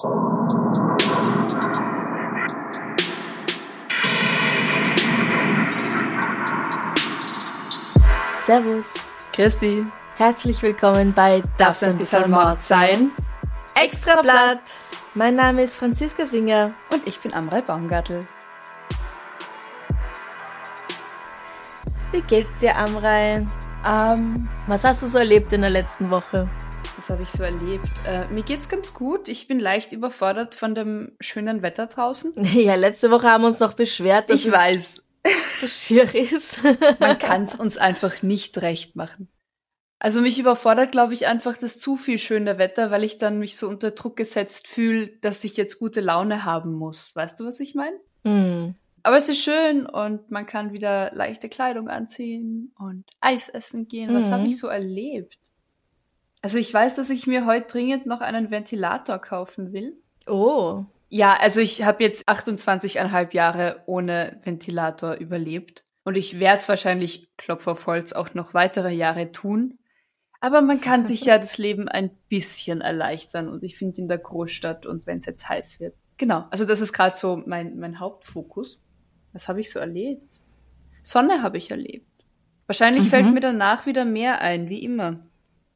Servus. 0.00 0.14
Christi. 9.32 9.84
Herzlich 10.16 10.62
willkommen 10.62 11.12
bei 11.12 11.42
Darf's 11.56 11.82
ein 11.82 11.98
bisschen 11.98 12.30
Mord 12.30 12.62
sein? 12.62 13.10
Extrablatt. 13.74 14.60
Mein 15.14 15.34
Name 15.34 15.64
ist 15.64 15.74
Franziska 15.74 16.26
Singer. 16.26 16.72
Und 16.92 17.08
ich 17.08 17.18
bin 17.18 17.34
Amrei 17.34 17.60
Baumgartel. 17.60 18.28
Wie 22.12 22.20
geht's 22.20 22.58
dir, 22.58 22.76
Amrei? 22.78 23.44
Ähm, 23.84 24.48
Was 24.68 24.84
hast 24.84 25.02
du 25.02 25.08
so 25.08 25.18
erlebt 25.18 25.52
in 25.52 25.62
der 25.62 25.70
letzten 25.70 26.08
Woche? 26.08 26.48
Was 27.08 27.14
habe 27.14 27.22
ich 27.22 27.30
so 27.30 27.42
erlebt? 27.42 27.88
Äh, 28.06 28.26
mir 28.34 28.42
geht's 28.42 28.68
ganz 28.68 28.92
gut. 28.92 29.28
Ich 29.28 29.48
bin 29.48 29.58
leicht 29.58 29.92
überfordert 29.92 30.54
von 30.54 30.74
dem 30.74 31.12
schönen 31.20 31.62
Wetter 31.62 31.86
draußen. 31.86 32.34
Ja, 32.52 32.74
letzte 32.74 33.10
Woche 33.10 33.30
haben 33.30 33.42
wir 33.42 33.48
uns 33.48 33.60
noch 33.60 33.72
beschwert, 33.72 34.28
dass 34.28 34.44
Ich 34.44 34.52
weiß, 34.52 35.02
es 35.22 35.60
so 35.60 35.66
schier 35.66 36.14
ist. 36.14 36.60
man 37.00 37.18
kann's 37.18 37.54
uns 37.54 37.78
einfach 37.78 38.22
nicht 38.22 38.60
recht 38.60 38.94
machen. 38.94 39.28
Also 39.98 40.20
mich 40.20 40.38
überfordert, 40.38 40.92
glaube 40.92 41.14
ich, 41.14 41.26
einfach 41.26 41.56
das 41.56 41.78
zu 41.78 41.96
viel 41.96 42.18
schöne 42.18 42.58
Wetter, 42.58 42.90
weil 42.90 43.04
ich 43.04 43.16
dann 43.16 43.38
mich 43.38 43.56
so 43.56 43.68
unter 43.68 43.92
Druck 43.92 44.16
gesetzt 44.16 44.68
fühle, 44.68 45.08
dass 45.22 45.42
ich 45.44 45.56
jetzt 45.56 45.78
gute 45.78 46.02
Laune 46.02 46.44
haben 46.44 46.74
muss. 46.74 47.16
Weißt 47.16 47.40
du, 47.40 47.46
was 47.46 47.58
ich 47.58 47.74
meine? 47.74 47.96
Hm. 48.26 48.74
Aber 49.02 49.16
es 49.16 49.30
ist 49.30 49.42
schön 49.42 49.86
und 49.86 50.30
man 50.30 50.44
kann 50.44 50.74
wieder 50.74 51.10
leichte 51.14 51.48
Kleidung 51.48 51.88
anziehen 51.88 52.74
und 52.78 53.04
Eis 53.22 53.48
essen 53.48 53.88
gehen. 53.88 54.12
Was 54.14 54.28
Mhm. 54.28 54.32
habe 54.34 54.46
ich 54.48 54.58
so 54.58 54.66
erlebt? 54.66 55.38
Also 56.42 56.58
ich 56.58 56.72
weiß, 56.72 56.96
dass 56.96 57.10
ich 57.10 57.26
mir 57.26 57.46
heute 57.46 57.66
dringend 57.66 58.06
noch 58.06 58.20
einen 58.20 58.50
Ventilator 58.50 59.18
kaufen 59.18 59.72
will. 59.72 59.96
Oh. 60.26 60.84
Ja, 61.08 61.36
also 61.40 61.60
ich 61.60 61.84
habe 61.84 62.04
jetzt 62.04 62.28
28,5 62.28 63.34
Jahre 63.34 63.82
ohne 63.86 64.40
Ventilator 64.44 65.14
überlebt. 65.14 65.84
Und 66.04 66.16
ich 66.16 66.38
werde 66.38 66.60
es 66.60 66.68
wahrscheinlich, 66.68 67.28
Klopf 67.36 67.66
auf 67.66 67.86
Holz, 67.86 68.12
auch 68.12 68.34
noch 68.34 68.54
weitere 68.54 68.92
Jahre 68.92 69.32
tun. 69.32 69.78
Aber 70.40 70.62
man 70.62 70.80
kann 70.80 71.04
sich 71.04 71.22
ja 71.22 71.38
das 71.38 71.58
Leben 71.58 71.88
ein 71.88 72.10
bisschen 72.28 72.80
erleichtern. 72.80 73.48
Und 73.48 73.64
ich 73.64 73.76
finde 73.76 74.00
in 74.00 74.08
der 74.08 74.18
Großstadt 74.18 74.86
und 74.86 75.06
wenn 75.06 75.18
es 75.18 75.26
jetzt 75.26 75.48
heiß 75.48 75.80
wird. 75.80 75.94
Genau, 76.18 76.46
also 76.50 76.64
das 76.64 76.80
ist 76.80 76.92
gerade 76.92 77.16
so 77.16 77.42
mein, 77.46 77.78
mein 77.78 78.00
Hauptfokus. 78.00 78.82
Was 79.32 79.48
habe 79.48 79.60
ich 79.60 79.70
so 79.70 79.78
erlebt? 79.78 80.40
Sonne 81.02 81.42
habe 81.42 81.58
ich 81.58 81.70
erlebt. 81.70 82.06
Wahrscheinlich 82.66 83.08
fällt 83.08 83.32
mir 83.32 83.40
danach 83.40 83.86
wieder 83.86 84.04
mehr 84.04 84.40
ein, 84.40 84.68
wie 84.68 84.82
immer. 84.82 85.20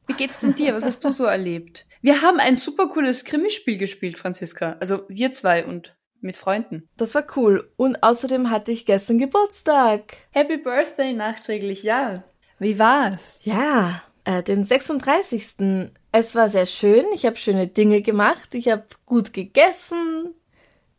Wie 0.07 0.13
geht's 0.13 0.39
denn 0.39 0.55
dir? 0.55 0.73
Was 0.73 0.85
hast 0.85 1.03
du 1.03 1.11
so 1.11 1.25
erlebt? 1.25 1.85
Wir 2.01 2.21
haben 2.21 2.39
ein 2.39 2.57
super 2.57 2.89
cooles 2.89 3.23
Krimispiel 3.23 3.77
gespielt, 3.77 4.17
Franziska. 4.17 4.75
Also 4.79 5.03
wir 5.07 5.31
zwei 5.31 5.65
und 5.65 5.95
mit 6.19 6.37
Freunden. 6.37 6.89
Das 6.97 7.15
war 7.15 7.25
cool. 7.35 7.71
Und 7.75 8.01
außerdem 8.01 8.49
hatte 8.49 8.71
ich 8.71 8.85
gestern 8.85 9.19
Geburtstag. 9.19 10.15
Happy 10.31 10.57
Birthday 10.57 11.13
nachträglich, 11.13 11.83
ja. 11.83 12.23
Wie 12.59 12.79
war's? 12.79 13.41
Ja, 13.43 14.03
äh, 14.25 14.41
den 14.41 14.65
36. 14.65 15.91
Es 16.11 16.35
war 16.35 16.49
sehr 16.49 16.65
schön. 16.65 17.05
Ich 17.13 17.25
habe 17.25 17.35
schöne 17.35 17.67
Dinge 17.67 18.01
gemacht. 18.01 18.55
Ich 18.55 18.69
habe 18.69 18.85
gut 19.05 19.33
gegessen, 19.33 20.33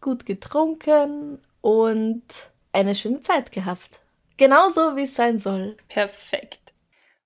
gut 0.00 0.26
getrunken 0.26 1.38
und 1.60 2.24
eine 2.72 2.94
schöne 2.94 3.20
Zeit 3.20 3.52
gehabt. 3.52 4.00
Genauso, 4.36 4.96
wie 4.96 5.04
es 5.04 5.14
sein 5.14 5.38
soll. 5.38 5.76
Perfekt. 5.88 6.63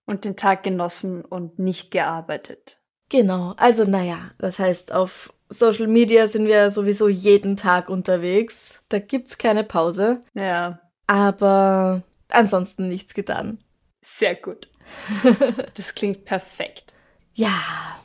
Und 0.09 0.25
den 0.25 0.37
Tag 0.37 0.63
genossen 0.63 1.25
und 1.25 1.59
nicht 1.59 1.91
gearbeitet. 1.91 2.79
Genau. 3.11 3.55
Also, 3.59 3.85
naja, 3.85 4.31
das 4.39 4.59
heißt, 4.59 4.91
auf 4.93 5.33
Social 5.51 5.87
Media 5.87 6.29
sind 6.29 6.47
wir 6.47 6.71
sowieso 6.71 7.09
jeden 7.09 7.57
Tag 7.57 7.89
unterwegs. 7.91 8.81
Da 8.89 8.99
gibt's 8.99 9.39
keine 9.39 9.65
Pause. 9.65 10.23
Ja, 10.35 10.81
Aber 11.07 12.03
ansonsten 12.31 12.89
nichts 12.89 13.15
getan. 13.15 13.59
sehr 14.03 14.35
gut. 14.35 14.69
Das 15.75 15.95
klingt 15.95 16.25
perfekt. 16.25 16.95
Ja. 17.35 18.01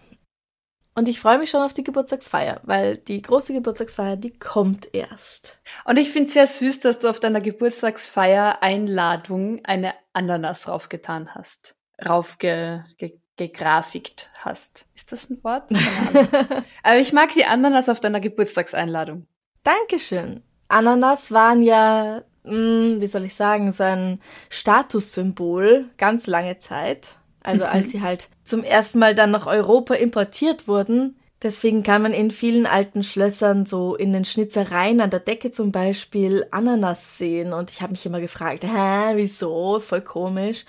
Und 0.95 1.07
ich 1.07 1.19
freue 1.19 1.39
mich 1.39 1.49
schon 1.49 1.61
auf 1.61 1.73
die 1.73 1.83
Geburtstagsfeier, 1.83 2.59
weil 2.63 2.97
die 2.97 3.21
große 3.21 3.53
Geburtstagsfeier, 3.53 4.15
die 4.17 4.37
kommt 4.37 4.93
erst. 4.93 5.59
Und 5.85 5.97
ich 5.97 6.11
finde 6.11 6.29
sehr 6.29 6.45
süß, 6.47 6.81
dass 6.81 6.99
du 6.99 7.09
auf 7.09 7.19
deiner 7.19 7.41
Geburtstagsfeier 7.41 8.61
Einladung 8.61 9.63
eine 9.65 9.93
Ananas 10.13 10.67
raufgetan 10.67 11.33
hast. 11.33 11.75
Raufge 12.05 12.85
ge, 12.97 13.13
gegrafikt 13.35 14.29
hast. 14.35 14.85
Ist 14.95 15.11
das 15.11 15.29
ein 15.29 15.43
Wort? 15.43 15.69
Aber 16.83 16.97
ich 16.97 17.13
mag 17.13 17.33
die 17.33 17.45
Ananas 17.45 17.89
auf 17.89 17.99
deiner 17.99 18.19
Geburtstagseinladung. 18.19 19.27
Dankeschön. 19.63 20.43
Ananas 20.67 21.31
waren 21.31 21.63
ja, 21.63 22.23
mh, 22.43 23.01
wie 23.01 23.07
soll 23.07 23.25
ich 23.25 23.35
sagen, 23.35 23.71
so 23.71 23.83
ein 23.83 24.21
Statussymbol 24.49 25.89
ganz 25.97 26.27
lange 26.27 26.59
Zeit. 26.59 27.17
Also 27.43 27.65
als 27.65 27.89
sie 27.89 28.01
halt 28.01 28.29
zum 28.43 28.63
ersten 28.63 28.99
Mal 28.99 29.15
dann 29.15 29.31
nach 29.31 29.47
Europa 29.47 29.95
importiert 29.95 30.67
wurden. 30.67 31.17
Deswegen 31.43 31.83
kann 31.83 32.01
man 32.01 32.13
in 32.13 32.31
vielen 32.31 32.65
alten 32.65 33.03
Schlössern 33.03 33.65
so 33.65 33.95
in 33.95 34.13
den 34.13 34.23
Schnitzereien 34.23 35.01
an 35.01 35.09
der 35.09 35.19
Decke 35.19 35.51
zum 35.51 35.73
Beispiel 35.73 36.47
Ananas 36.51 37.17
sehen. 37.17 37.51
Und 37.51 37.69
ich 37.69 37.81
habe 37.81 37.91
mich 37.91 38.05
immer 38.05 38.21
gefragt, 38.21 38.63
hä, 38.63 39.15
wieso? 39.15 39.81
Voll 39.81 40.01
komisch. 40.01 40.63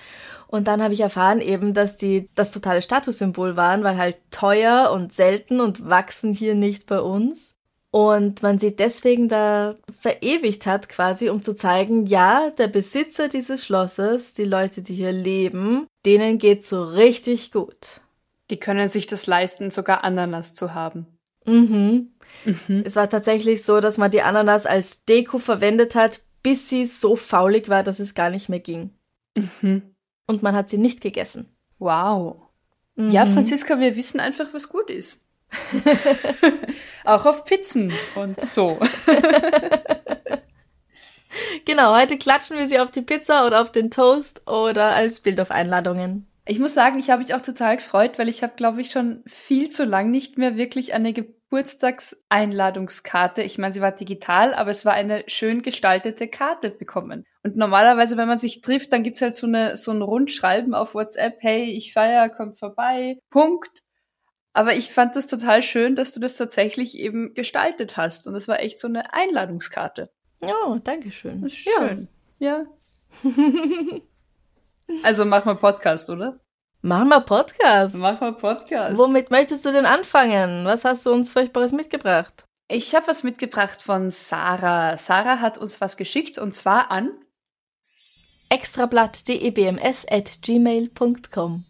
Und 0.48 0.66
dann 0.66 0.82
habe 0.82 0.92
ich 0.92 1.00
erfahren 1.00 1.40
eben, 1.40 1.74
dass 1.74 1.96
die 1.96 2.28
das 2.34 2.50
totale 2.50 2.82
Statussymbol 2.82 3.56
waren, 3.56 3.84
weil 3.84 3.96
halt 3.96 4.16
teuer 4.32 4.90
und 4.92 5.12
selten 5.12 5.60
und 5.60 5.88
wachsen 5.88 6.32
hier 6.32 6.56
nicht 6.56 6.86
bei 6.86 7.00
uns. 7.00 7.54
Und 7.92 8.42
man 8.42 8.58
sie 8.58 8.74
deswegen 8.74 9.28
da 9.28 9.76
verewigt 9.88 10.66
hat, 10.66 10.88
quasi, 10.88 11.28
um 11.28 11.42
zu 11.42 11.54
zeigen, 11.54 12.06
ja, 12.06 12.50
der 12.58 12.66
Besitzer 12.66 13.28
dieses 13.28 13.64
Schlosses, 13.64 14.34
die 14.34 14.44
Leute, 14.44 14.82
die 14.82 14.94
hier 14.94 15.12
leben, 15.12 15.86
denen 16.04 16.38
geht's 16.38 16.68
so 16.68 16.82
richtig 16.82 17.52
gut. 17.52 18.00
Die 18.54 18.60
können 18.60 18.88
sich 18.88 19.08
das 19.08 19.26
leisten, 19.26 19.72
sogar 19.72 20.04
Ananas 20.04 20.54
zu 20.54 20.74
haben. 20.74 21.08
Mhm. 21.44 22.12
Es 22.84 22.94
war 22.94 23.10
tatsächlich 23.10 23.64
so, 23.64 23.80
dass 23.80 23.98
man 23.98 24.12
die 24.12 24.22
Ananas 24.22 24.64
als 24.64 25.04
Deko 25.06 25.40
verwendet 25.40 25.96
hat, 25.96 26.20
bis 26.44 26.68
sie 26.68 26.86
so 26.86 27.16
faulig 27.16 27.68
war, 27.68 27.82
dass 27.82 27.98
es 27.98 28.14
gar 28.14 28.30
nicht 28.30 28.48
mehr 28.48 28.60
ging. 28.60 28.90
Mhm. 29.34 29.82
Und 30.28 30.44
man 30.44 30.54
hat 30.54 30.68
sie 30.68 30.78
nicht 30.78 31.00
gegessen. 31.00 31.48
Wow. 31.80 32.42
Ja, 32.94 33.26
Franziska, 33.26 33.80
wir 33.80 33.96
wissen 33.96 34.20
einfach, 34.20 34.54
was 34.54 34.68
gut 34.68 34.88
ist. 34.88 35.26
Auch 37.04 37.26
auf 37.26 37.44
Pizzen 37.44 37.92
und 38.14 38.40
so. 38.40 38.78
Genau, 41.64 41.96
heute 41.96 42.16
klatschen 42.16 42.56
wir 42.56 42.68
sie 42.68 42.78
auf 42.78 42.92
die 42.92 43.02
Pizza 43.02 43.44
oder 43.44 43.60
auf 43.60 43.72
den 43.72 43.90
Toast 43.90 44.46
oder 44.46 44.94
als 44.94 45.18
Bild 45.18 45.40
auf 45.40 45.50
Einladungen. 45.50 46.28
Ich 46.46 46.58
muss 46.58 46.74
sagen, 46.74 46.98
ich 46.98 47.08
habe 47.08 47.22
mich 47.22 47.32
auch 47.34 47.40
total 47.40 47.76
gefreut, 47.76 48.18
weil 48.18 48.28
ich 48.28 48.42
habe, 48.42 48.52
glaube 48.54 48.82
ich, 48.82 48.90
schon 48.90 49.22
viel 49.26 49.70
zu 49.70 49.84
lang 49.84 50.10
nicht 50.10 50.36
mehr 50.36 50.58
wirklich 50.58 50.92
eine 50.92 51.14
Geburtstagseinladungskarte. 51.14 53.40
Ich 53.42 53.56
meine, 53.56 53.72
sie 53.72 53.80
war 53.80 53.92
digital, 53.92 54.52
aber 54.52 54.70
es 54.70 54.84
war 54.84 54.92
eine 54.92 55.24
schön 55.26 55.62
gestaltete 55.62 56.28
Karte 56.28 56.68
bekommen. 56.68 57.24
Und 57.42 57.56
normalerweise, 57.56 58.18
wenn 58.18 58.28
man 58.28 58.36
sich 58.36 58.60
trifft, 58.60 58.92
dann 58.92 59.04
gibt's 59.04 59.22
halt 59.22 59.36
so, 59.36 59.46
eine, 59.46 59.78
so 59.78 59.90
ein 59.90 60.02
Rundschreiben 60.02 60.74
auf 60.74 60.94
WhatsApp, 60.94 61.38
hey, 61.40 61.64
ich 61.64 61.94
feier, 61.94 62.28
kommt 62.28 62.58
vorbei, 62.58 63.18
Punkt. 63.30 63.82
Aber 64.52 64.74
ich 64.74 64.92
fand 64.92 65.16
das 65.16 65.26
total 65.26 65.62
schön, 65.62 65.96
dass 65.96 66.12
du 66.12 66.20
das 66.20 66.36
tatsächlich 66.36 66.98
eben 66.98 67.32
gestaltet 67.32 67.96
hast. 67.96 68.26
Und 68.26 68.34
es 68.34 68.48
war 68.48 68.60
echt 68.60 68.78
so 68.78 68.86
eine 68.86 69.14
Einladungskarte. 69.14 70.10
Ja, 70.42 70.78
danke 70.84 71.10
schön. 71.10 71.48
Schön. 71.48 72.08
Ja. 72.38 72.66
also 75.02 75.24
mach 75.24 75.44
mal 75.44 75.56
Podcast, 75.56 76.10
oder? 76.10 76.40
Machen 76.82 77.08
wir 77.08 77.20
Podcast. 77.20 77.96
Mach 77.96 78.20
mal 78.20 78.34
Podcast. 78.34 78.98
Womit 78.98 79.30
möchtest 79.30 79.64
du 79.64 79.72
denn 79.72 79.86
anfangen? 79.86 80.64
Was 80.66 80.84
hast 80.84 81.06
du 81.06 81.12
uns 81.12 81.30
Furchtbares 81.30 81.72
mitgebracht? 81.72 82.44
Ich 82.68 82.94
habe 82.94 83.06
was 83.06 83.22
mitgebracht 83.22 83.80
von 83.80 84.10
Sarah. 84.10 84.96
Sarah 84.96 85.40
hat 85.40 85.58
uns 85.58 85.80
was 85.80 85.96
geschickt 85.96 86.38
und 86.38 86.54
zwar 86.54 86.90
an 86.90 87.10
extrablatt.debms 88.50 90.06
at 90.10 90.42
gmail.com 90.42 91.64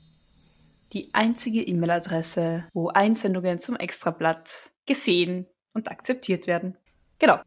die 0.94 1.12
einzige 1.12 1.60
E-Mail-Adresse, 1.60 2.64
wo 2.72 2.88
Einsendungen 2.88 3.58
zum 3.58 3.76
Extrablatt 3.76 4.70
gesehen 4.86 5.46
und 5.74 5.90
akzeptiert 5.90 6.46
werden. 6.46 6.78
Genau. 7.18 7.40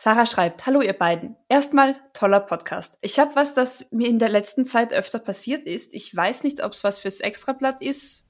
Sarah 0.00 0.24
schreibt, 0.24 0.64
hallo 0.64 0.80
ihr 0.80 0.94
beiden. 0.94 1.36
Erstmal 1.50 1.94
toller 2.14 2.40
Podcast. 2.40 2.96
Ich 3.02 3.18
habe 3.18 3.36
was, 3.36 3.52
das 3.52 3.86
mir 3.90 4.08
in 4.08 4.18
der 4.18 4.30
letzten 4.30 4.64
Zeit 4.64 4.94
öfter 4.94 5.18
passiert 5.18 5.66
ist. 5.66 5.92
Ich 5.92 6.16
weiß 6.16 6.42
nicht, 6.42 6.64
ob 6.64 6.72
es 6.72 6.82
was 6.82 6.98
fürs 6.98 7.20
Extrablatt 7.20 7.82
ist, 7.82 8.26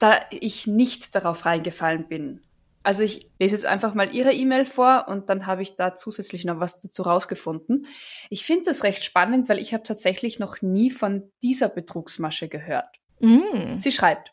da 0.00 0.16
ich 0.30 0.66
nicht 0.66 1.14
darauf 1.14 1.46
reingefallen 1.46 2.08
bin. 2.08 2.42
Also 2.82 3.04
ich 3.04 3.30
lese 3.38 3.54
jetzt 3.54 3.66
einfach 3.66 3.94
mal 3.94 4.12
Ihre 4.12 4.32
E-Mail 4.32 4.66
vor 4.66 5.06
und 5.06 5.28
dann 5.28 5.46
habe 5.46 5.62
ich 5.62 5.76
da 5.76 5.94
zusätzlich 5.94 6.44
noch 6.44 6.58
was 6.58 6.82
dazu 6.82 7.02
rausgefunden. 7.02 7.86
Ich 8.28 8.44
finde 8.44 8.64
das 8.64 8.82
recht 8.82 9.04
spannend, 9.04 9.48
weil 9.48 9.60
ich 9.60 9.72
habe 9.72 9.84
tatsächlich 9.84 10.40
noch 10.40 10.60
nie 10.60 10.90
von 10.90 11.30
dieser 11.44 11.68
Betrugsmasche 11.68 12.48
gehört. 12.48 12.98
Mm. 13.20 13.78
Sie 13.78 13.92
schreibt, 13.92 14.32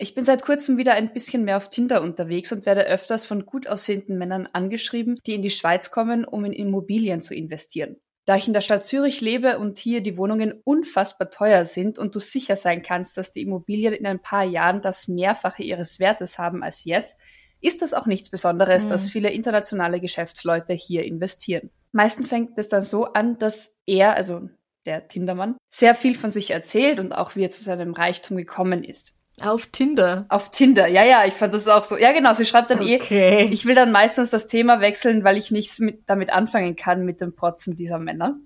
ich 0.00 0.14
bin 0.14 0.24
seit 0.24 0.42
kurzem 0.42 0.78
wieder 0.78 0.94
ein 0.94 1.12
bisschen 1.12 1.44
mehr 1.44 1.58
auf 1.58 1.68
Tinder 1.68 2.00
unterwegs 2.00 2.50
und 2.52 2.64
werde 2.64 2.86
öfters 2.86 3.26
von 3.26 3.44
gut 3.44 3.66
aussehenden 3.66 4.16
Männern 4.16 4.48
angeschrieben, 4.50 5.18
die 5.26 5.34
in 5.34 5.42
die 5.42 5.50
Schweiz 5.50 5.90
kommen, 5.90 6.24
um 6.24 6.44
in 6.46 6.52
Immobilien 6.52 7.20
zu 7.20 7.34
investieren. 7.34 7.96
Da 8.24 8.36
ich 8.36 8.46
in 8.46 8.54
der 8.54 8.62
Stadt 8.62 8.84
Zürich 8.84 9.20
lebe 9.20 9.58
und 9.58 9.78
hier 9.78 10.02
die 10.02 10.16
Wohnungen 10.16 10.54
unfassbar 10.64 11.30
teuer 11.30 11.64
sind 11.64 11.98
und 11.98 12.14
du 12.14 12.18
sicher 12.18 12.56
sein 12.56 12.82
kannst, 12.82 13.16
dass 13.16 13.32
die 13.32 13.42
Immobilien 13.42 13.92
in 13.92 14.06
ein 14.06 14.20
paar 14.20 14.44
Jahren 14.44 14.80
das 14.80 15.06
Mehrfache 15.06 15.62
ihres 15.62 16.00
Wertes 16.00 16.38
haben 16.38 16.62
als 16.62 16.84
jetzt, 16.84 17.18
ist 17.60 17.82
das 17.82 17.92
auch 17.92 18.06
nichts 18.06 18.30
Besonderes, 18.30 18.86
mhm. 18.86 18.90
dass 18.90 19.10
viele 19.10 19.30
internationale 19.30 20.00
Geschäftsleute 20.00 20.72
hier 20.72 21.04
investieren. 21.04 21.70
Meistens 21.92 22.28
fängt 22.28 22.56
es 22.56 22.68
dann 22.68 22.82
so 22.82 23.04
an, 23.04 23.38
dass 23.38 23.78
er, 23.84 24.14
also 24.14 24.48
der 24.86 25.08
Tindermann, 25.08 25.56
sehr 25.68 25.94
viel 25.94 26.14
von 26.14 26.30
sich 26.30 26.52
erzählt 26.52 27.00
und 27.00 27.12
auch 27.12 27.36
wie 27.36 27.44
er 27.44 27.50
zu 27.50 27.62
seinem 27.62 27.92
Reichtum 27.92 28.38
gekommen 28.38 28.82
ist. 28.82 29.19
Auf 29.42 29.66
Tinder. 29.66 30.26
Auf 30.28 30.50
Tinder, 30.50 30.86
ja, 30.86 31.04
ja, 31.04 31.24
ich 31.26 31.34
fand 31.34 31.54
das 31.54 31.66
auch 31.68 31.84
so. 31.84 31.96
Ja, 31.96 32.12
genau, 32.12 32.34
sie 32.34 32.44
schreibt 32.44 32.70
dann 32.70 32.82
eh, 32.82 33.00
okay. 33.00 33.44
eh, 33.44 33.44
ich 33.44 33.66
will 33.66 33.74
dann 33.74 33.92
meistens 33.92 34.30
das 34.30 34.46
Thema 34.46 34.80
wechseln, 34.80 35.24
weil 35.24 35.36
ich 35.36 35.50
nichts 35.50 35.78
mit, 35.78 36.02
damit 36.06 36.30
anfangen 36.30 36.76
kann 36.76 37.04
mit 37.04 37.20
dem 37.20 37.34
Protzen 37.34 37.76
dieser 37.76 37.98
Männer. 37.98 38.36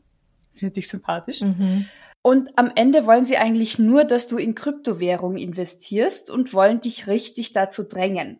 Finde 0.54 0.78
ich 0.78 0.88
sympathisch. 0.88 1.40
Mhm. 1.40 1.86
Und 2.22 2.56
am 2.56 2.72
Ende 2.74 3.06
wollen 3.06 3.24
sie 3.24 3.36
eigentlich 3.36 3.78
nur, 3.78 4.04
dass 4.04 4.28
du 4.28 4.38
in 4.38 4.54
Kryptowährung 4.54 5.36
investierst 5.36 6.30
und 6.30 6.54
wollen 6.54 6.80
dich 6.80 7.06
richtig 7.06 7.52
dazu 7.52 7.82
drängen. 7.82 8.38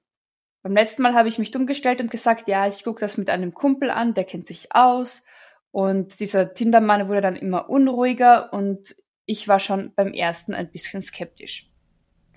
Beim 0.63 0.73
letzten 0.73 1.03
Mal 1.03 1.15
habe 1.15 1.29
ich 1.29 1.39
mich 1.39 1.51
dumm 1.51 1.67
gestellt 1.67 2.01
und 2.01 2.11
gesagt, 2.11 2.49
ja, 2.49 2.67
ich 2.67 2.85
gucke 2.85 3.01
das 3.01 3.19
mit 3.19 3.29
einem 3.29 3.53
Kumpel 3.53 3.91
an, 3.91 4.15
der 4.15 4.25
kennt 4.25 4.47
sich 4.47 4.69
aus. 4.75 5.25
Und 5.71 6.19
dieser 6.21 6.55
Tindermann 6.55 7.09
wurde 7.09 7.21
dann 7.21 7.37
immer 7.37 7.69
unruhiger 7.69 8.53
und 8.53 8.97
ich 9.27 9.49
war 9.49 9.61
schon 9.61 9.93
beim 9.95 10.13
ersten 10.15 10.55
ein 10.55 10.71
bisschen 10.71 11.03
skeptisch. 11.03 11.71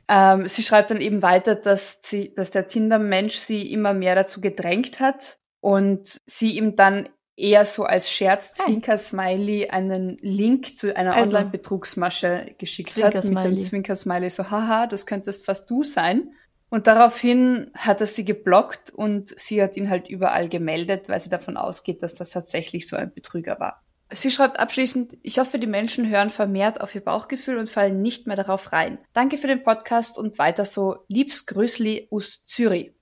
Ähm, 0.09 0.47
sie 0.47 0.63
schreibt 0.63 0.91
dann 0.91 1.01
eben 1.01 1.21
weiter, 1.21 1.55
dass 1.55 1.99
sie, 2.01 2.33
dass 2.33 2.51
der 2.51 2.67
Tinder-Mensch 2.67 3.35
sie 3.35 3.71
immer 3.71 3.93
mehr 3.93 4.15
dazu 4.15 4.39
gedrängt 4.39 4.99
hat 4.99 5.37
und 5.59 6.17
sie 6.25 6.57
ihm 6.57 6.75
dann 6.75 7.09
eher 7.35 7.65
so 7.65 7.83
als 7.83 8.11
Scherz-Zwinker-Smiley 8.11 9.69
einen 9.69 10.17
Link 10.21 10.75
zu 10.75 10.95
einer 10.95 11.13
also, 11.13 11.37
Online-Betrugsmasche 11.37 12.55
geschickt 12.57 13.01
hat 13.03 13.13
mit 13.13 13.45
dem 13.45 13.59
Zwinker-Smiley 13.59 14.29
so, 14.29 14.49
haha, 14.49 14.87
das 14.87 15.05
könntest 15.05 15.45
fast 15.45 15.69
du 15.69 15.83
sein. 15.83 16.31
Und 16.69 16.87
daraufhin 16.87 17.71
hat 17.75 18.01
er 18.01 18.07
sie 18.07 18.25
geblockt 18.25 18.89
und 18.89 19.39
sie 19.39 19.61
hat 19.61 19.77
ihn 19.77 19.89
halt 19.89 20.09
überall 20.09 20.49
gemeldet, 20.49 21.07
weil 21.07 21.19
sie 21.19 21.29
davon 21.29 21.55
ausgeht, 21.55 22.03
dass 22.03 22.15
das 22.15 22.31
tatsächlich 22.31 22.87
so 22.87 22.97
ein 22.97 23.13
Betrüger 23.13 23.59
war. 23.59 23.83
Sie 24.11 24.31
schreibt 24.31 24.59
abschließend, 24.59 25.17
ich 25.21 25.37
hoffe, 25.37 25.59
die 25.59 25.67
Menschen 25.67 26.07
hören 26.07 26.29
vermehrt 26.29 26.79
auf 26.79 26.95
ihr 26.95 27.03
Bauchgefühl 27.03 27.57
und 27.57 27.69
fallen 27.69 28.01
nicht 28.01 28.25
mehr 28.25 28.37
darauf 28.37 28.71
rein. 28.71 28.99
Danke 29.13 29.37
für 29.37 29.47
den 29.47 29.63
Podcast 29.63 30.17
und 30.17 30.39
weiter 30.39 30.63
so. 30.63 31.03
Liebs 31.09 31.45
Grüßli 31.45 32.07
aus 32.09 32.45
Zürich. 32.45 32.93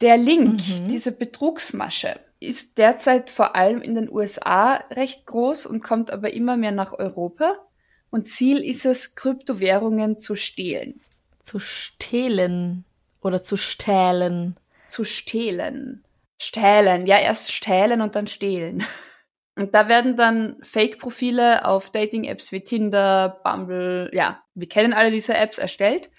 Der 0.00 0.16
Link, 0.16 0.66
mhm. 0.66 0.88
diese 0.88 1.12
Betrugsmasche, 1.12 2.18
ist 2.40 2.78
derzeit 2.78 3.28
vor 3.30 3.54
allem 3.54 3.82
in 3.82 3.94
den 3.94 4.10
USA 4.10 4.76
recht 4.90 5.26
groß 5.26 5.66
und 5.66 5.82
kommt 5.82 6.10
aber 6.10 6.32
immer 6.32 6.56
mehr 6.56 6.72
nach 6.72 6.94
Europa. 6.94 7.58
Und 8.08 8.26
Ziel 8.26 8.64
ist 8.64 8.86
es, 8.86 9.14
Kryptowährungen 9.14 10.18
zu 10.18 10.36
stehlen. 10.36 11.00
Zu 11.42 11.58
stehlen 11.58 12.84
oder 13.20 13.42
zu 13.42 13.58
stählen? 13.58 14.56
Zu 14.88 15.04
stehlen. 15.04 16.02
Stählen, 16.38 17.04
ja, 17.04 17.18
erst 17.18 17.52
stählen 17.52 18.00
und 18.00 18.16
dann 18.16 18.26
stehlen. 18.26 18.82
Und 19.60 19.74
da 19.74 19.88
werden 19.88 20.16
dann 20.16 20.56
Fake-Profile 20.62 21.66
auf 21.66 21.90
Dating-Apps 21.90 22.50
wie 22.50 22.62
Tinder, 22.62 23.40
Bumble, 23.44 24.08
ja, 24.14 24.42
wir 24.54 24.68
kennen 24.70 24.94
alle 24.94 25.10
diese 25.10 25.34
Apps 25.34 25.58
erstellt. 25.58 26.10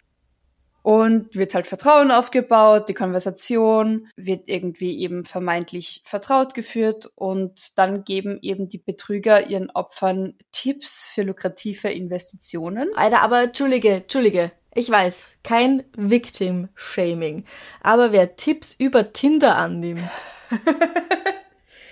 Und 0.83 1.35
wird 1.35 1.55
halt 1.55 1.65
Vertrauen 1.65 2.11
aufgebaut, 2.11 2.87
die 2.87 2.93
Konversation 2.93 4.07
wird 4.15 4.47
irgendwie 4.47 4.99
eben 4.99 5.25
vermeintlich 5.25 6.01
vertraut 6.05 6.55
geführt 6.55 7.11
und 7.15 7.77
dann 7.77 8.03
geben 8.03 8.39
eben 8.41 8.67
die 8.67 8.79
Betrüger 8.79 9.47
ihren 9.47 9.69
Opfern 9.71 10.35
Tipps 10.51 11.07
für 11.07 11.21
lukrative 11.21 11.89
Investitionen. 11.89 12.89
Alter, 12.95 13.21
aber 13.21 13.43
Entschuldige, 13.43 13.89
Entschuldige. 13.89 14.51
Ich 14.73 14.89
weiß, 14.89 15.27
kein 15.43 15.83
Victim-Shaming. 15.97 17.45
Aber 17.81 18.11
wer 18.11 18.35
Tipps 18.35 18.73
über 18.73 19.13
Tinder 19.13 19.57
annimmt, 19.57 20.01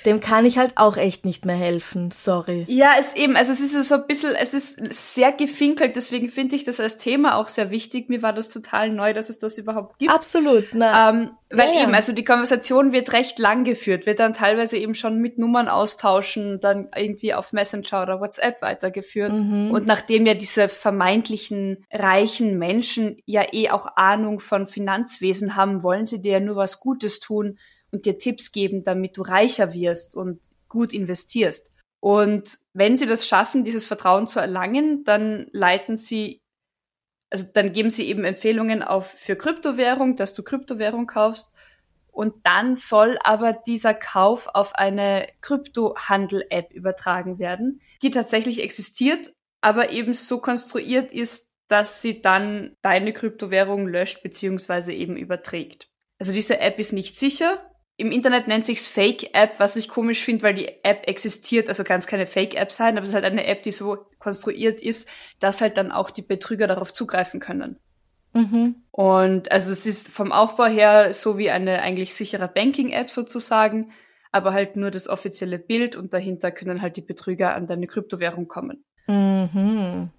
dem 0.06 0.20
kann 0.20 0.46
ich 0.46 0.58
halt 0.58 0.74
auch 0.78 0.98
echt 0.98 1.26
nicht 1.26 1.46
mehr 1.46 1.56
helfen, 1.56 2.12
sorry. 2.12 2.66
Ja, 2.68 2.94
es 3.00 3.16
eben, 3.16 3.36
also 3.36 3.52
es 3.52 3.60
ist 3.60 3.88
so 3.88 3.96
ein 3.96 4.08
bisschen, 4.08 4.36
es 4.36 4.54
ist 4.54 4.78
sehr 4.94 5.32
gefinkelt, 5.32 5.96
deswegen 5.96 6.30
finde 6.30 6.56
ich 6.56 6.64
das 6.64 6.80
als 6.80 6.98
Thema 6.98 7.36
auch 7.36 7.48
sehr 7.48 7.72
wichtig. 7.72 8.10
Mir 8.10 8.22
war 8.22 8.34
das 8.34 8.50
total 8.50 8.90
neu, 8.90 9.14
dass 9.14 9.30
es 9.30 9.40
das 9.40 9.58
überhaupt 9.58 10.00
gibt. 10.00 10.12
Absolut, 10.12 10.66
na. 10.74 11.10
Ähm, 11.10 11.32
weil 11.52 11.74
ja, 11.74 11.84
eben, 11.84 11.96
also 11.96 12.14
die 12.14 12.24
Konversation 12.24 12.92
wird 12.92 13.12
recht 13.12 13.40
lang 13.40 13.64
geführt, 13.64 14.06
wird 14.06 14.20
dann 14.20 14.36
teilweise 14.36 14.78
eben 14.78 14.94
schon 14.94 15.18
mit 15.18 15.40
Nummern 15.40 15.68
austauschen, 15.68 16.60
dann 16.60 16.90
irgendwie 16.96 17.34
auf 17.34 17.54
Messenger 17.54 18.04
oder 18.04 18.22
WhatsApp 18.22 18.62
weitergeführt. 18.62 19.34
Mhm. 19.34 19.72
Und 19.72 19.88
nachdem 19.88 20.28
ja 20.28 20.36
diese 20.36 20.70
vermeintlichen 20.70 21.86
reichen 21.92 22.60
Menschen 22.60 23.18
ja 23.26 23.44
eh 23.52 23.72
auch 23.72 23.88
Ahnung 23.96 24.40
von 24.40 24.68
Finanzwesen 24.68 25.56
haben, 25.56 25.82
wollen 25.82 26.06
sie 26.06 26.22
dir 26.22 26.34
ja 26.34 26.40
nur 26.40 26.56
was 26.56 26.80
Gutes 26.80 27.20
tun 27.20 27.58
und 27.92 28.06
dir 28.06 28.18
Tipps 28.18 28.52
geben, 28.52 28.84
damit 28.84 29.18
du 29.18 29.22
reicher 29.22 29.74
wirst 29.74 30.16
und 30.16 30.42
gut 30.68 30.94
investierst. 30.94 31.72
Und 32.00 32.60
wenn 32.74 32.96
sie 32.96 33.06
das 33.06 33.28
schaffen, 33.28 33.64
dieses 33.64 33.86
Vertrauen 33.86 34.28
zu 34.28 34.40
erlangen, 34.40 35.04
dann 35.04 35.48
leiten 35.52 35.98
sie, 35.98 36.42
also 37.30 37.48
dann 37.54 37.74
geben 37.74 37.90
sie 37.90 38.08
eben 38.08 38.24
Empfehlungen 38.24 38.84
auf 38.84 39.08
für 39.08 39.36
Kryptowährung, 39.36 40.16
dass 40.16 40.34
du 40.34 40.44
Kryptowährung 40.44 41.08
kaufst. 41.08 41.54
Und 42.12 42.36
dann 42.44 42.76
soll 42.76 43.18
aber 43.24 43.54
dieser 43.54 43.94
Kauf 43.94 44.48
auf 44.54 44.76
eine 44.76 45.28
Kryptohandel-App 45.42 46.72
übertragen 46.74 47.40
werden, 47.40 47.82
die 48.02 48.10
tatsächlich 48.10 48.62
existiert, 48.62 49.34
aber 49.62 49.92
eben 49.92 50.14
so 50.14 50.40
konstruiert 50.40 51.12
ist, 51.12 51.54
dass 51.68 52.02
sie 52.02 52.22
dann 52.22 52.76
deine 52.82 53.14
Kryptowährung 53.14 53.88
löscht 53.88 54.24
beziehungsweise 54.24 54.92
eben 54.92 55.16
überträgt. 55.16 55.88
Also 56.18 56.34
diese 56.34 56.60
App 56.60 56.80
ist 56.80 56.92
nicht 56.94 57.18
sicher, 57.18 57.69
im 58.00 58.14
Internet 58.14 58.48
nennt 58.48 58.66
sich's 58.66 58.88
Fake 58.88 59.36
App, 59.36 59.56
was 59.60 59.76
ich 59.76 59.90
komisch 59.90 60.24
finde, 60.24 60.44
weil 60.44 60.54
die 60.54 60.70
App 60.84 61.06
existiert, 61.06 61.68
also 61.68 61.84
kann 61.84 62.00
es 62.00 62.08
keine 62.08 62.28
Fake 62.28 62.56
App 62.56 62.72
sein, 62.72 62.96
aber 62.96 63.04
es 63.04 63.10
ist 63.10 63.16
halt 63.16 63.26
eine 63.26 63.46
App, 63.46 63.62
die 63.64 63.74
so 63.74 63.98
konstruiert 64.20 64.82
ist, 64.82 65.10
dass 65.42 65.60
halt 65.60 65.76
dann 65.76 65.92
auch 65.92 66.10
die 66.10 66.22
Betrüger 66.22 66.66
darauf 66.66 66.94
zugreifen 66.94 67.42
können. 67.42 67.78
Mhm. 68.34 68.76
Und 68.92 69.52
also 69.52 69.70
es 69.72 69.86
ist 69.86 70.08
vom 70.08 70.32
Aufbau 70.32 70.68
her 70.68 71.14
so 71.14 71.38
wie 71.38 71.50
eine 71.50 71.82
eigentlich 71.82 72.16
sichere 72.16 72.48
Banking-App 72.48 73.10
sozusagen, 73.10 73.92
aber 74.32 74.54
halt 74.54 74.78
nur 74.78 74.92
das 74.92 75.10
offizielle 75.10 75.60
Bild 75.60 75.98
und 75.98 76.14
dahinter 76.14 76.52
können 76.52 76.82
halt 76.82 76.96
die 76.96 77.02
Betrüger 77.02 77.54
an 77.54 77.68
deine 77.68 77.88
Kryptowährung 77.88 78.48
kommen. 78.48 78.86
Mhm 79.08 80.12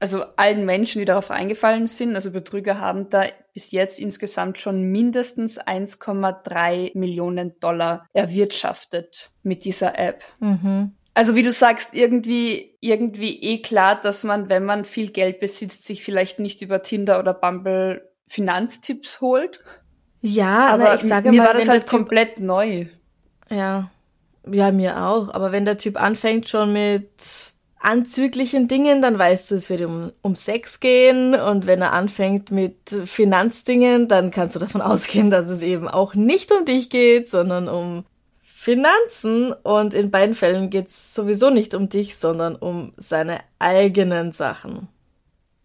also 0.00 0.24
allen 0.36 0.64
Menschen, 0.64 1.00
die 1.00 1.04
darauf 1.04 1.30
eingefallen 1.30 1.86
sind, 1.86 2.14
also 2.14 2.30
Betrüger 2.30 2.78
haben 2.78 3.08
da 3.08 3.24
bis 3.52 3.72
jetzt 3.72 3.98
insgesamt 3.98 4.60
schon 4.60 4.84
mindestens 4.84 5.60
1,3 5.60 6.96
Millionen 6.96 7.58
Dollar 7.60 8.06
erwirtschaftet 8.12 9.32
mit 9.42 9.64
dieser 9.64 9.98
App. 9.98 10.22
Mhm. 10.38 10.92
Also 11.14 11.34
wie 11.34 11.42
du 11.42 11.50
sagst, 11.50 11.94
irgendwie, 11.94 12.76
irgendwie 12.80 13.42
eh 13.42 13.60
klar, 13.60 14.00
dass 14.00 14.22
man, 14.22 14.48
wenn 14.48 14.64
man 14.64 14.84
viel 14.84 15.10
Geld 15.10 15.40
besitzt, 15.40 15.84
sich 15.84 16.04
vielleicht 16.04 16.38
nicht 16.38 16.62
über 16.62 16.82
Tinder 16.82 17.18
oder 17.18 17.34
Bumble 17.34 18.08
Finanztipps 18.28 19.20
holt. 19.20 19.60
Ja, 20.20 20.68
aber 20.68 20.94
ich 20.94 21.00
sage 21.00 21.30
mir 21.30 21.38
mal, 21.38 21.48
war 21.48 21.54
das 21.54 21.68
halt 21.68 21.88
komplett 21.88 22.38
neu. 22.38 22.86
Ja. 23.50 23.90
Ja, 24.50 24.70
mir 24.70 25.04
auch. 25.04 25.34
Aber 25.34 25.50
wenn 25.50 25.64
der 25.64 25.78
Typ 25.78 26.00
anfängt 26.00 26.48
schon 26.48 26.72
mit 26.72 27.10
anzüglichen 27.80 28.68
Dingen, 28.68 29.02
dann 29.02 29.18
weißt 29.18 29.50
du, 29.50 29.54
es 29.54 29.70
wird 29.70 29.82
um, 29.82 30.12
um 30.22 30.34
Sex 30.34 30.80
gehen 30.80 31.34
und 31.34 31.66
wenn 31.66 31.80
er 31.80 31.92
anfängt 31.92 32.50
mit 32.50 32.76
Finanzdingen, 33.04 34.08
dann 34.08 34.30
kannst 34.30 34.54
du 34.56 34.58
davon 34.58 34.80
ausgehen, 34.82 35.30
dass 35.30 35.46
es 35.46 35.62
eben 35.62 35.88
auch 35.88 36.14
nicht 36.14 36.52
um 36.52 36.64
dich 36.64 36.90
geht, 36.90 37.28
sondern 37.28 37.68
um 37.68 38.04
Finanzen 38.40 39.52
und 39.52 39.94
in 39.94 40.10
beiden 40.10 40.34
Fällen 40.34 40.68
geht 40.68 40.88
es 40.88 41.14
sowieso 41.14 41.50
nicht 41.50 41.74
um 41.74 41.88
dich, 41.88 42.16
sondern 42.16 42.56
um 42.56 42.92
seine 42.96 43.38
eigenen 43.58 44.32
Sachen. 44.32 44.88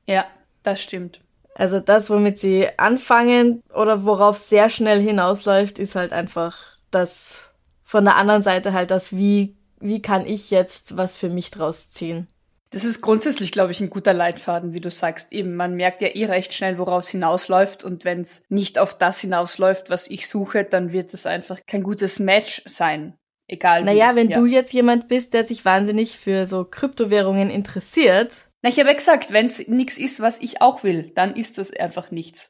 Ja, 0.05 0.25
Das 0.63 0.81
stimmt. 0.81 1.19
Also 1.55 1.79
das, 1.79 2.09
womit 2.09 2.39
sie 2.39 2.67
anfangen 2.77 3.61
oder 3.73 4.05
worauf 4.05 4.37
sehr 4.37 4.69
schnell 4.69 4.99
hinausläuft, 4.99 5.77
ist 5.77 5.95
halt 5.95 6.11
einfach 6.11 6.77
das 6.89 7.51
von 7.83 8.05
der 8.05 8.15
anderen 8.15 8.41
Seite 8.41 8.73
halt 8.73 8.89
das, 8.89 9.15
wie, 9.15 9.55
wie 9.83 10.01
kann 10.01 10.25
ich 10.25 10.49
jetzt 10.49 10.97
was 10.97 11.17
für 11.17 11.29
mich 11.29 11.51
draus 11.51 11.91
ziehen. 11.91 12.27
Das 12.71 12.83
ist 12.83 13.01
grundsätzlich, 13.01 13.51
glaube 13.51 13.71
ich, 13.71 13.81
ein 13.81 13.91
guter 13.91 14.15
Leitfaden, 14.15 14.73
wie 14.73 14.81
du 14.81 14.89
sagst. 14.89 15.31
Eben, 15.31 15.55
man 15.55 15.75
merkt 15.75 16.01
ja 16.01 16.07
eh 16.07 16.25
recht 16.25 16.55
schnell, 16.55 16.79
woraus 16.79 17.07
hinausläuft. 17.07 17.83
Und 17.83 18.03
wenn 18.03 18.21
es 18.21 18.47
nicht 18.49 18.79
auf 18.79 18.97
das 18.97 19.19
hinausläuft, 19.19 19.91
was 19.91 20.09
ich 20.09 20.27
suche, 20.27 20.63
dann 20.63 20.91
wird 20.91 21.13
es 21.13 21.27
einfach 21.27 21.59
kein 21.67 21.83
gutes 21.83 22.17
Match 22.17 22.63
sein. 22.65 23.13
Egal. 23.47 23.83
Naja, 23.83 24.15
wenn 24.15 24.29
ja. 24.29 24.39
du 24.39 24.47
jetzt 24.47 24.73
jemand 24.73 25.07
bist, 25.07 25.35
der 25.35 25.43
sich 25.43 25.65
wahnsinnig 25.65 26.17
für 26.17 26.47
so 26.47 26.65
Kryptowährungen 26.65 27.51
interessiert. 27.51 28.47
Na, 28.63 28.69
ich 28.69 28.79
habe 28.79 28.89
ja 28.89 28.95
gesagt, 28.95 29.31
wenn 29.31 29.45
es 29.45 29.67
nichts 29.67 29.99
ist, 29.99 30.19
was 30.19 30.41
ich 30.41 30.61
auch 30.61 30.83
will, 30.83 31.11
dann 31.13 31.35
ist 31.35 31.59
das 31.59 31.71
einfach 31.71 32.09
nichts. 32.09 32.49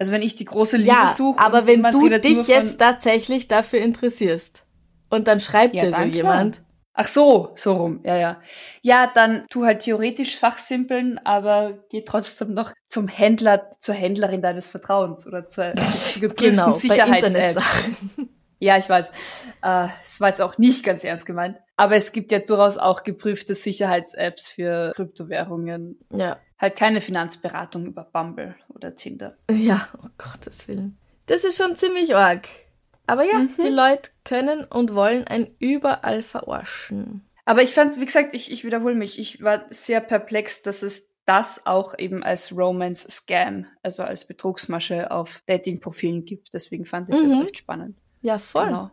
Also 0.00 0.10
wenn 0.10 0.22
ich 0.22 0.34
die 0.34 0.46
große 0.46 0.78
Liebe 0.78 0.88
ja, 0.88 1.14
suche. 1.16 1.38
Aber 1.38 1.68
wenn 1.68 1.84
du 1.84 2.08
dich 2.18 2.48
jetzt 2.48 2.78
tatsächlich 2.78 3.46
dafür 3.46 3.80
interessierst 3.80 4.64
und 5.10 5.28
dann 5.28 5.40
schreibt 5.40 5.74
ja, 5.74 5.84
dir 5.84 5.92
so 5.92 6.02
jemand. 6.02 6.54
Klar 6.56 6.66
Ach 6.92 7.06
so, 7.06 7.52
so 7.54 7.74
rum, 7.74 8.00
ja, 8.04 8.16
ja. 8.16 8.42
Ja, 8.82 9.10
dann 9.14 9.46
tu 9.48 9.64
halt 9.64 9.80
theoretisch 9.80 10.36
fachsimpeln, 10.36 11.18
aber 11.24 11.78
geh 11.88 12.02
trotzdem 12.02 12.52
noch 12.52 12.72
zum 12.88 13.08
Händler, 13.08 13.70
zur 13.78 13.94
Händlerin 13.94 14.42
deines 14.42 14.68
Vertrauens 14.68 15.26
oder 15.26 15.46
zur, 15.46 15.74
zur 15.76 16.20
geprüften 16.20 16.50
genau, 16.50 16.70
Sicherheits-App. 16.70 17.62
Ja, 18.62 18.76
ich 18.76 18.86
weiß. 18.90 19.10
Äh, 19.62 19.88
es 20.02 20.20
war 20.20 20.28
jetzt 20.28 20.42
auch 20.42 20.58
nicht 20.58 20.84
ganz 20.84 21.02
ernst 21.02 21.24
gemeint. 21.24 21.56
Aber 21.78 21.96
es 21.96 22.12
gibt 22.12 22.30
ja 22.30 22.40
durchaus 22.40 22.76
auch 22.76 23.04
geprüfte 23.04 23.54
Sicherheits-Apps 23.54 24.50
für 24.50 24.92
Kryptowährungen. 24.94 25.98
Ja. 26.14 26.36
Halt 26.58 26.76
keine 26.76 27.00
Finanzberatung 27.00 27.86
über 27.86 28.04
Bumble 28.04 28.54
oder 28.68 28.94
Tinder. 28.94 29.38
Ja, 29.50 29.88
oh 29.96 30.08
Gottes 30.18 30.68
Willen. 30.68 30.98
Das 31.24 31.44
ist 31.44 31.56
schon 31.56 31.74
ziemlich 31.74 32.14
arg. 32.14 32.48
Aber 33.10 33.24
ja, 33.24 33.38
mhm. 33.38 33.54
die 33.60 33.68
Leute 33.68 34.10
können 34.22 34.64
und 34.64 34.94
wollen 34.94 35.26
ein 35.26 35.48
überall 35.58 36.22
verarschen. 36.22 37.28
Aber 37.44 37.60
ich 37.60 37.74
fand, 37.74 37.98
wie 37.98 38.06
gesagt, 38.06 38.36
ich, 38.36 38.52
ich 38.52 38.64
wiederhole 38.64 38.94
mich, 38.94 39.18
ich 39.18 39.42
war 39.42 39.64
sehr 39.70 40.00
perplex, 40.00 40.62
dass 40.62 40.84
es 40.84 41.12
das 41.26 41.66
auch 41.66 41.98
eben 41.98 42.22
als 42.22 42.56
Romance-Scam, 42.56 43.66
also 43.82 44.04
als 44.04 44.26
Betrugsmasche 44.26 45.10
auf 45.10 45.42
Dating-Profilen 45.46 46.24
gibt. 46.24 46.54
Deswegen 46.54 46.84
fand 46.84 47.08
ich 47.08 47.16
mhm. 47.16 47.28
das 47.28 47.38
recht 47.40 47.58
spannend. 47.58 47.98
Ja, 48.22 48.38
voll. 48.38 48.66
Genau. 48.66 48.90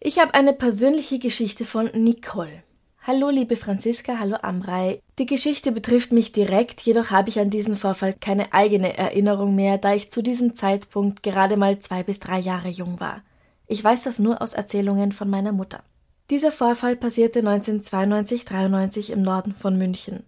Ich 0.00 0.18
habe 0.18 0.34
eine 0.34 0.52
persönliche 0.52 1.18
Geschichte 1.18 1.64
von 1.64 1.86
Nicole. 1.94 2.62
Hallo 3.04 3.30
liebe 3.30 3.56
Franziska, 3.56 4.18
hallo 4.18 4.36
Amrei. 4.42 5.00
Die 5.18 5.24
Geschichte 5.24 5.72
betrifft 5.72 6.12
mich 6.12 6.30
direkt, 6.30 6.82
jedoch 6.82 7.10
habe 7.10 7.30
ich 7.30 7.40
an 7.40 7.48
diesen 7.48 7.78
Vorfall 7.78 8.12
keine 8.12 8.52
eigene 8.52 8.98
Erinnerung 8.98 9.54
mehr, 9.54 9.78
da 9.78 9.94
ich 9.94 10.10
zu 10.10 10.22
diesem 10.22 10.56
Zeitpunkt 10.56 11.22
gerade 11.22 11.56
mal 11.56 11.78
zwei 11.78 12.02
bis 12.02 12.20
drei 12.20 12.38
Jahre 12.38 12.68
jung 12.68 13.00
war. 13.00 13.22
Ich 13.66 13.82
weiß 13.82 14.02
das 14.04 14.18
nur 14.18 14.42
aus 14.42 14.54
Erzählungen 14.54 15.12
von 15.12 15.28
meiner 15.28 15.52
Mutter. 15.52 15.82
Dieser 16.30 16.52
Vorfall 16.52 16.96
passierte 16.96 17.40
1992-93 17.40 19.12
im 19.12 19.22
Norden 19.22 19.54
von 19.54 19.78
München. 19.78 20.24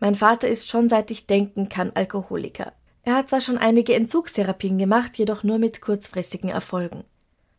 Mein 0.00 0.14
Vater 0.14 0.48
ist 0.48 0.70
schon 0.70 0.88
seit 0.88 1.10
ich 1.10 1.26
denken 1.26 1.68
kann 1.68 1.92
Alkoholiker. 1.94 2.72
Er 3.02 3.16
hat 3.16 3.28
zwar 3.28 3.40
schon 3.40 3.58
einige 3.58 3.94
Entzugstherapien 3.94 4.78
gemacht, 4.78 5.16
jedoch 5.18 5.42
nur 5.42 5.58
mit 5.58 5.80
kurzfristigen 5.80 6.50
Erfolgen. 6.50 7.04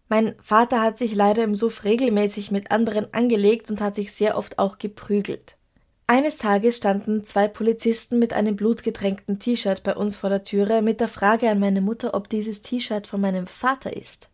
Mein 0.10 0.36
Vater 0.42 0.82
hat 0.82 0.98
sich 0.98 1.16
leider 1.16 1.44
im 1.44 1.56
Suff 1.56 1.84
regelmäßig 1.84 2.52
mit 2.52 2.72
anderen 2.72 3.14
angelegt 3.14 3.72
und 3.72 3.82
hat 3.82 3.96
sich 3.96 4.12
sehr 4.14 4.38
oft 4.38 4.60
auch 4.60 4.78
geprügelt. 4.78 5.58
Eines 6.06 6.38
Tages 6.38 6.78
standen 6.78 7.26
zwei 7.26 7.48
Polizisten 7.48 8.20
mit 8.20 8.34
einem 8.34 8.56
blutgetränkten 8.56 9.40
T-Shirt 9.40 9.84
bei 9.84 9.96
uns 9.96 10.16
vor 10.16 10.30
der 10.30 10.44
Türe 10.44 10.82
mit 10.82 11.00
der 11.00 11.08
Frage 11.08 11.50
an 11.50 11.60
meine 11.60 11.82
Mutter, 11.82 12.14
ob 12.14 12.30
dieses 12.30 12.62
T-Shirt 12.62 13.08
von 13.08 13.22
meinem 13.22 13.48
Vater 13.48 13.96
ist. 13.96 14.30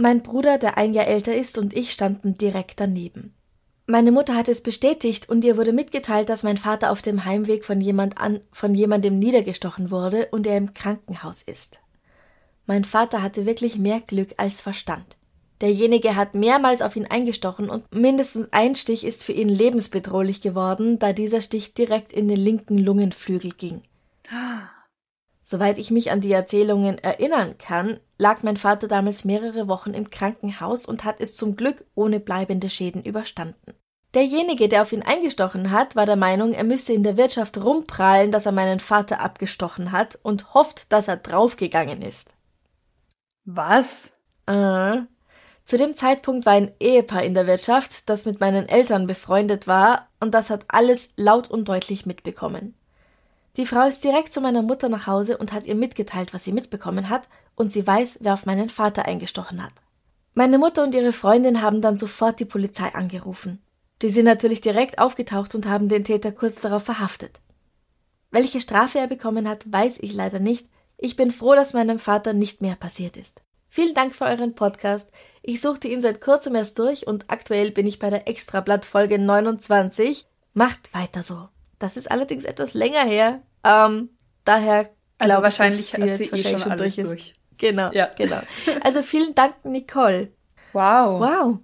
Mein 0.00 0.22
Bruder, 0.22 0.56
der 0.56 0.78
ein 0.78 0.94
Jahr 0.94 1.08
älter 1.08 1.36
ist, 1.36 1.58
und 1.58 1.76
ich 1.76 1.92
standen 1.92 2.32
direkt 2.32 2.80
daneben. 2.80 3.34
Meine 3.86 4.12
Mutter 4.12 4.34
hat 4.34 4.48
es 4.48 4.62
bestätigt 4.62 5.28
und 5.28 5.44
ihr 5.44 5.58
wurde 5.58 5.74
mitgeteilt, 5.74 6.30
dass 6.30 6.42
mein 6.42 6.56
Vater 6.56 6.90
auf 6.90 7.02
dem 7.02 7.26
Heimweg 7.26 7.66
von 7.66 7.82
jemand 7.82 8.18
an, 8.18 8.40
von 8.50 8.74
jemandem 8.74 9.18
niedergestochen 9.18 9.90
wurde 9.90 10.28
und 10.30 10.46
er 10.46 10.56
im 10.56 10.72
Krankenhaus 10.72 11.42
ist. 11.42 11.80
Mein 12.64 12.84
Vater 12.84 13.20
hatte 13.20 13.44
wirklich 13.44 13.76
mehr 13.76 14.00
Glück 14.00 14.30
als 14.38 14.62
Verstand. 14.62 15.18
Derjenige 15.60 16.16
hat 16.16 16.34
mehrmals 16.34 16.80
auf 16.80 16.96
ihn 16.96 17.04
eingestochen 17.04 17.68
und 17.68 17.94
mindestens 17.94 18.48
ein 18.52 18.76
Stich 18.76 19.04
ist 19.04 19.22
für 19.22 19.32
ihn 19.32 19.50
lebensbedrohlich 19.50 20.40
geworden, 20.40 20.98
da 20.98 21.12
dieser 21.12 21.42
Stich 21.42 21.74
direkt 21.74 22.10
in 22.10 22.26
den 22.26 22.38
linken 22.38 22.78
Lungenflügel 22.78 23.50
ging. 23.50 23.82
Soweit 25.50 25.78
ich 25.78 25.90
mich 25.90 26.12
an 26.12 26.20
die 26.20 26.30
Erzählungen 26.30 26.98
erinnern 26.98 27.58
kann, 27.58 27.98
lag 28.18 28.44
mein 28.44 28.56
Vater 28.56 28.86
damals 28.86 29.24
mehrere 29.24 29.66
Wochen 29.66 29.94
im 29.94 30.08
Krankenhaus 30.08 30.86
und 30.86 31.04
hat 31.04 31.16
es 31.18 31.34
zum 31.34 31.56
Glück 31.56 31.84
ohne 31.96 32.20
bleibende 32.20 32.70
Schäden 32.70 33.02
überstanden. 33.02 33.74
Derjenige, 34.14 34.68
der 34.68 34.82
auf 34.82 34.92
ihn 34.92 35.02
eingestochen 35.02 35.72
hat, 35.72 35.96
war 35.96 36.06
der 36.06 36.14
Meinung, 36.14 36.52
er 36.52 36.62
müsse 36.62 36.92
in 36.92 37.02
der 37.02 37.16
Wirtschaft 37.16 37.58
rumprahlen, 37.58 38.30
dass 38.30 38.46
er 38.46 38.52
meinen 38.52 38.78
Vater 38.78 39.20
abgestochen 39.20 39.90
hat 39.90 40.20
und 40.22 40.54
hofft, 40.54 40.92
dass 40.92 41.08
er 41.08 41.16
draufgegangen 41.16 42.00
ist. 42.00 42.32
Was? 43.44 44.16
Äh. 44.46 44.98
Zu 45.64 45.78
dem 45.78 45.94
Zeitpunkt 45.94 46.46
war 46.46 46.52
ein 46.52 46.70
Ehepaar 46.78 47.24
in 47.24 47.34
der 47.34 47.48
Wirtschaft, 47.48 48.08
das 48.08 48.24
mit 48.24 48.38
meinen 48.38 48.68
Eltern 48.68 49.08
befreundet 49.08 49.66
war, 49.66 50.10
und 50.20 50.32
das 50.32 50.48
hat 50.48 50.66
alles 50.68 51.12
laut 51.16 51.50
und 51.50 51.68
deutlich 51.68 52.06
mitbekommen. 52.06 52.76
Die 53.60 53.66
Frau 53.66 53.86
ist 53.86 54.04
direkt 54.04 54.32
zu 54.32 54.40
meiner 54.40 54.62
Mutter 54.62 54.88
nach 54.88 55.06
Hause 55.06 55.36
und 55.36 55.52
hat 55.52 55.66
ihr 55.66 55.74
mitgeteilt, 55.74 56.32
was 56.32 56.44
sie 56.44 56.52
mitbekommen 56.52 57.10
hat, 57.10 57.28
und 57.56 57.74
sie 57.74 57.86
weiß, 57.86 58.20
wer 58.22 58.32
auf 58.32 58.46
meinen 58.46 58.70
Vater 58.70 59.04
eingestochen 59.04 59.62
hat. 59.62 59.74
Meine 60.32 60.56
Mutter 60.56 60.82
und 60.82 60.94
ihre 60.94 61.12
Freundin 61.12 61.60
haben 61.60 61.82
dann 61.82 61.98
sofort 61.98 62.40
die 62.40 62.46
Polizei 62.46 62.94
angerufen. 62.94 63.62
Die 64.00 64.08
sind 64.08 64.24
natürlich 64.24 64.62
direkt 64.62 64.98
aufgetaucht 64.98 65.54
und 65.54 65.66
haben 65.66 65.90
den 65.90 66.04
Täter 66.04 66.32
kurz 66.32 66.62
darauf 66.62 66.84
verhaftet. 66.84 67.38
Welche 68.30 68.60
Strafe 68.60 68.98
er 68.98 69.08
bekommen 69.08 69.46
hat, 69.46 69.70
weiß 69.70 69.98
ich 70.00 70.14
leider 70.14 70.38
nicht. 70.38 70.66
Ich 70.96 71.16
bin 71.16 71.30
froh, 71.30 71.54
dass 71.54 71.74
meinem 71.74 71.98
Vater 71.98 72.32
nicht 72.32 72.62
mehr 72.62 72.76
passiert 72.76 73.18
ist. 73.18 73.42
Vielen 73.68 73.92
Dank 73.92 74.14
für 74.14 74.24
euren 74.24 74.54
Podcast. 74.54 75.10
Ich 75.42 75.60
suchte 75.60 75.86
ihn 75.86 76.00
seit 76.00 76.22
kurzem 76.22 76.54
erst 76.54 76.78
durch 76.78 77.06
und 77.06 77.26
aktuell 77.28 77.72
bin 77.72 77.86
ich 77.86 77.98
bei 77.98 78.08
der 78.08 78.26
Extrablatt 78.26 78.86
Folge 78.86 79.18
29. 79.18 80.24
Macht 80.54 80.94
weiter 80.94 81.22
so. 81.22 81.50
Das 81.78 81.98
ist 81.98 82.10
allerdings 82.10 82.44
etwas 82.44 82.72
länger 82.72 83.04
her. 83.04 83.42
Ähm, 83.64 84.10
daher 84.44 84.90
also 85.18 85.32
glaube 85.32 85.42
wahrscheinlich 85.44 85.80
ich, 85.80 85.90
dass 85.90 86.00
sie 86.00 86.06
jetzt 86.06 86.20
eh 86.20 86.32
wahrscheinlich 86.32 86.50
schon, 86.50 86.70
schon 86.70 86.76
durch 86.78 86.98
ist. 86.98 87.06
Durch. 87.06 87.34
Genau, 87.58 87.90
ja. 87.92 88.08
genau. 88.16 88.40
Also 88.82 89.02
vielen 89.02 89.34
Dank, 89.34 89.64
Nicole. 89.64 90.32
Wow. 90.72 91.20
Wow. 91.20 91.58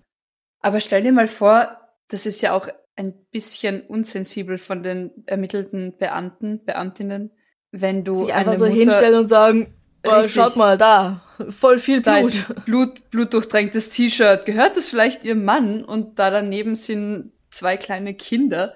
Aber 0.61 0.81
stell 0.81 1.03
dir 1.03 1.13
mal 1.13 1.29
vor, 1.29 1.81
das 2.09 2.27
ist 2.27 2.43
ja 2.43 2.53
auch 2.53 2.69
ein 2.97 3.15
bisschen 3.31 3.83
unsensibel 3.83 4.59
von 4.59 4.83
den 4.83 5.11
ermittelten 5.27 5.97
Beamten, 5.97 6.65
Beamtinnen, 6.65 7.31
wenn 7.71 8.05
du 8.05 8.15
sich 8.15 8.35
einfach 8.35 8.57
so 8.57 8.67
Mutter 8.67 8.77
hinstellen 8.77 9.21
und 9.21 9.27
sagen, 9.27 9.75
oh, 10.07 10.29
schaut 10.29 10.57
mal 10.57 10.79
da, 10.79 11.23
voll 11.51 11.79
viel 11.79 12.01
Blut. 12.01 12.07
Da 12.07 12.19
ist 12.19 12.65
Blut, 12.65 13.11
blutdurchtränktes 13.11 13.91
T-Shirt. 13.91 14.47
Gehört 14.47 14.77
das 14.77 14.89
vielleicht 14.89 15.25
ihrem 15.25 15.45
Mann? 15.45 15.85
Und 15.85 16.19
da 16.19 16.31
daneben 16.31 16.75
sind 16.75 17.33
zwei 17.51 17.77
kleine 17.77 18.15
Kinder. 18.15 18.75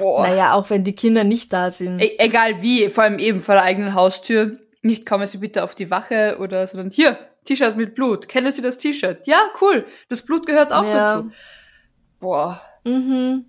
Boah. 0.00 0.26
Naja, 0.26 0.54
auch 0.54 0.70
wenn 0.70 0.82
die 0.82 0.94
Kinder 0.94 1.22
nicht 1.22 1.52
da 1.52 1.70
sind. 1.70 2.00
E 2.00 2.16
egal 2.18 2.62
wie, 2.62 2.88
vor 2.88 3.04
allem 3.04 3.18
eben 3.18 3.40
vor 3.40 3.54
der 3.54 3.64
eigenen 3.64 3.94
Haustür. 3.94 4.58
Nicht 4.82 5.06
kommen 5.06 5.26
Sie 5.26 5.38
bitte 5.38 5.62
auf 5.62 5.74
die 5.74 5.90
Wache 5.90 6.38
oder, 6.40 6.66
sondern 6.66 6.90
hier, 6.90 7.18
T-Shirt 7.44 7.76
mit 7.76 7.94
Blut. 7.94 8.28
Kennen 8.28 8.50
Sie 8.50 8.62
das 8.62 8.78
T-Shirt? 8.78 9.26
Ja, 9.26 9.38
cool. 9.60 9.86
Das 10.08 10.22
Blut 10.24 10.46
gehört 10.46 10.72
auch 10.72 10.84
ja. 10.84 10.94
dazu. 10.94 11.30
Boah. 12.18 12.62
Mhm. 12.84 13.44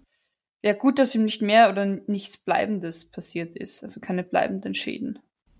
Ja, 0.61 0.73
gut, 0.73 0.99
dass 0.99 1.15
ihm 1.15 1.23
nicht 1.23 1.41
mehr 1.41 1.69
oder 1.71 1.85
nichts 1.85 2.37
Bleibendes 2.37 3.09
passiert 3.11 3.55
ist. 3.55 3.83
Also 3.83 3.99
keine 3.99 4.23
bleibenden 4.23 4.75
Schäden. 4.75 5.19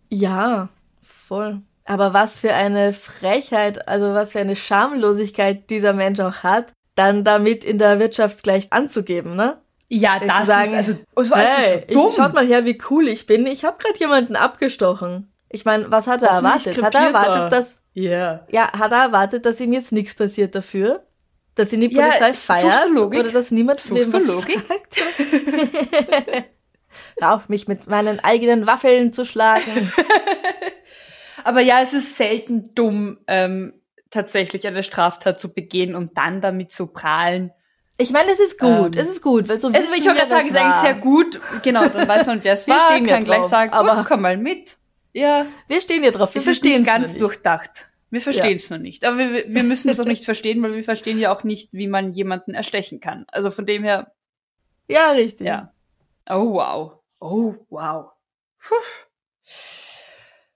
Ja, 0.09 0.69
voll. 1.01 1.61
Aber 1.85 2.13
was 2.13 2.41
für 2.41 2.53
eine 2.53 2.93
Frechheit, 2.93 3.87
also 3.87 4.13
was 4.13 4.33
für 4.33 4.39
eine 4.39 4.55
Schamlosigkeit 4.55 5.69
dieser 5.69 5.93
Mensch 5.93 6.19
auch 6.19 6.43
hat, 6.43 6.73
dann 6.95 7.23
damit 7.23 7.63
in 7.63 7.77
der 7.77 7.99
Wirtschaft 7.99 8.43
gleich 8.43 8.71
anzugeben, 8.71 9.35
ne? 9.35 9.61
Ja, 9.93 10.15
Jetzt 10.15 10.29
das 10.29 10.47
sagen, 10.47 10.69
ist 10.69 10.75
also 10.75 10.93
oh, 11.17 11.23
hey, 11.35 11.79
ist 11.79 11.93
dumm. 11.93 12.13
schaut 12.15 12.31
mal 12.31 12.47
her, 12.47 12.63
wie 12.63 12.81
cool 12.89 13.09
ich 13.09 13.25
bin. 13.25 13.45
Ich 13.45 13.65
habe 13.65 13.77
gerade 13.77 13.99
jemanden 13.99 14.37
abgestochen. 14.37 15.33
Ich 15.49 15.65
meine, 15.65 15.91
was 15.91 16.07
hat 16.07 16.21
er 16.21 16.29
erwartet? 16.29 16.81
Hat 16.81 16.95
er 16.95 17.07
erwartet, 17.07 17.51
dass 17.51 17.81
yeah. 17.93 18.47
ja, 18.49 18.71
hat 18.71 18.93
er 18.93 19.03
erwartet, 19.03 19.45
dass 19.45 19.59
ihm 19.59 19.73
jetzt 19.73 19.91
nichts 19.91 20.15
passiert 20.15 20.55
dafür? 20.55 21.05
Dass 21.55 21.73
ihn 21.73 21.81
die 21.81 21.89
Polizei 21.89 22.29
ja, 22.29 22.33
feiert 22.33 22.95
oder 22.95 23.31
dass 23.31 23.51
niemand 23.51 23.81
Suchst 23.81 24.13
was 24.13 24.25
Logik? 24.25 24.61
sagt? 24.69 24.95
Rauch 27.21 27.49
mich 27.49 27.67
mit 27.67 27.87
meinen 27.87 28.21
eigenen 28.21 28.67
Waffeln 28.67 29.11
zu 29.11 29.25
schlagen. 29.25 29.91
Aber 31.43 31.59
ja, 31.59 31.81
es 31.81 31.91
ist 31.91 32.15
selten 32.15 32.73
dumm, 32.75 33.17
ähm, 33.27 33.73
tatsächlich 34.09 34.65
eine 34.65 34.83
Straftat 34.83 35.37
zu 35.41 35.53
begehen 35.53 35.95
und 35.95 36.17
dann 36.17 36.39
damit 36.39 36.71
zu 36.71 36.87
prahlen 36.87 37.51
Ich 38.01 38.11
meine, 38.11 38.31
es 38.31 38.39
ist 38.39 38.59
gut, 38.59 38.95
ähm, 38.95 39.01
es 39.01 39.09
ist 39.09 39.21
gut, 39.21 39.47
weil 39.47 39.59
so 39.59 39.67
Also 39.67 39.79
ich 39.79 40.05
wollte 40.05 40.19
gerade 40.19 40.29
sagen, 40.29 40.47
es 40.47 40.53
ist 40.53 40.59
eigentlich 40.59 40.75
sehr 40.75 40.95
gut. 40.95 41.39
Genau, 41.63 41.87
dann 41.87 42.07
weiß 42.07 42.25
man, 42.25 42.43
wer 42.43 42.53
es 42.53 42.67
war, 42.67 42.89
stehen 42.89 43.05
kann 43.05 43.23
gleich 43.23 43.45
sagen, 43.45 43.71
aber 43.71 43.97
gut, 43.97 44.05
komm 44.07 44.21
mal 44.21 44.37
mit. 44.37 44.77
Ja. 45.13 45.45
Wir 45.67 45.81
stehen 45.81 46.03
ja 46.03 46.11
drauf, 46.11 46.33
wir 46.33 46.41
verstehen 46.41 46.81
es 46.81 46.87
ganz 46.87 47.09
nicht. 47.13 47.21
durchdacht. 47.21 47.87
Wir 48.09 48.21
verstehen 48.21 48.55
es 48.55 48.69
ja. 48.69 48.75
noch 48.75 48.83
nicht. 48.83 49.05
Aber 49.05 49.17
wir, 49.17 49.45
wir 49.47 49.63
müssen 49.63 49.89
es 49.89 49.99
auch 49.99 50.05
nicht 50.05 50.25
verstehen, 50.25 50.61
weil 50.63 50.73
wir 50.73 50.83
verstehen 50.83 51.17
ja 51.17 51.33
auch 51.33 51.43
nicht, 51.43 51.71
wie 51.73 51.87
man 51.87 52.13
jemanden 52.13 52.53
erstechen 52.53 52.99
kann. 52.99 53.25
Also 53.29 53.51
von 53.51 53.65
dem 53.65 53.83
her. 53.83 54.11
Ja, 54.89 55.11
richtig. 55.11 55.47
Ja. 55.47 55.73
Oh 56.29 56.53
wow. 56.53 56.93
Oh 57.19 57.55
wow. 57.69 58.11
Puh. 58.59 58.75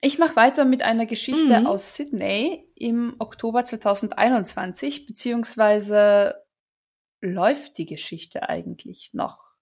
Ich 0.02 0.20
mache 0.20 0.36
weiter 0.36 0.66
mit 0.66 0.84
einer 0.84 1.06
Geschichte 1.06 1.62
mhm. 1.62 1.68
aus 1.68 1.96
Sydney 1.96 2.70
im 2.76 3.16
Oktober 3.20 3.66
2021, 3.66 5.08
beziehungsweise 5.08 6.45
läuft 7.26 7.78
die 7.78 7.86
Geschichte 7.86 8.50
eigentlich 8.50 9.12
noch. 9.14 9.54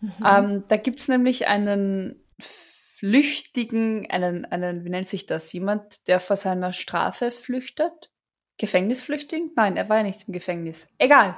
Mhm. 0.00 0.12
Ähm, 0.26 0.64
da 0.68 0.76
gibt's 0.76 1.08
nämlich 1.08 1.46
einen 1.46 2.24
Flüchtigen, 2.38 4.10
einen, 4.10 4.44
einen, 4.44 4.84
wie 4.84 4.90
nennt 4.90 5.08
sich 5.08 5.26
das, 5.26 5.52
jemand, 5.52 6.06
der 6.08 6.20
vor 6.20 6.36
seiner 6.36 6.72
Strafe 6.72 7.30
flüchtet? 7.30 8.10
Gefängnisflüchtling? 8.58 9.52
Nein, 9.56 9.76
er 9.76 9.88
war 9.88 9.98
ja 9.98 10.02
nicht 10.02 10.26
im 10.26 10.34
Gefängnis. 10.34 10.94
Egal. 10.98 11.34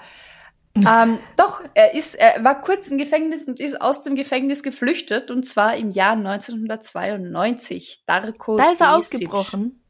ähm, 0.75 1.19
doch, 1.37 1.63
er 1.75 1.95
ist, 1.95 2.15
er 2.15 2.43
war 2.43 2.61
kurz 2.63 2.89
im 2.89 2.99
Gefängnis 2.99 3.47
und 3.47 3.61
ist 3.61 3.81
aus 3.81 4.03
dem 4.03 4.17
Gefängnis 4.17 4.63
geflüchtet 4.63 5.31
und 5.31 5.47
zwar 5.47 5.77
im 5.77 5.91
Jahr 5.91 6.13
1992. 6.13 8.05
Darko 8.07 8.57
da 8.57 8.73
ist 8.73 8.81
er 8.81 8.97
Desic. 8.97 9.19
ausgebrochen. 9.29 9.82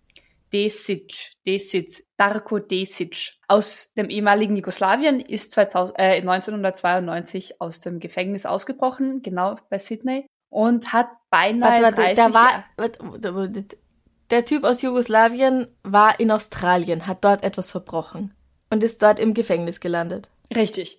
Desic, 0.52 1.32
Desic, 1.46 2.04
Darko 2.16 2.58
Desic 2.58 3.38
aus 3.48 3.92
dem 3.96 4.10
ehemaligen 4.10 4.56
Jugoslawien 4.56 5.20
ist 5.20 5.52
2000, 5.52 5.98
äh, 5.98 6.20
1992 6.20 7.60
aus 7.60 7.80
dem 7.80 8.00
Gefängnis 8.00 8.46
ausgebrochen, 8.46 9.22
genau 9.22 9.56
bei 9.70 9.78
Sydney, 9.78 10.26
und 10.50 10.92
hat 10.92 11.08
beinahe 11.30 11.82
warte, 11.82 11.96
warte, 11.96 12.02
30 12.02 12.14
der 12.16 12.34
war, 12.34 12.64
warte, 12.76 12.98
der 14.30 14.44
Typ 14.44 14.64
aus 14.64 14.82
Jugoslawien 14.82 15.68
war 15.82 16.20
in 16.20 16.30
Australien, 16.30 17.06
hat 17.06 17.24
dort 17.24 17.44
etwas 17.44 17.70
verbrochen 17.70 18.34
und 18.70 18.82
ist 18.82 19.02
dort 19.02 19.18
im 19.18 19.34
Gefängnis 19.34 19.80
gelandet. 19.80 20.30
Richtig. 20.54 20.98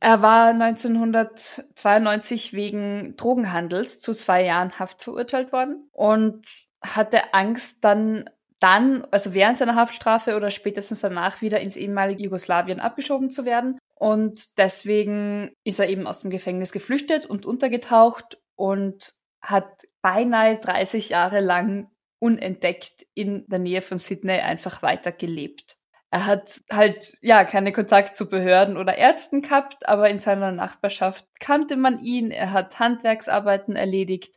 Er 0.00 0.20
war 0.20 0.48
1992 0.48 2.54
wegen 2.54 3.16
Drogenhandels 3.16 4.00
zu 4.00 4.14
zwei 4.14 4.44
Jahren 4.44 4.76
Haft 4.80 5.04
verurteilt 5.04 5.52
worden 5.52 5.88
und 5.92 6.44
hatte 6.82 7.34
Angst, 7.34 7.84
dann, 7.84 8.28
dann, 8.62 9.04
also 9.10 9.34
während 9.34 9.58
seiner 9.58 9.74
Haftstrafe 9.74 10.36
oder 10.36 10.50
spätestens 10.50 11.00
danach 11.00 11.42
wieder 11.42 11.60
ins 11.60 11.76
ehemalige 11.76 12.22
Jugoslawien 12.22 12.80
abgeschoben 12.80 13.30
zu 13.30 13.44
werden. 13.44 13.78
Und 13.94 14.58
deswegen 14.58 15.50
ist 15.64 15.80
er 15.80 15.88
eben 15.88 16.06
aus 16.06 16.20
dem 16.20 16.30
Gefängnis 16.30 16.72
geflüchtet 16.72 17.26
und 17.26 17.44
untergetaucht 17.44 18.38
und 18.54 19.14
hat 19.40 19.82
beinahe 20.00 20.58
30 20.58 21.08
Jahre 21.08 21.40
lang 21.40 21.88
unentdeckt 22.20 23.06
in 23.14 23.44
der 23.48 23.58
Nähe 23.58 23.82
von 23.82 23.98
Sydney 23.98 24.38
einfach 24.38 24.82
weitergelebt. 24.82 25.76
Er 26.12 26.26
hat 26.26 26.60
halt, 26.70 27.16
ja, 27.22 27.44
keine 27.44 27.72
Kontakt 27.72 28.16
zu 28.16 28.28
Behörden 28.28 28.76
oder 28.76 28.96
Ärzten 28.96 29.42
gehabt, 29.42 29.88
aber 29.88 30.10
in 30.10 30.18
seiner 30.18 30.52
Nachbarschaft 30.52 31.26
kannte 31.40 31.76
man 31.76 32.00
ihn. 32.00 32.30
Er 32.30 32.52
hat 32.52 32.78
Handwerksarbeiten 32.78 33.76
erledigt, 33.76 34.36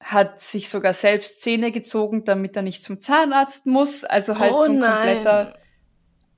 hat 0.00 0.40
sich 0.40 0.68
sogar 0.68 0.92
selbst 0.92 1.42
Zähne 1.42 1.72
gezogen, 1.72 2.24
damit 2.24 2.56
er 2.56 2.62
nicht 2.62 2.82
zum 2.82 3.00
Zahnarzt 3.00 3.66
muss. 3.66 4.04
Also 4.04 4.38
halt 4.38 4.52
oh, 4.54 4.58
so 4.58 4.64
ein 4.64 4.78
nein. 4.78 4.92
kompletter 4.92 5.58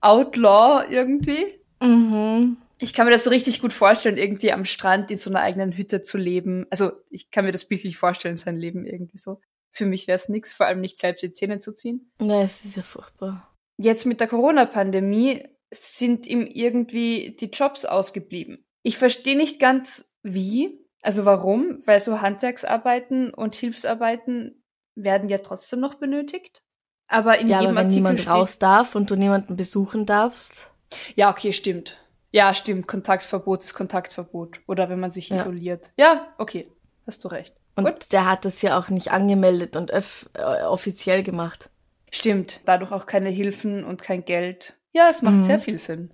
Outlaw 0.00 0.85
irgendwie. 0.88 1.61
Mhm. 1.83 2.57
Ich 2.79 2.95
kann 2.95 3.07
mir 3.07 3.12
das 3.12 3.25
so 3.25 3.31
richtig 3.31 3.61
gut 3.61 3.75
vorstellen, 3.75 4.17
irgendwie 4.17 4.52
am 4.52 4.64
Strand 4.64 5.11
in 5.11 5.19
so 5.19 5.29
einer 5.31 5.40
eigenen 5.40 5.76
Hütte 5.76 6.00
zu 6.00 6.17
leben. 6.17 6.67
Also 6.71 6.93
ich 7.11 7.31
kann 7.31 7.45
mir 7.45 7.52
das 7.52 7.67
bildlich 7.67 7.99
vorstellen, 7.99 8.38
sein 8.38 8.59
Leben 8.59 8.87
irgendwie 8.87 9.19
so. 9.19 9.40
Für 9.73 9.85
mich 9.87 10.09
wäre 10.09 10.17
es 10.17 10.29
nix, 10.29 10.55
vor 10.55 10.67
allem 10.67 10.81
nicht 10.81 10.99
selbst 10.99 11.23
die 11.23 11.33
Zähne 11.33 11.59
zu 11.59 11.73
ziehen. 11.73 12.11
Nein, 12.19 12.47
es 12.47 12.64
ist 12.64 12.76
ja 12.76 12.83
furchtbar 12.83 13.50
jetzt 13.81 14.07
mit 14.07 14.21
der 14.21 14.29
Corona-Pandemie 14.29 15.43
sind 15.73 16.26
ihm 16.26 16.47
irgendwie 16.47 17.37
die 17.41 17.47
Jobs 17.47 17.85
ausgeblieben. 17.85 18.65
Ich 18.82 18.99
verstehe 18.99 19.37
nicht 19.37 19.58
ganz 19.58 20.17
wie, 20.23 20.85
also 21.02 21.25
warum, 21.25 21.80
weil 21.86 22.00
so 22.00 22.21
Handwerksarbeiten 22.21 23.32
und 23.32 23.54
Hilfsarbeiten 23.54 24.63
werden 24.95 25.28
ja 25.28 25.39
trotzdem 25.39 25.80
noch 25.80 25.95
benötigt. 25.95 26.63
Aber 27.06 27.39
in 27.39 27.49
ja, 27.49 27.60
jedem 27.60 27.71
aber 27.71 27.80
wenn 27.80 27.86
Artikel 27.86 27.95
niemand 27.97 28.21
steht, 28.21 28.32
raus 28.32 28.58
darf 28.58 28.95
und 28.95 29.10
du 29.10 29.17
niemanden 29.17 29.56
besuchen 29.56 30.06
darfst. 30.06 30.71
Ja, 31.17 31.30
okay, 31.30 31.52
stimmt. 31.52 31.99
Ja, 32.32 32.54
stimmt. 32.54 32.86
Kontaktverbot 32.86 33.65
ist 33.65 33.75
Kontaktverbot. 33.75 34.60
Oder 34.69 34.89
wenn 34.89 35.00
man 35.00 35.10
sich 35.10 35.30
ja. 35.30 35.36
isoliert. 35.36 35.91
Ja, 35.97 36.32
okay. 36.39 36.71
Hast 37.06 37.25
du 37.25 37.28
recht. 37.28 37.54
Und 37.75 37.84
Gut. 37.84 38.13
der 38.13 38.30
hat 38.30 38.45
das 38.45 38.63
ja 38.63 38.78
auch 38.78 38.89
nicht 38.89 39.10
angemeldet 39.10 39.75
und 39.75 39.91
öff 39.91 40.28
äh, 40.34 40.63
offiziell 40.63 41.23
gemacht. 41.23 41.71
Stimmt, 42.13 42.60
dadurch 42.65 42.93
auch 42.93 43.06
keine 43.06 43.30
Hilfen 43.30 43.84
und 43.84 44.02
kein 44.02 44.25
Geld. 44.25 44.76
Ja, 44.93 45.08
es 45.08 45.23
macht 45.23 45.36
mhm. 45.36 45.43
sehr 45.43 45.58
viel 45.58 45.78
Sinn. 45.78 46.13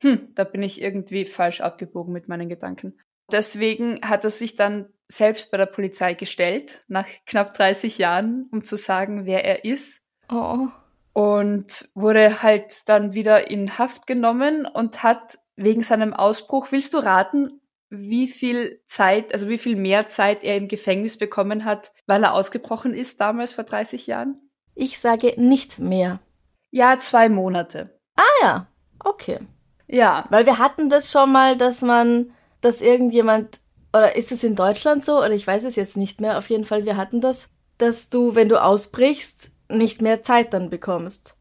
Hm, 0.00 0.34
da 0.34 0.44
bin 0.44 0.62
ich 0.62 0.80
irgendwie 0.80 1.24
falsch 1.24 1.60
abgebogen 1.60 2.12
mit 2.12 2.28
meinen 2.28 2.48
Gedanken. 2.48 2.98
Deswegen 3.30 4.00
hat 4.02 4.24
er 4.24 4.30
sich 4.30 4.56
dann 4.56 4.86
selbst 5.08 5.50
bei 5.50 5.56
der 5.56 5.66
Polizei 5.66 6.14
gestellt, 6.14 6.84
nach 6.88 7.06
knapp 7.26 7.54
30 7.54 7.98
Jahren, 7.98 8.48
um 8.52 8.64
zu 8.64 8.76
sagen, 8.76 9.24
wer 9.24 9.44
er 9.44 9.64
ist. 9.64 10.04
Oh. 10.30 10.68
Und 11.12 11.88
wurde 11.94 12.42
halt 12.42 12.88
dann 12.88 13.14
wieder 13.14 13.50
in 13.50 13.78
Haft 13.78 14.06
genommen 14.06 14.66
und 14.66 15.02
hat 15.02 15.38
wegen 15.56 15.82
seinem 15.82 16.12
Ausbruch, 16.12 16.68
willst 16.70 16.92
du 16.94 16.98
raten, 16.98 17.60
wie 17.88 18.28
viel 18.28 18.82
Zeit, 18.84 19.32
also 19.32 19.48
wie 19.48 19.58
viel 19.58 19.76
mehr 19.76 20.06
Zeit 20.08 20.42
er 20.42 20.56
im 20.56 20.68
Gefängnis 20.68 21.16
bekommen 21.16 21.64
hat, 21.64 21.92
weil 22.06 22.22
er 22.24 22.34
ausgebrochen 22.34 22.94
ist 22.94 23.20
damals 23.20 23.52
vor 23.52 23.64
30 23.64 24.06
Jahren? 24.06 24.50
Ich 24.74 24.98
sage 24.98 25.34
nicht 25.36 25.78
mehr. 25.78 26.20
Ja, 26.70 26.98
zwei 26.98 27.28
Monate. 27.28 27.98
Ah 28.16 28.42
ja, 28.42 28.66
okay. 29.02 29.38
Ja. 29.86 30.26
Weil 30.30 30.46
wir 30.46 30.58
hatten 30.58 30.90
das 30.90 31.10
schon 31.10 31.32
mal, 31.32 31.56
dass 31.56 31.80
man, 31.80 32.32
dass 32.66 32.80
irgendjemand, 32.80 33.60
oder 33.92 34.16
ist 34.16 34.32
es 34.32 34.44
in 34.44 34.56
Deutschland 34.56 35.04
so, 35.04 35.18
oder 35.18 35.30
ich 35.30 35.46
weiß 35.46 35.64
es 35.64 35.76
jetzt 35.76 35.96
nicht 35.96 36.20
mehr, 36.20 36.36
auf 36.38 36.50
jeden 36.50 36.64
Fall, 36.64 36.84
wir 36.84 36.96
hatten 36.96 37.20
das, 37.20 37.48
dass 37.78 38.08
du, 38.08 38.34
wenn 38.34 38.48
du 38.48 38.62
ausbrichst, 38.62 39.50
nicht 39.68 40.02
mehr 40.02 40.22
Zeit 40.22 40.52
dann 40.52 40.70
bekommst. 40.70 41.34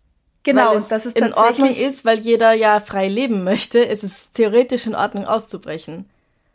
Genau, 0.43 0.69
weil 0.69 0.77
es 0.77 0.87
dass 0.87 1.05
es 1.05 1.13
in 1.13 1.33
Ordnung 1.33 1.71
ist, 1.71 2.05
weil 2.05 2.19
jeder 2.19 2.53
ja 2.53 2.79
frei 2.79 3.07
leben 3.07 3.43
möchte, 3.43 3.79
ist 3.79 4.03
es 4.03 4.31
theoretisch 4.31 4.85
in 4.85 4.95
Ordnung 4.95 5.25
auszubrechen. 5.25 6.07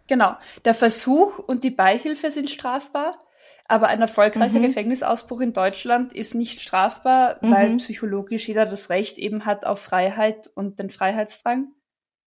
Genau. 0.06 0.36
Der 0.64 0.74
Versuch 0.74 1.38
und 1.38 1.64
die 1.64 1.70
Beihilfe 1.70 2.30
sind 2.30 2.50
strafbar. 2.50 3.18
Aber 3.66 3.86
ein 3.86 4.00
erfolgreicher 4.00 4.58
mhm. 4.58 4.64
Gefängnisausbruch 4.64 5.40
in 5.40 5.52
Deutschland 5.52 6.12
ist 6.12 6.34
nicht 6.34 6.60
strafbar, 6.60 7.38
mhm. 7.40 7.52
weil 7.52 7.76
psychologisch 7.76 8.48
jeder 8.48 8.66
das 8.66 8.90
Recht 8.90 9.16
eben 9.18 9.44
hat 9.44 9.64
auf 9.64 9.80
Freiheit 9.80 10.50
und 10.54 10.80
den 10.80 10.90
Freiheitsdrang. 10.90 11.68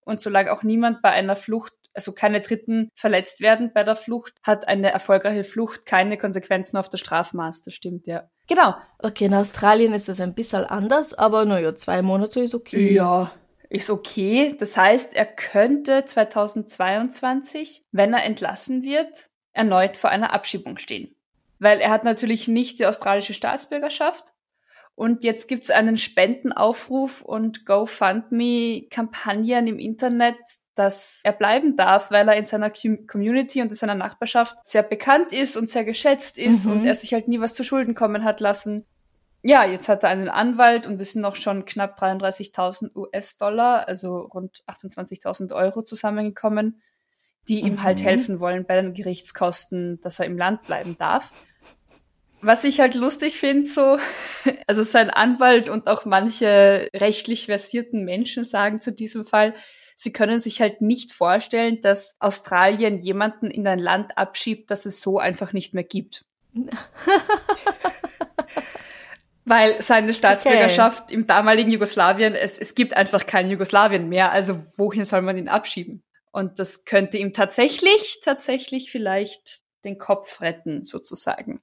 Und 0.06 0.22
solange 0.22 0.54
auch 0.54 0.64
niemand 0.64 1.02
bei 1.02 1.10
einer 1.10 1.36
Flucht, 1.36 1.74
also 1.94 2.12
keine 2.12 2.42
Dritten 2.42 2.90
verletzt 2.96 3.42
werden 3.42 3.72
bei 3.74 3.84
der 3.84 3.96
Flucht, 3.96 4.34
hat 4.44 4.68
eine 4.68 4.92
erfolgreiche 4.92 5.44
Flucht 5.44 5.86
keine 5.86 6.18
Konsequenzen 6.18 6.78
auf 6.78 6.90
das 6.90 7.00
Strafmaß. 7.00 7.64
Das 7.64 7.74
stimmt, 7.74 8.08
ja. 8.08 8.30
Genau. 8.48 8.76
Okay, 9.00 9.26
in 9.26 9.34
Australien 9.34 9.94
ist 9.94 10.10
das 10.10 10.20
ein 10.20 10.34
bisschen 10.34 10.66
anders, 10.66 11.14
aber 11.14 11.46
naja, 11.46 11.76
zwei 11.76 12.02
Monate 12.02 12.42
ist 12.42 12.56
okay. 12.56 12.94
Ja, 12.94 13.32
ist 13.70 13.90
okay. 13.90 14.56
Das 14.60 14.78
heißt, 14.78 15.16
er 15.16 15.26
könnte 15.26 16.06
2022, 16.06 17.84
wenn 17.92 18.14
er 18.14 18.24
entlassen 18.24 18.84
wird, 18.84 19.30
erneut 19.54 19.98
vor 19.98 20.10
einer 20.10 20.34
Abschiebung 20.34 20.78
stehen 20.78 21.16
weil 21.64 21.80
er 21.80 21.90
hat 21.90 22.04
natürlich 22.04 22.48
nicht 22.48 22.78
die 22.80 22.86
australische 22.86 23.34
Staatsbürgerschaft. 23.34 24.26
Und 24.96 25.24
jetzt 25.24 25.48
gibt's 25.48 25.72
einen 25.72 25.98
Spendenaufruf 25.98 27.24
und 27.24 27.66
GoFundMe-Kampagnen 27.66 29.66
im 29.68 29.80
Internet, 29.80 30.38
dass 30.76 31.22
er 31.24 31.34
bleiben 31.34 31.78
darf, 31.78 32.12
weil 32.12 32.28
er 32.28 32.36
in 32.36 32.46
seiner 32.46 32.72
Community 32.72 33.62
und 33.62 33.70
in 33.70 33.76
seiner 33.76 33.96
Nachbarschaft 33.96 34.58
sehr 34.64 34.84
bekannt 34.84 35.32
ist 35.32 35.56
und 35.56 35.70
sehr 35.70 35.84
geschätzt 35.84 36.38
ist 36.38 36.66
mhm. 36.66 36.72
und 36.72 36.86
er 36.86 36.96
sich 36.96 37.14
halt 37.14 37.28
nie 37.28 37.40
was 37.40 37.54
zu 37.54 37.64
Schulden 37.64 37.96
kommen 37.96 38.24
hat 38.24 38.40
lassen. 38.40 38.86
Ja, 39.44 39.66
jetzt 39.66 39.90
hat 39.90 40.04
er 40.04 40.10
einen 40.10 40.30
Anwalt 40.30 40.88
und 40.88 41.00
es 41.02 41.14
sind 41.14 41.22
noch 41.22 41.36
schon 41.36 41.66
knapp 41.66 42.02
33.000 42.02 42.96
US-Dollar, 42.96 43.88
also 43.88 44.20
rund 44.20 44.64
28.000 44.68 45.54
Euro 45.54 45.84
zusammengekommen, 45.84 46.82
die 47.48 47.62
mhm. 47.62 47.68
ihm 47.68 47.84
halt 47.84 48.00
mhm. 48.00 48.04
helfen 48.06 48.40
wollen 48.40 48.66
bei 48.66 48.82
den 48.82 48.94
Gerichtskosten, 48.94 50.00
dass 50.02 50.20
er 50.20 50.26
im 50.26 50.38
Land 50.38 50.64
bleiben 50.64 50.98
darf. 50.98 51.32
Was 52.42 52.64
ich 52.64 52.80
halt 52.80 52.96
lustig 52.96 53.38
finde, 53.38 53.66
so, 53.66 53.98
also 54.68 54.82
sein 54.82 55.10
Anwalt 55.10 55.70
und 55.70 55.88
auch 55.88 56.06
manche 56.06 56.90
rechtlich 56.96 57.46
versierten 57.46 58.06
Menschen 58.06 58.44
sagen 58.44 58.80
zu 58.80 58.92
diesem 58.92 59.26
Fall, 59.26 59.54
sie 59.96 60.14
können 60.14 60.40
sich 60.40 60.62
halt 60.62 60.82
nicht 60.82 61.12
vorstellen, 61.12 61.82
dass 61.82 62.18
Australien 62.20 63.00
jemanden 63.00 63.52
in 63.52 63.68
ein 63.68 63.80
Land 63.80 64.18
abschiebt, 64.18 64.72
das 64.72 64.86
es 64.86 65.02
so 65.02 65.20
einfach 65.20 65.54
nicht 65.54 65.74
mehr 65.74 65.84
gibt. 65.84 66.26
Weil 69.46 69.82
seine 69.82 70.14
Staatsbürgerschaft 70.14 71.04
okay. 71.06 71.16
im 71.16 71.28
damaligen 71.28 71.70
Jugoslawien, 71.70 72.34
es, 72.34 72.58
es 72.58 72.76
gibt 72.76 72.96
einfach 72.96 73.26
kein 73.26 73.50
Jugoslawien 73.50 74.08
mehr, 74.08 74.32
also 74.32 74.64
wohin 74.78 75.04
soll 75.06 75.22
man 75.22 75.38
ihn 75.38 75.50
abschieben? 75.50 76.02
Und 76.32 76.60
das 76.60 76.86
könnte 76.86 77.18
ihm 77.18 77.34
tatsächlich, 77.34 78.22
tatsächlich 78.24 78.90
vielleicht 78.90 79.62
den 79.84 79.98
Kopf 79.98 80.42
retten, 80.42 80.86
sozusagen. 80.86 81.62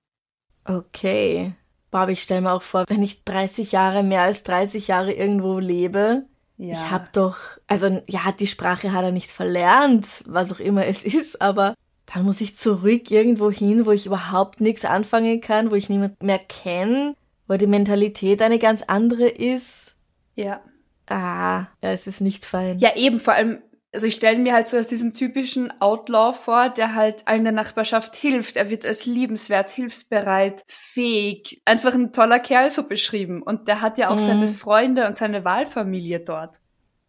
Okay. 0.65 1.55
Aber 1.91 2.13
ich 2.13 2.23
stelle 2.23 2.43
mir 2.43 2.53
auch 2.53 2.63
vor, 2.63 2.85
wenn 2.89 3.03
ich 3.03 3.25
30 3.25 3.73
Jahre, 3.73 4.03
mehr 4.03 4.23
als 4.23 4.45
30 4.45 4.89
Jahre 4.89 5.13
irgendwo 5.13 5.59
lebe, 5.59 6.27
ja. 6.61 6.73
ich 6.73 6.91
habe 6.91 7.09
doch, 7.13 7.37
also 7.67 8.03
ja, 8.07 8.33
die 8.39 8.47
Sprache 8.47 8.93
hat 8.93 9.03
er 9.03 9.13
nicht 9.13 9.31
verlernt, 9.31 10.07
was 10.27 10.53
auch 10.53 10.61
immer 10.61 10.87
es 10.87 11.05
ist, 11.05 11.41
aber 11.41 11.75
dann 12.13 12.25
muss 12.25 12.41
ich 12.41 12.57
zurück 12.57 13.11
irgendwo 13.11 13.51
hin, 13.51 13.87
wo 13.87 13.93
ich 13.93 14.07
überhaupt 14.07 14.61
nichts 14.61 14.85
anfangen 14.85 15.41
kann, 15.41 15.71
wo 15.71 15.75
ich 15.75 15.89
niemand 15.89 16.23
mehr 16.23 16.39
kenne, 16.39 17.15
wo 17.49 17.57
die 17.57 17.67
Mentalität 17.67 18.43
eine 18.43 18.59
ganz 18.59 18.83
andere 18.83 19.29
ist. 19.29 19.95
Ja. 20.37 20.61
Ah, 21.09 21.67
ja, 21.83 21.93
es 21.93 22.07
ist 22.07 22.21
nicht 22.21 22.45
fein. 22.45 22.79
Ja, 22.79 22.95
eben, 22.95 23.21
vor 23.21 23.35
allem, 23.35 23.59
also 23.93 24.07
ich 24.07 24.15
stelle 24.15 24.39
mir 24.39 24.53
halt 24.53 24.69
so 24.69 24.77
als 24.77 24.87
diesen 24.87 25.15
typischen 25.15 25.73
Outlaw 25.81 26.33
vor, 26.33 26.69
der 26.69 26.95
halt 26.95 27.27
allen 27.27 27.43
der 27.43 27.53
Nachbarschaft 27.53 28.15
hilft. 28.15 28.57
Er 28.57 28.71
wird 28.71 28.87
als 28.87 29.05
liebenswert, 29.05 29.71
hilfsbereit, 29.71 30.63
fähig, 30.69 31.61
einfach 31.65 31.95
ein 31.95 32.13
toller 32.13 32.39
Kerl 32.39 32.71
so 32.71 32.87
beschrieben. 32.87 33.43
Und 33.43 33.67
der 33.67 33.81
hat 33.81 33.99
ja 33.99 34.11
auch 34.11 34.17
mhm. 34.17 34.25
seine 34.25 34.49
Freunde 34.49 35.07
und 35.07 35.17
seine 35.17 35.45
Wahlfamilie 35.45 36.21
dort. 36.21 36.61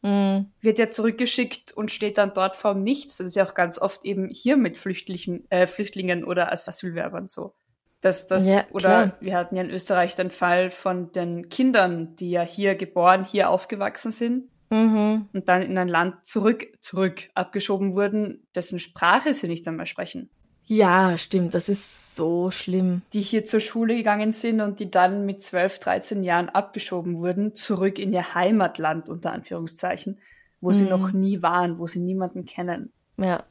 Mhm. 0.02 0.48
Wird 0.60 0.80
ja 0.80 0.90
zurückgeschickt 0.90 1.72
und 1.72 1.92
steht 1.92 2.18
dann 2.18 2.34
dort 2.34 2.56
vorm 2.56 2.82
Nichts. 2.82 3.18
Das 3.18 3.28
ist 3.28 3.36
ja 3.36 3.46
auch 3.46 3.54
ganz 3.54 3.78
oft 3.78 4.04
eben 4.04 4.30
hier 4.30 4.58
mit 4.58 4.80
Flüchtlingen, 4.80 5.46
äh, 5.52 5.68
Flüchtlingen 5.68 6.24
oder 6.24 6.52
Asylwerbern 6.52 7.30
so. 7.30 7.54
Dass 8.02 8.26
das, 8.26 8.50
ja, 8.50 8.66
oder 8.72 9.16
wir 9.20 9.38
hatten 9.38 9.56
ja 9.56 9.62
in 9.62 9.70
Österreich 9.70 10.16
den 10.16 10.32
Fall 10.32 10.72
von 10.72 11.12
den 11.12 11.50
Kindern, 11.50 12.16
die 12.16 12.32
ja 12.32 12.42
hier 12.42 12.74
geboren, 12.74 13.24
hier 13.24 13.52
aufgewachsen 13.52 14.10
sind 14.10 14.46
mhm. 14.72 15.28
und 15.34 15.48
dann 15.48 15.62
in 15.62 15.78
ein 15.78 15.88
Land 15.88 16.26
zurück, 16.26 16.68
zurück 16.82 17.30
abgeschoben 17.36 17.94
wurden, 17.94 18.48
dessen 18.56 18.80
Sprache 18.80 19.34
sie 19.34 19.48
nicht 19.48 19.68
einmal 19.68 19.86
sprechen. 19.86 20.30
Ja, 20.66 21.18
stimmt, 21.18 21.54
das 21.54 21.70
ist 21.70 22.16
so 22.16 22.50
schlimm. 22.50 23.02
Die 23.14 23.22
hier 23.22 23.44
zur 23.44 23.60
Schule 23.60 23.96
gegangen 23.96 24.32
sind 24.32 24.62
und 24.62 24.80
die 24.80 24.90
dann 24.90 25.26
mit 25.26 25.44
12, 25.44 25.80
13 25.80 26.24
Jahren 26.24 26.50
abgeschoben 26.50 27.18
wurden, 27.18 27.54
zurück 27.54 28.00
in 28.00 28.14
ihr 28.14 28.34
Heimatland, 28.34 29.10
unter 29.10 29.34
Anführungszeichen, 29.34 30.20
wo 30.62 30.70
mhm. 30.70 30.74
sie 30.74 30.86
noch 30.86 31.12
nie 31.12 31.42
waren, 31.42 31.78
wo 31.78 31.88
sie 31.88 32.00
niemanden 32.00 32.46
kennen. 32.46 32.94
Ja. 33.18 33.44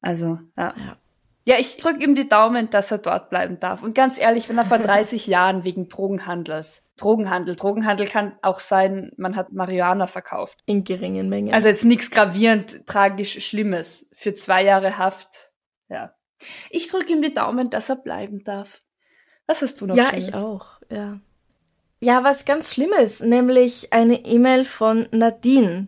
Also, 0.00 0.40
ja. 0.56 0.74
ja. 0.76 0.96
Ja, 1.48 1.58
ich 1.58 1.78
drücke 1.78 2.04
ihm 2.04 2.14
die 2.14 2.28
Daumen, 2.28 2.68
dass 2.68 2.90
er 2.90 2.98
dort 2.98 3.30
bleiben 3.30 3.58
darf. 3.58 3.82
Und 3.82 3.94
ganz 3.94 4.18
ehrlich, 4.18 4.50
wenn 4.50 4.58
er 4.58 4.66
vor 4.66 4.76
30 4.78 5.26
Jahren 5.28 5.64
wegen 5.64 5.88
Drogenhandels, 5.88 6.84
Drogenhandel, 6.98 7.56
Drogenhandel 7.56 8.06
kann 8.06 8.36
auch 8.42 8.60
sein, 8.60 9.12
man 9.16 9.34
hat 9.34 9.50
Marihuana 9.50 10.06
verkauft. 10.08 10.58
In 10.66 10.84
geringen 10.84 11.30
Mengen. 11.30 11.54
Also 11.54 11.68
jetzt 11.68 11.86
nichts 11.86 12.10
gravierend, 12.10 12.86
tragisch 12.86 13.42
Schlimmes. 13.46 14.10
Für 14.14 14.34
zwei 14.34 14.62
Jahre 14.62 14.98
Haft. 14.98 15.50
Ja. 15.88 16.12
Ich 16.68 16.88
drücke 16.88 17.14
ihm 17.14 17.22
die 17.22 17.32
Daumen, 17.32 17.70
dass 17.70 17.88
er 17.88 17.96
bleiben 17.96 18.44
darf. 18.44 18.82
Was 19.46 19.62
hast 19.62 19.80
du 19.80 19.86
noch? 19.86 19.96
Ja, 19.96 20.08
Schlimmes? 20.10 20.28
ich 20.28 20.34
auch, 20.34 20.82
ja. 20.90 21.18
Ja, 22.00 22.24
was 22.24 22.44
ganz 22.44 22.74
Schlimmes, 22.74 23.20
nämlich 23.20 23.90
eine 23.94 24.22
E-Mail 24.26 24.66
von 24.66 25.08
Nadine. 25.12 25.86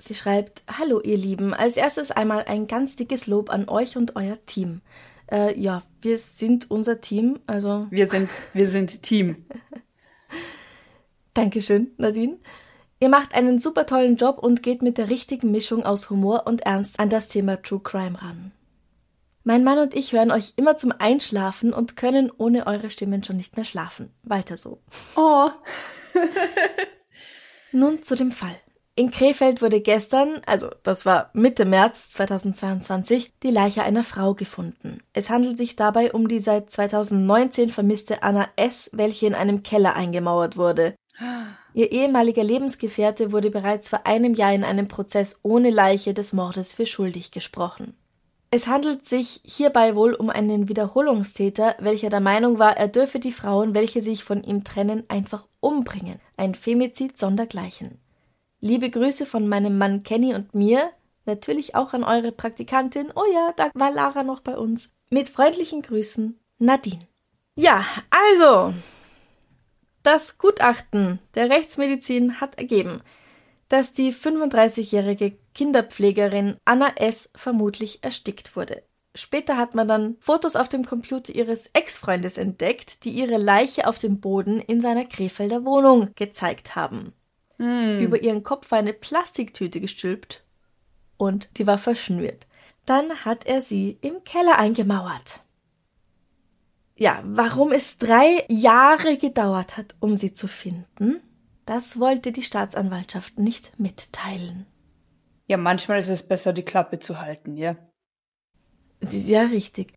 Sie 0.00 0.14
schreibt, 0.14 0.62
Hallo 0.78 1.00
ihr 1.00 1.16
Lieben, 1.16 1.52
als 1.52 1.76
erstes 1.76 2.12
einmal 2.12 2.44
ein 2.44 2.68
ganz 2.68 2.94
dickes 2.94 3.26
Lob 3.26 3.50
an 3.50 3.68
euch 3.68 3.96
und 3.96 4.14
euer 4.14 4.38
Team. 4.46 4.80
Äh, 5.30 5.58
ja, 5.58 5.82
wir 6.00 6.18
sind 6.18 6.70
unser 6.70 7.00
Team, 7.00 7.40
also. 7.48 7.88
Wir 7.90 8.06
sind, 8.06 8.30
wir 8.52 8.68
sind 8.68 9.02
Team. 9.02 9.44
Dankeschön, 11.34 11.90
Nadine. 11.96 12.38
Ihr 13.00 13.08
macht 13.08 13.34
einen 13.34 13.58
super 13.58 13.86
tollen 13.86 14.16
Job 14.16 14.38
und 14.38 14.62
geht 14.62 14.82
mit 14.82 14.98
der 14.98 15.08
richtigen 15.08 15.50
Mischung 15.50 15.84
aus 15.84 16.10
Humor 16.10 16.46
und 16.46 16.62
Ernst 16.62 17.00
an 17.00 17.10
das 17.10 17.26
Thema 17.26 17.60
True 17.60 17.80
Crime 17.82 18.22
ran. 18.22 18.52
Mein 19.42 19.64
Mann 19.64 19.78
und 19.78 19.94
ich 19.94 20.12
hören 20.12 20.30
euch 20.30 20.52
immer 20.56 20.76
zum 20.76 20.92
Einschlafen 20.96 21.72
und 21.72 21.96
können 21.96 22.30
ohne 22.36 22.66
eure 22.66 22.90
Stimmen 22.90 23.24
schon 23.24 23.36
nicht 23.36 23.56
mehr 23.56 23.64
schlafen. 23.64 24.12
Weiter 24.22 24.56
so. 24.56 24.80
Oh. 25.16 25.50
Nun 27.72 28.02
zu 28.02 28.14
dem 28.14 28.30
Fall. 28.30 28.56
In 28.98 29.12
Krefeld 29.12 29.62
wurde 29.62 29.80
gestern, 29.80 30.40
also 30.44 30.70
das 30.82 31.06
war 31.06 31.30
Mitte 31.32 31.64
März 31.64 32.10
2022, 32.10 33.30
die 33.44 33.52
Leiche 33.52 33.84
einer 33.84 34.02
Frau 34.02 34.34
gefunden. 34.34 35.04
Es 35.12 35.30
handelt 35.30 35.56
sich 35.56 35.76
dabei 35.76 36.12
um 36.12 36.26
die 36.26 36.40
seit 36.40 36.68
2019 36.68 37.68
vermisste 37.68 38.24
Anna 38.24 38.48
S., 38.56 38.90
welche 38.92 39.28
in 39.28 39.36
einem 39.36 39.62
Keller 39.62 39.94
eingemauert 39.94 40.56
wurde. 40.56 40.96
Ihr 41.74 41.92
ehemaliger 41.92 42.42
Lebensgefährte 42.42 43.30
wurde 43.30 43.52
bereits 43.52 43.88
vor 43.88 44.04
einem 44.04 44.34
Jahr 44.34 44.52
in 44.52 44.64
einem 44.64 44.88
Prozess 44.88 45.38
ohne 45.44 45.70
Leiche 45.70 46.12
des 46.12 46.32
Mordes 46.32 46.72
für 46.72 46.84
schuldig 46.84 47.30
gesprochen. 47.30 47.94
Es 48.50 48.66
handelt 48.66 49.06
sich 49.06 49.42
hierbei 49.44 49.94
wohl 49.94 50.12
um 50.14 50.28
einen 50.28 50.68
Wiederholungstäter, 50.68 51.76
welcher 51.78 52.10
der 52.10 52.18
Meinung 52.18 52.58
war, 52.58 52.76
er 52.76 52.88
dürfe 52.88 53.20
die 53.20 53.30
Frauen, 53.30 53.76
welche 53.76 54.02
sich 54.02 54.24
von 54.24 54.42
ihm 54.42 54.64
trennen, 54.64 55.04
einfach 55.06 55.46
umbringen. 55.60 56.18
Ein 56.36 56.56
Femizid 56.56 57.16
sondergleichen. 57.16 58.00
Liebe 58.60 58.90
Grüße 58.90 59.24
von 59.24 59.46
meinem 59.46 59.78
Mann 59.78 60.02
Kenny 60.02 60.34
und 60.34 60.52
mir, 60.52 60.90
natürlich 61.26 61.76
auch 61.76 61.92
an 61.92 62.02
eure 62.02 62.32
Praktikantin. 62.32 63.12
Oh 63.14 63.24
ja, 63.32 63.52
da 63.56 63.70
war 63.74 63.92
Lara 63.92 64.24
noch 64.24 64.40
bei 64.40 64.56
uns. 64.56 64.90
Mit 65.10 65.28
freundlichen 65.28 65.82
Grüßen, 65.82 66.38
Nadine. 66.58 67.06
Ja, 67.54 67.84
also, 68.10 68.74
das 70.02 70.38
Gutachten 70.38 71.20
der 71.34 71.50
Rechtsmedizin 71.50 72.40
hat 72.40 72.58
ergeben, 72.58 73.00
dass 73.68 73.92
die 73.92 74.12
35-jährige 74.12 75.36
Kinderpflegerin 75.54 76.56
Anna 76.64 76.88
S. 76.96 77.30
vermutlich 77.36 78.02
erstickt 78.02 78.56
wurde. 78.56 78.82
Später 79.14 79.56
hat 79.56 79.74
man 79.74 79.86
dann 79.86 80.16
Fotos 80.20 80.56
auf 80.56 80.68
dem 80.68 80.84
Computer 80.84 81.34
ihres 81.34 81.68
Ex-Freundes 81.72 82.38
entdeckt, 82.38 83.04
die 83.04 83.10
ihre 83.10 83.36
Leiche 83.36 83.86
auf 83.86 83.98
dem 83.98 84.20
Boden 84.20 84.60
in 84.60 84.80
seiner 84.80 85.04
Krefelder 85.04 85.64
Wohnung 85.64 86.10
gezeigt 86.14 86.76
haben. 86.76 87.12
Mm. 87.58 88.00
Über 88.00 88.22
ihren 88.22 88.42
Kopf 88.42 88.70
war 88.70 88.78
eine 88.78 88.92
Plastiktüte 88.92 89.80
gestülpt 89.80 90.44
und 91.16 91.48
die 91.58 91.66
war 91.66 91.78
verschnürt. 91.78 92.46
Dann 92.86 93.24
hat 93.24 93.46
er 93.46 93.60
sie 93.60 93.98
im 94.00 94.24
Keller 94.24 94.58
eingemauert. 94.58 95.40
Ja, 96.96 97.22
warum 97.24 97.72
es 97.72 97.98
drei 97.98 98.44
Jahre 98.48 99.18
gedauert 99.18 99.76
hat, 99.76 99.94
um 100.00 100.14
sie 100.14 100.32
zu 100.32 100.48
finden, 100.48 101.20
das 101.66 102.00
wollte 102.00 102.32
die 102.32 102.42
Staatsanwaltschaft 102.42 103.38
nicht 103.38 103.78
mitteilen. 103.78 104.66
Ja, 105.46 105.56
manchmal 105.56 105.98
ist 105.98 106.08
es 106.08 106.26
besser, 106.26 106.52
die 106.52 106.64
Klappe 106.64 106.98
zu 106.98 107.20
halten, 107.20 107.56
ja. 107.56 107.76
Ja, 109.10 109.42
richtig. 109.42 109.94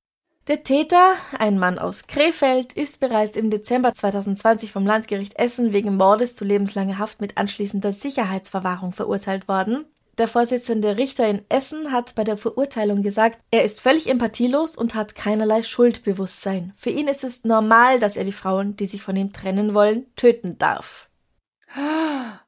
Der 0.48 0.64
Täter, 0.64 1.14
ein 1.38 1.60
Mann 1.60 1.78
aus 1.78 2.08
Krefeld, 2.08 2.74
ist 2.74 3.00
bereits 3.00 3.38
im 3.38 3.52
Dezember 3.52 3.94
2020 3.94 4.72
vom 4.72 4.88
Landgericht 4.88 5.38
Essen 5.38 5.72
wegen 5.72 5.98
Mordes 5.98 6.34
zu 6.34 6.46
lebenslanger 6.46 6.98
Haft 6.98 7.22
mit 7.22 7.38
anschließender 7.38 7.94
Sicherheitsverwahrung 7.94 8.92
verurteilt 8.92 9.48
worden. 9.48 9.86
Der 10.18 10.28
Vorsitzende 10.28 10.98
Richter 10.98 11.28
in 11.28 11.46
Essen 11.50 11.92
hat 11.92 12.16
bei 12.16 12.24
der 12.24 12.38
Verurteilung 12.38 13.04
gesagt, 13.04 13.38
er 13.52 13.64
ist 13.64 13.82
völlig 13.82 14.10
empathielos 14.10 14.76
und 14.76 14.96
hat 14.96 15.14
keinerlei 15.14 15.62
Schuldbewusstsein. 15.62 16.74
Für 16.76 16.90
ihn 16.90 17.08
ist 17.08 17.24
es 17.24 17.44
normal, 17.44 18.00
dass 18.00 18.18
er 18.18 18.24
die 18.24 18.32
Frauen, 18.32 18.76
die 18.76 18.88
sich 18.88 19.04
von 19.04 19.16
ihm 19.16 19.34
trennen 19.34 19.76
wollen, 19.76 20.08
töten 20.16 20.58
darf. 20.58 21.10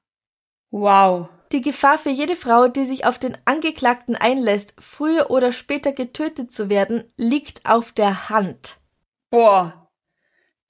Wow. 0.76 1.30
Die 1.54 1.62
Gefahr 1.62 2.00
für 2.00 2.10
jede 2.10 2.36
Frau, 2.36 2.68
die 2.68 2.86
sich 2.86 3.06
auf 3.06 3.20
den 3.20 3.38
Angeklagten 3.46 4.16
einlässt, 4.16 4.74
früher 4.80 5.30
oder 5.30 5.52
später 5.52 5.92
getötet 5.92 6.52
zu 6.52 6.68
werden, 6.68 7.04
liegt 7.16 7.70
auf 7.70 7.92
der 7.92 8.30
Hand. 8.30 8.80
Boah, 9.30 9.90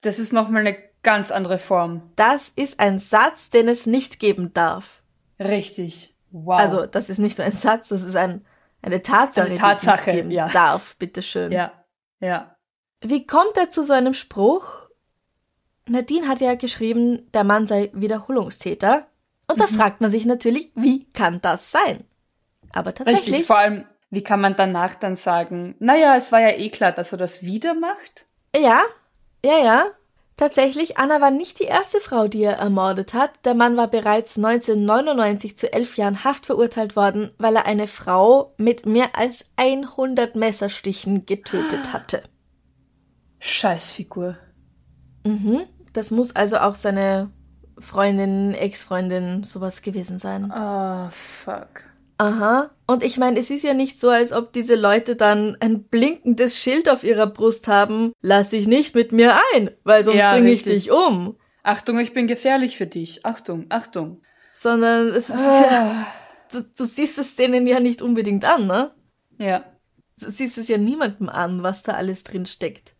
das 0.02 0.18
ist 0.18 0.34
nochmal 0.34 0.60
eine 0.60 0.76
ganz 1.02 1.30
andere 1.30 1.58
Form. 1.58 2.12
Das 2.16 2.50
ist 2.50 2.80
ein 2.80 2.98
Satz, 2.98 3.48
den 3.48 3.68
es 3.68 3.86
nicht 3.86 4.20
geben 4.20 4.52
darf. 4.52 5.02
Richtig. 5.40 6.14
Wow. 6.30 6.60
Also, 6.60 6.84
das 6.84 7.08
ist 7.08 7.18
nicht 7.18 7.38
nur 7.38 7.46
ein 7.46 7.52
Satz, 7.52 7.88
das 7.88 8.02
ist 8.02 8.16
ein, 8.16 8.44
eine 8.82 9.00
Tatsache, 9.00 9.46
eine 9.46 9.58
Tatsache, 9.58 9.96
die 9.96 10.00
es 10.00 10.06
nicht 10.06 10.16
geben 10.16 10.30
ja. 10.32 10.48
darf, 10.48 10.96
bitteschön. 10.96 11.50
Ja, 11.50 11.72
ja. 12.20 12.56
Wie 13.00 13.26
kommt 13.26 13.56
er 13.56 13.70
zu 13.70 13.82
so 13.82 13.94
einem 13.94 14.12
Spruch? 14.12 14.90
Nadine 15.88 16.28
hat 16.28 16.40
ja 16.40 16.54
geschrieben, 16.54 17.30
der 17.32 17.44
Mann 17.44 17.66
sei 17.66 17.90
Wiederholungstäter. 17.94 19.06
Und 19.46 19.60
da 19.60 19.66
mhm. 19.66 19.74
fragt 19.74 20.00
man 20.00 20.10
sich 20.10 20.24
natürlich, 20.24 20.70
wie 20.74 21.04
kann 21.12 21.40
das 21.40 21.70
sein? 21.70 22.04
Aber 22.72 22.94
tatsächlich. 22.94 23.28
Richtig, 23.28 23.46
vor 23.46 23.58
allem, 23.58 23.84
wie 24.10 24.22
kann 24.22 24.40
man 24.40 24.56
danach 24.56 24.94
dann 24.94 25.14
sagen, 25.14 25.74
naja, 25.78 26.16
es 26.16 26.32
war 26.32 26.40
ja 26.40 26.50
eh 26.50 26.70
klar, 26.70 26.92
dass 26.92 27.12
er 27.12 27.18
das 27.18 27.42
wieder 27.42 27.74
macht? 27.74 28.26
Ja, 28.56 28.82
ja, 29.44 29.58
ja. 29.58 29.86
Tatsächlich, 30.36 30.98
Anna 30.98 31.20
war 31.20 31.30
nicht 31.30 31.60
die 31.60 31.64
erste 31.64 32.00
Frau, 32.00 32.26
die 32.26 32.42
er 32.42 32.54
ermordet 32.54 33.14
hat. 33.14 33.30
Der 33.44 33.54
Mann 33.54 33.76
war 33.76 33.86
bereits 33.86 34.36
1999 34.36 35.56
zu 35.56 35.72
elf 35.72 35.96
Jahren 35.96 36.24
Haft 36.24 36.46
verurteilt 36.46 36.96
worden, 36.96 37.32
weil 37.38 37.54
er 37.54 37.66
eine 37.66 37.86
Frau 37.86 38.52
mit 38.56 38.84
mehr 38.84 39.16
als 39.16 39.50
100 39.54 40.34
Messerstichen 40.34 41.24
getötet 41.24 41.92
hatte. 41.92 42.24
Scheißfigur. 43.38 44.36
Mhm. 45.24 45.62
Das 45.92 46.10
muss 46.10 46.34
also 46.34 46.58
auch 46.58 46.74
seine 46.74 47.30
Freundin, 47.78 48.54
Ex-Freundin, 48.54 49.42
sowas 49.42 49.82
gewesen 49.82 50.18
sein. 50.18 50.50
Ah, 50.50 51.06
oh, 51.08 51.10
fuck. 51.12 51.84
Aha. 52.18 52.70
Und 52.86 53.02
ich 53.02 53.18
meine, 53.18 53.40
es 53.40 53.50
ist 53.50 53.64
ja 53.64 53.74
nicht 53.74 53.98
so, 53.98 54.08
als 54.08 54.32
ob 54.32 54.52
diese 54.52 54.76
Leute 54.76 55.16
dann 55.16 55.56
ein 55.60 55.82
blinkendes 55.84 56.58
Schild 56.58 56.88
auf 56.88 57.02
ihrer 57.02 57.26
Brust 57.26 57.66
haben. 57.66 58.12
Lass 58.20 58.50
dich 58.50 58.68
nicht 58.68 58.94
mit 58.94 59.10
mir 59.12 59.34
ein, 59.54 59.70
weil 59.82 60.04
sonst 60.04 60.18
Ja, 60.18 60.32
bringe 60.32 60.50
ich 60.52 60.60
richtig. 60.66 60.84
dich 60.84 60.90
um. 60.92 61.36
Achtung, 61.64 61.98
ich 61.98 62.14
bin 62.14 62.26
gefährlich 62.28 62.76
für 62.76 62.86
dich. 62.86 63.26
Achtung, 63.26 63.66
Achtung. 63.70 64.22
Sondern 64.52 65.08
es 65.08 65.28
ist 65.28 65.36
Ah. 65.38 65.62
ja, 65.70 66.06
du, 66.52 66.62
du 66.62 66.84
siehst 66.84 67.18
es 67.18 67.34
denen 67.34 67.66
ja 67.66 67.80
nicht 67.80 68.00
unbedingt 68.02 68.44
an, 68.44 68.66
ne? 68.68 68.92
Ja. 69.38 69.64
Du 70.20 70.30
siehst 70.30 70.56
es 70.58 70.68
ja 70.68 70.78
niemandem 70.78 71.28
an, 71.28 71.64
was 71.64 71.82
da 71.82 71.94
alles 71.94 72.22
drin 72.22 72.46
steckt. 72.46 72.94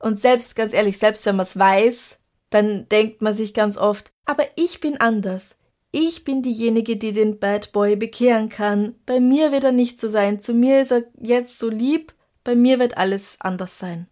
Und 0.00 0.20
selbst, 0.20 0.56
ganz 0.56 0.72
ehrlich, 0.74 0.98
selbst 0.98 1.24
wenn 1.26 1.36
man 1.36 1.44
es 1.46 1.56
weiß, 1.56 2.17
dann 2.50 2.88
denkt 2.88 3.22
man 3.22 3.34
sich 3.34 3.54
ganz 3.54 3.76
oft, 3.76 4.12
aber 4.24 4.44
ich 4.56 4.80
bin 4.80 5.00
anders. 5.00 5.56
Ich 5.90 6.24
bin 6.24 6.42
diejenige, 6.42 6.96
die 6.96 7.12
den 7.12 7.38
Bad 7.38 7.72
Boy 7.72 7.96
bekehren 7.96 8.48
kann. 8.50 8.94
Bei 9.06 9.20
mir 9.20 9.52
wird 9.52 9.64
er 9.64 9.72
nicht 9.72 9.98
so 9.98 10.08
sein. 10.08 10.40
Zu 10.40 10.52
mir 10.52 10.80
ist 10.82 10.92
er 10.92 11.04
jetzt 11.18 11.58
so 11.58 11.70
lieb. 11.70 12.12
Bei 12.44 12.54
mir 12.54 12.78
wird 12.78 12.98
alles 12.98 13.40
anders 13.40 13.78
sein. 13.78 14.06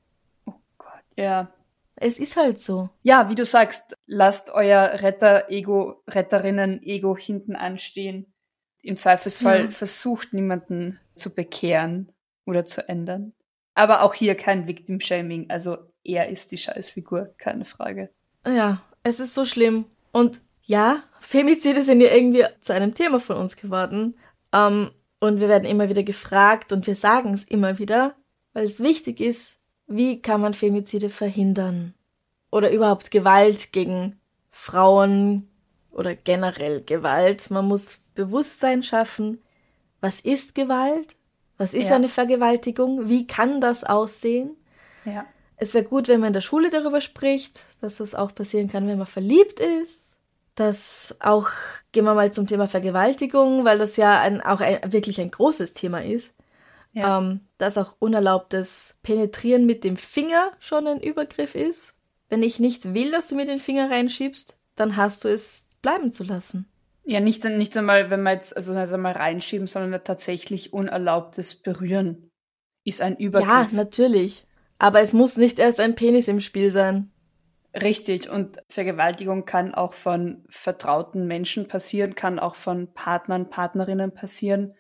Gott. 0.79 1.03
Ja. 1.17 1.53
Es 1.97 2.19
ist 2.19 2.37
halt 2.37 2.61
so. 2.61 2.91
Ja, 3.03 3.29
wie 3.31 3.35
du 3.35 3.45
sagst, 3.45 3.97
lasst 4.07 4.51
euer 4.51 5.01
Retter-Ego, 5.03 6.03
Retterinnen-Ego 6.09 7.17
hinten 7.17 7.57
anstehen. 7.57 8.27
Im 8.83 8.97
Zweifelsfall 8.97 9.65
Ja. 9.65 9.71
versucht 9.71 10.33
niemanden 10.33 10.99
zu 11.15 11.35
bekehren 11.35 12.13
oder 12.47 12.65
zu 12.65 12.89
ändern. 12.89 13.33
Aber 13.75 14.03
auch 14.03 14.15
hier 14.15 14.35
kein 14.35 14.67
Victim-Shaming. 14.67 15.51
Also 15.51 15.77
er 16.05 16.29
ist 16.29 16.53
die 16.53 16.59
Scheißfigur, 16.59 17.35
keine 17.39 17.65
Frage. 17.65 18.11
Ja, 18.47 18.83
es 19.03 19.21
ist 19.21 19.35
so 19.35 19.45
schlimm. 19.45 19.85
Und 20.13 20.41
ja, 20.63 21.03
Femizide 21.21 21.83
sind 21.83 22.01
ja 22.01 22.13
irgendwie 22.13 22.45
zu 22.61 22.73
einem 22.73 22.95
Thema 22.95 23.21
von 23.21 23.37
uns 23.37 23.57
geworden. 23.57 24.17
Ähm, 24.53 24.91
und 25.21 25.41
wir 25.41 25.49
werden 25.49 25.69
immer 25.69 25.89
wieder 25.89 26.03
gefragt 26.03 26.73
und 26.73 26.87
wir 26.87 26.95
sagen 26.97 27.35
es 27.35 27.45
immer 27.45 27.79
wieder, 27.79 28.15
weil 28.53 28.65
es 28.65 28.81
wichtig 28.81 29.21
ist, 29.21 29.57
wie 29.87 30.21
kann 30.21 30.41
man 30.41 30.55
Femizide 30.55 31.11
verhindern? 31.11 31.95
Oder 32.51 32.71
überhaupt 32.73 33.11
Gewalt 33.11 33.73
gegen 33.73 34.19
Frauen 34.51 35.49
oder 35.91 36.15
generell 36.15 36.83
Gewalt. 36.83 37.51
Man 37.51 37.67
muss 37.67 37.99
Bewusstsein 38.15 38.83
schaffen. 38.83 39.43
Was 40.01 40.21
ist 40.21 40.55
Gewalt? 40.55 41.17
Was 41.59 41.75
ist 41.75 41.89
Ja. 41.91 41.97
eine 41.97 42.09
Vergewaltigung? 42.09 43.09
Wie 43.09 43.27
kann 43.27 43.61
das 43.61 43.85
aussehen? 43.85 44.57
Ja. 45.05 45.25
Es 45.57 45.75
wäre 45.75 45.85
gut, 45.85 46.09
wenn 46.09 46.21
man 46.21 46.29
in 46.29 46.33
der 46.35 46.41
Schule 46.41 46.71
darüber 46.71 47.01
spricht, 47.01 47.61
dass 47.81 47.97
das 47.97 48.15
auch 48.15 48.35
passieren 48.35 48.69
kann, 48.69 48.87
wenn 48.87 48.99
man 48.99 49.07
verliebt 49.07 49.61
ist. 49.61 50.15
Das 50.55 51.15
auch, 51.21 51.49
gehen 51.93 52.05
wir 52.05 52.15
mal 52.15 52.33
zum 52.33 52.47
Thema 52.47 52.67
Vergewaltigung, 52.67 53.65
weil 53.65 53.79
das 53.79 53.97
ja 53.97 54.21
ein, 54.21 54.41
auch 54.41 54.61
ein, 54.61 54.93
wirklich 54.93 55.21
ein 55.21 55.31
großes 55.31 55.75
Thema 55.75 56.03
ist. 56.03 56.35
Ja. 56.93 57.19
Ähm, 57.19 57.41
dass 57.59 57.77
auch 57.77 57.95
unerlaubtes 57.99 58.97
Penetrieren 59.03 59.67
mit 59.67 59.85
dem 59.85 59.99
Finger 59.99 60.53
schon 60.61 60.87
ein 60.87 61.03
Übergriff 61.03 61.55
ist. 61.55 61.95
Wenn 62.31 62.43
ich 62.43 62.59
nicht 62.59 62.95
will, 62.95 63.11
dass 63.11 63.29
du 63.29 63.35
mir 63.35 63.45
den 63.45 63.61
Finger 63.61 63.91
reinschiebst, 63.91 64.59
dann 64.77 64.97
hast 64.97 65.25
du 65.25 65.29
es 65.29 65.67
bleiben 65.83 66.11
zu 66.11 66.25
lassen. 66.25 66.67
Ja, 67.05 67.21
nicht, 67.21 67.45
nicht 67.45 67.77
einmal, 67.77 68.11
wenn 68.11 68.23
wir 68.23 68.33
jetzt, 68.33 68.57
also 68.57 68.73
nicht 68.73 68.93
einmal 68.93 69.13
reinschieben, 69.13 69.67
sondern 69.67 70.03
tatsächlich 70.03 70.73
unerlaubtes 70.73 71.55
Berühren 71.55 72.31
ist 72.83 73.03
ein 73.03 73.17
Übergriff. 73.17 73.49
Ja, 73.49 73.69
natürlich. 73.73 74.46
Aber 74.79 75.01
es 75.01 75.13
muss 75.13 75.37
nicht 75.37 75.59
erst 75.59 75.81
ein 75.81 75.95
Penis 75.95 76.29
im 76.29 76.41
Spiel 76.41 76.71
sein. 76.71 77.11
Richtig. 77.75 78.31
Und 78.31 78.59
Vergewaltigung 78.69 79.45
kann 79.45 79.75
auch 79.75 79.93
von 79.93 80.45
vertrauten 80.49 81.27
Menschen 81.27 81.69
passieren, 81.69 82.15
kann 82.15 82.39
auch 82.39 82.55
von 82.55 82.93
Partnern, 82.95 83.51
Partnerinnen 83.51 84.13
passieren. 84.13 84.75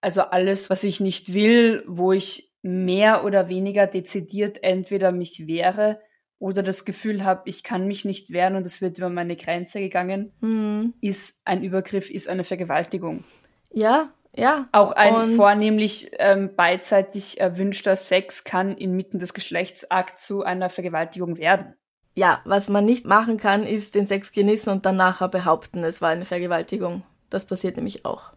Also 0.00 0.22
alles, 0.22 0.70
was 0.70 0.84
ich 0.84 1.00
nicht 1.00 1.34
will, 1.34 1.84
wo 1.86 2.12
ich 2.12 2.52
mehr 2.62 3.24
oder 3.24 3.48
weniger 3.48 3.86
dezidiert 3.86 4.62
entweder 4.62 5.12
mich 5.12 5.46
wehre 5.46 6.00
oder 6.38 6.62
das 6.62 6.84
Gefühl 6.84 7.24
habe, 7.24 7.42
ich 7.46 7.62
kann 7.64 7.86
mich 7.86 8.04
nicht 8.04 8.30
wehren 8.30 8.56
und 8.56 8.64
es 8.64 8.80
wird 8.80 8.98
über 8.98 9.08
meine 9.08 9.36
Grenze 9.36 9.80
gegangen, 9.80 10.32
Hm. 10.40 10.94
ist 11.00 11.40
ein 11.44 11.62
Übergriff, 11.64 12.10
ist 12.10 12.28
eine 12.28 12.44
Vergewaltigung. 12.44 13.24
Ja, 13.72 14.12
ja. 14.38 14.68
Auch 14.72 14.92
ein 14.92 15.34
vornehmlich 15.36 16.10
ähm, 16.18 16.54
beidseitig 16.56 17.40
erwünschter 17.40 17.96
Sex 17.96 18.44
kann 18.44 18.76
inmitten 18.76 19.18
des 19.18 19.34
Geschlechtsakts 19.34 20.26
zu 20.26 20.42
einer 20.42 20.70
Vergewaltigung 20.70 21.36
werden. 21.38 21.74
Ja, 22.14 22.40
was 22.44 22.68
man 22.68 22.84
nicht 22.84 23.06
machen 23.06 23.36
kann, 23.36 23.64
ist 23.64 23.94
den 23.94 24.06
Sex 24.06 24.32
genießen 24.32 24.72
und 24.72 24.86
dann 24.86 24.96
nachher 24.96 25.28
behaupten, 25.28 25.84
es 25.84 26.00
war 26.00 26.10
eine 26.10 26.24
Vergewaltigung. 26.24 27.02
Das 27.30 27.46
passiert 27.46 27.76
nämlich 27.76 28.04
auch. 28.04 28.32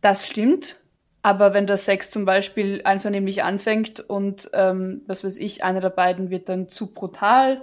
Das 0.00 0.26
stimmt. 0.26 0.80
Aber 1.22 1.52
wenn 1.52 1.66
der 1.66 1.76
Sex 1.76 2.10
zum 2.10 2.24
Beispiel 2.24 2.80
einvernehmlich 2.84 3.42
anfängt 3.42 4.00
und, 4.00 4.50
ähm, 4.54 5.02
was 5.06 5.22
weiß 5.22 5.36
ich, 5.36 5.62
einer 5.62 5.80
der 5.80 5.90
beiden 5.90 6.30
wird 6.30 6.48
dann 6.48 6.68
zu 6.70 6.94
brutal, 6.94 7.62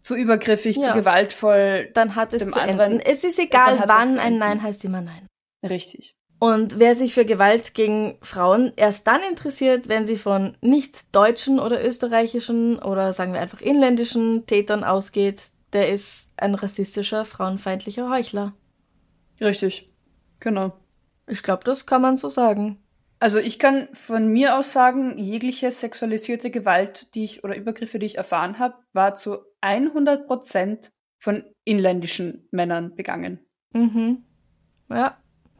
zu 0.00 0.14
übergriffig, 0.16 0.76
Ja. 0.76 0.82
zu 0.82 0.92
gewaltvoll. 0.94 1.90
Dann 1.92 2.14
hat 2.14 2.32
es 2.32 2.38
Dem 2.44 2.52
zu 2.52 2.60
anderen- 2.62 2.92
enden. 2.92 3.04
Es 3.04 3.24
ist 3.24 3.38
egal, 3.38 3.82
wann 3.86 4.18
ein. 4.18 4.38
Nein 4.38 4.62
heißt 4.62 4.82
immer 4.86 5.02
Nein. 5.02 5.26
Richtig. 5.62 6.14
Und 6.40 6.78
wer 6.78 6.94
sich 6.94 7.14
für 7.14 7.24
Gewalt 7.24 7.74
gegen 7.74 8.16
Frauen 8.22 8.72
erst 8.76 9.06
dann 9.08 9.20
interessiert, 9.28 9.88
wenn 9.88 10.06
sie 10.06 10.16
von 10.16 10.56
nicht 10.60 11.14
deutschen 11.14 11.58
oder 11.58 11.84
österreichischen 11.84 12.78
oder 12.78 13.12
sagen 13.12 13.32
wir 13.32 13.40
einfach 13.40 13.60
inländischen 13.60 14.46
Tätern 14.46 14.84
ausgeht, 14.84 15.42
der 15.72 15.90
ist 15.90 16.32
ein 16.36 16.54
rassistischer, 16.54 17.24
frauenfeindlicher 17.24 18.08
Heuchler. 18.08 18.54
Richtig. 19.40 19.92
Genau. 20.40 20.72
Ich 21.26 21.42
glaube, 21.42 21.64
das 21.64 21.86
kann 21.86 22.02
man 22.02 22.16
so 22.16 22.28
sagen. 22.28 22.78
Also 23.20 23.38
ich 23.38 23.58
kann 23.58 23.88
von 23.94 24.28
mir 24.28 24.56
aus 24.56 24.72
sagen, 24.72 25.18
jegliche 25.18 25.72
sexualisierte 25.72 26.50
Gewalt, 26.50 27.14
die 27.14 27.24
ich 27.24 27.42
oder 27.42 27.56
Übergriffe, 27.56 27.98
die 27.98 28.06
ich 28.06 28.16
erfahren 28.16 28.60
habe, 28.60 28.76
war 28.92 29.16
zu 29.16 29.38
100 29.60 30.26
Prozent 30.28 30.92
von 31.18 31.42
inländischen 31.64 32.46
Männern 32.52 32.94
begangen. 32.94 33.40
Mhm. 33.72 34.24
Ja. 34.88 35.18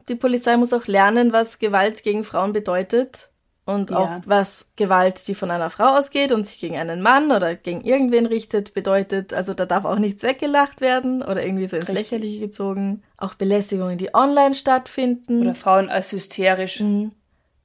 Die 0.09 0.15
Polizei 0.15 0.57
muss 0.57 0.73
auch 0.73 0.87
lernen, 0.87 1.31
was 1.31 1.59
Gewalt 1.59 2.03
gegen 2.03 2.23
Frauen 2.23 2.51
bedeutet. 2.51 3.29
Und 3.65 3.91
Ja. 3.91 3.97
auch 3.97 4.09
was 4.25 4.71
Gewalt, 4.77 5.27
die 5.27 5.35
von 5.35 5.51
einer 5.51 5.69
Frau 5.69 5.95
ausgeht 5.95 6.31
und 6.31 6.43
sich 6.43 6.59
gegen 6.59 6.75
einen 6.75 7.03
Mann 7.03 7.31
oder 7.31 7.55
gegen 7.55 7.81
irgendwen 7.81 8.25
richtet, 8.25 8.73
bedeutet. 8.73 9.31
Also 9.31 9.53
da 9.53 9.67
darf 9.67 9.85
auch 9.85 9.99
nichts 9.99 10.23
weggelacht 10.23 10.81
werden 10.81 11.21
oder 11.21 11.45
irgendwie 11.45 11.67
so 11.67 11.77
ins 11.77 11.89
Richtig. 11.89 12.09
Lächerliche 12.11 12.39
gezogen. 12.39 13.03
Auch 13.17 13.35
Belästigungen, 13.35 13.99
die 13.99 14.15
online 14.15 14.55
stattfinden. 14.55 15.41
Oder 15.41 15.53
Frauen 15.53 15.89
als 15.89 16.11
hysterisch. 16.11 16.79
Mhm. 16.79 17.11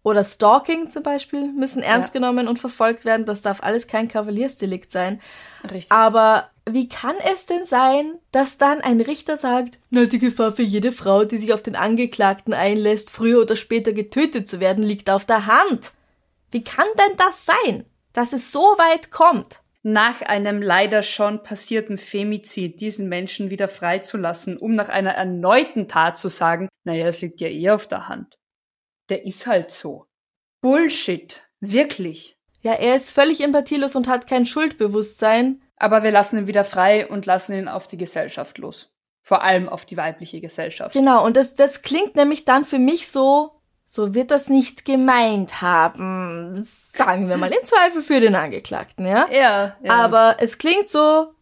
Oder 0.03 0.23
Stalking 0.23 0.91
zum 0.91 1.03
Beispiel 1.03 1.51
müssen 1.51 1.83
ernst 1.83 2.13
Ja. 2.15 2.21
genommen 2.21 2.49
und 2.49 2.59
verfolgt 2.59 3.07
werden. 3.07 3.25
Das 3.25 3.41
darf 3.41 3.63
alles 3.63 3.87
kein 3.87 4.07
Kavaliersdelikt 4.09 4.93
sein. 4.93 5.23
Richtig. 5.65 5.91
Aber 5.91 6.51
wie 6.69 6.89
kann 6.89 7.17
es 7.33 7.47
denn 7.47 7.65
sein, 7.65 8.19
dass 8.33 8.57
dann 8.59 8.81
ein 8.81 9.01
Richter 9.01 9.37
sagt, 9.37 9.79
na, 9.91 10.07
die 10.07 10.19
Gefahr 10.19 10.53
für 10.53 10.63
jede 10.63 10.93
Frau, 10.93 11.25
die 11.25 11.39
sich 11.39 11.53
auf 11.53 11.63
den 11.63 11.77
Angeklagten 11.77 12.55
einlässt, 12.55 13.11
früher 13.11 13.43
oder 13.43 13.57
später 13.57 13.93
getötet 13.93 14.49
zu 14.49 14.61
werden, 14.61 14.83
liegt 14.83 15.11
auf 15.11 15.25
der 15.25 15.47
Hand? 15.47 15.93
Wie 16.51 16.65
kann 16.65 16.87
denn 16.99 17.17
das 17.17 17.45
sein, 17.45 17.85
dass 18.13 18.33
es 18.33 18.51
so 18.53 18.61
weit 18.61 19.11
kommt? 19.11 19.61
nach 19.85 20.23
einem 20.23 20.63
leider 20.63 21.03
schon 21.03 21.43
passierten 21.43 21.99
Femizid 21.99 22.81
diesen 22.81 23.07
Menschen 23.09 23.51
wieder 23.51 23.69
freizulassen, 23.69 24.57
um 24.57 24.75
nach 24.75 24.89
einer 24.89 25.11
erneuten 25.11 25.89
Tat 25.89 26.17
zu 26.17 26.29
sagen, 26.29 26.69
naja, 26.85 27.07
es 27.07 27.21
liegt 27.21 27.41
ja 27.43 27.49
eh 27.49 27.69
auf 27.69 27.87
der 27.87 28.09
Hand. 28.09 28.39
Der 29.11 29.27
ist 29.27 29.47
halt 29.47 29.71
so. 29.71 30.07
Bullshit. 30.63 31.47
Wirklich. 31.61 32.39
Ja, 32.63 32.73
er 32.73 32.97
ist 32.97 33.11
völlig 33.11 33.43
empathielos 33.43 33.95
und 33.95 34.09
hat 34.09 34.27
kein 34.27 34.47
Schuldbewusstsein. 34.47 35.61
Aber 35.85 36.03
wir 36.03 36.13
lassen 36.13 36.39
ihn 36.39 36.47
wieder 36.47 36.65
frei 36.65 37.07
und 37.07 37.27
lassen 37.27 37.53
ihn 37.53 37.69
auf 37.69 37.87
die 37.87 37.99
Gesellschaft 37.99 38.57
los. 38.57 38.89
Vor 39.21 39.43
allem 39.43 39.69
auf 39.69 39.85
die 39.85 39.99
weibliche 39.99 40.41
Gesellschaft. 40.41 40.95
Genau, 40.95 41.23
und 41.27 41.37
das, 41.37 41.55
das 41.57 41.83
klingt 41.83 42.17
nämlich 42.17 42.47
dann 42.47 42.65
für 42.65 42.79
mich 42.79 43.11
so, 43.11 43.61
so 43.85 44.15
wird 44.15 44.31
das 44.31 44.49
nicht 44.49 44.87
gemeint 44.87 45.61
haben. 45.61 46.67
Sagen 46.97 47.29
wir 47.29 47.37
mal 47.37 47.51
im 47.51 47.65
Zweifel 47.67 48.01
für 48.03 48.19
den 48.19 48.35
Angeklagten, 48.35 49.05
ja? 49.07 49.29
Ja, 49.31 49.77
ja. 49.83 49.93
Aber 49.93 50.37
es 50.39 50.57
klingt 50.57 50.89
so, 50.89 51.35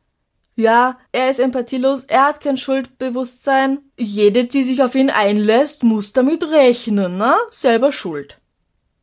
ja, 0.57 0.99
er 1.13 1.31
ist 1.31 1.39
empathielos, 1.39 2.03
er 2.03 2.25
hat 2.27 2.41
kein 2.41 2.57
Schuldbewusstsein. 2.57 3.79
Jede, 3.97 4.47
die 4.47 4.65
sich 4.65 4.83
auf 4.83 4.97
ihn 4.97 5.11
einlässt, 5.11 5.85
muss 5.85 6.13
damit 6.13 6.43
rechnen, 6.51 7.17
ne? 7.17 7.37
Selber 7.51 7.93
schuld. 7.93 8.41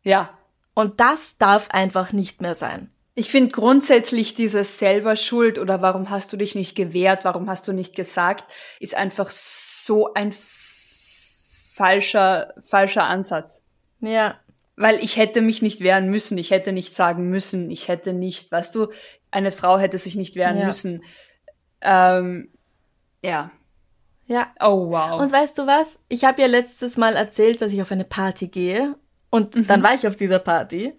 ja. 0.04 0.32
Und 0.76 1.00
das 1.00 1.38
darf 1.38 1.70
einfach 1.72 2.12
nicht 2.12 2.42
mehr 2.42 2.56
sein. 2.56 2.92
Ich 3.20 3.30
finde 3.30 3.52
grundsätzlich 3.52 4.34
dieses 4.34 4.80
selber 4.80 5.18
Schuld 5.18 5.60
oder 5.60 5.82
warum 5.82 6.10
hast 6.10 6.32
du 6.32 6.38
dich 6.38 6.56
nicht 6.56 6.74
gewehrt, 6.78 7.26
warum 7.26 7.50
hast 7.50 7.68
du 7.68 7.74
nicht 7.74 7.94
gesagt, 7.94 8.50
ist 8.80 8.96
einfach 8.96 9.30
so 9.30 10.14
ein 10.14 10.34
falscher, 11.74 12.54
falscher 12.64 13.04
Ansatz. 13.04 13.66
Ja, 14.00 14.40
Weil 14.78 15.04
ich 15.04 15.18
hätte 15.18 15.42
mich 15.42 15.62
nicht 15.62 15.82
wehren 15.82 16.10
müssen, 16.10 16.38
ich 16.38 16.52
hätte 16.52 16.72
nicht 16.72 16.96
sagen 16.96 17.30
müssen, 17.30 17.70
ich 17.70 17.90
hätte 17.90 18.14
nicht, 18.14 18.54
weißt 18.54 18.74
du, 18.76 18.88
eine 19.32 19.52
Frau 19.52 19.78
hätte 19.78 19.98
sich 19.98 20.16
nicht 20.16 20.38
wehren 20.38 20.58
Ja. 20.58 20.68
müssen. 20.68 21.04
Ähm, 21.82 22.50
ja, 23.22 23.52
Ja. 24.28 24.54
Oh, 24.62 24.92
wow. 24.92 25.20
Und 25.20 25.30
weißt 25.34 25.58
du 25.58 25.68
was? 25.68 26.00
Ich 26.08 26.24
habe 26.24 26.40
ja 26.42 26.48
letztes 26.48 26.96
Mal 26.96 27.18
erzählt, 27.18 27.62
dass 27.62 27.74
ich 27.74 27.82
auf 27.82 27.92
eine 27.92 28.06
Party 28.06 28.48
gehe. 28.48 28.96
Und 29.30 29.70
dann 29.70 29.84
war 29.84 29.94
ich 29.94 30.08
auf 30.08 30.16
dieser 30.16 30.40
Party. 30.40 30.94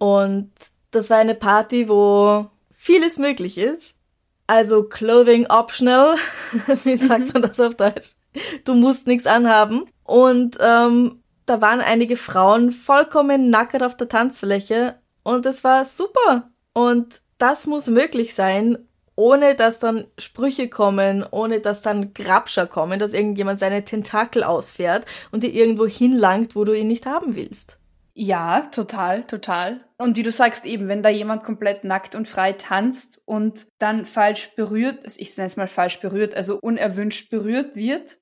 Und 0.00 0.50
das 0.92 1.10
war 1.10 1.18
eine 1.18 1.34
Party, 1.34 1.88
wo 1.88 2.46
vieles 2.70 3.18
möglich 3.18 3.58
ist. 3.58 3.96
Also 4.46 4.84
Clothing 4.84 5.46
optional. 5.46 6.16
Wie 6.84 6.96
sagt 6.96 7.32
man 7.32 7.42
das 7.42 7.58
auf 7.58 7.74
Deutsch? 7.74 8.14
Du 8.64 8.74
musst 8.74 9.06
nichts 9.06 9.26
anhaben. 9.26 9.84
Und 10.04 10.58
ähm, 10.60 11.22
da 11.46 11.60
waren 11.60 11.80
einige 11.80 12.16
Frauen 12.16 12.70
vollkommen 12.70 13.50
nackert 13.50 13.82
auf 13.82 13.96
der 13.96 14.08
Tanzfläche. 14.08 14.96
Und 15.22 15.46
es 15.46 15.64
war 15.64 15.84
super. 15.84 16.50
Und 16.72 17.22
das 17.38 17.66
muss 17.66 17.86
möglich 17.88 18.34
sein, 18.34 18.78
ohne 19.14 19.54
dass 19.54 19.78
dann 19.78 20.06
Sprüche 20.18 20.68
kommen, 20.68 21.24
ohne 21.30 21.60
dass 21.60 21.82
dann 21.82 22.14
Grabscher 22.14 22.66
kommen, 22.66 22.98
dass 22.98 23.12
irgendjemand 23.12 23.60
seine 23.60 23.84
Tentakel 23.84 24.42
ausfährt 24.42 25.06
und 25.30 25.42
dir 25.42 25.52
irgendwo 25.52 25.86
hinlangt, 25.86 26.56
wo 26.56 26.64
du 26.64 26.72
ihn 26.72 26.88
nicht 26.88 27.06
haben 27.06 27.36
willst. 27.36 27.78
Ja, 28.14 28.68
total, 28.72 29.26
total. 29.26 29.84
Und 29.96 30.16
wie 30.16 30.22
du 30.22 30.30
sagst, 30.30 30.66
eben, 30.66 30.88
wenn 30.88 31.02
da 31.02 31.08
jemand 31.08 31.44
komplett 31.44 31.84
nackt 31.84 32.14
und 32.14 32.28
frei 32.28 32.52
tanzt 32.52 33.22
und 33.24 33.68
dann 33.78 34.04
falsch 34.04 34.54
berührt, 34.54 35.00
ich 35.16 35.36
nenne 35.36 35.46
es 35.46 35.56
mal 35.56 35.68
falsch 35.68 36.00
berührt, 36.00 36.34
also 36.34 36.58
unerwünscht 36.60 37.30
berührt 37.30 37.74
wird, 37.74 38.18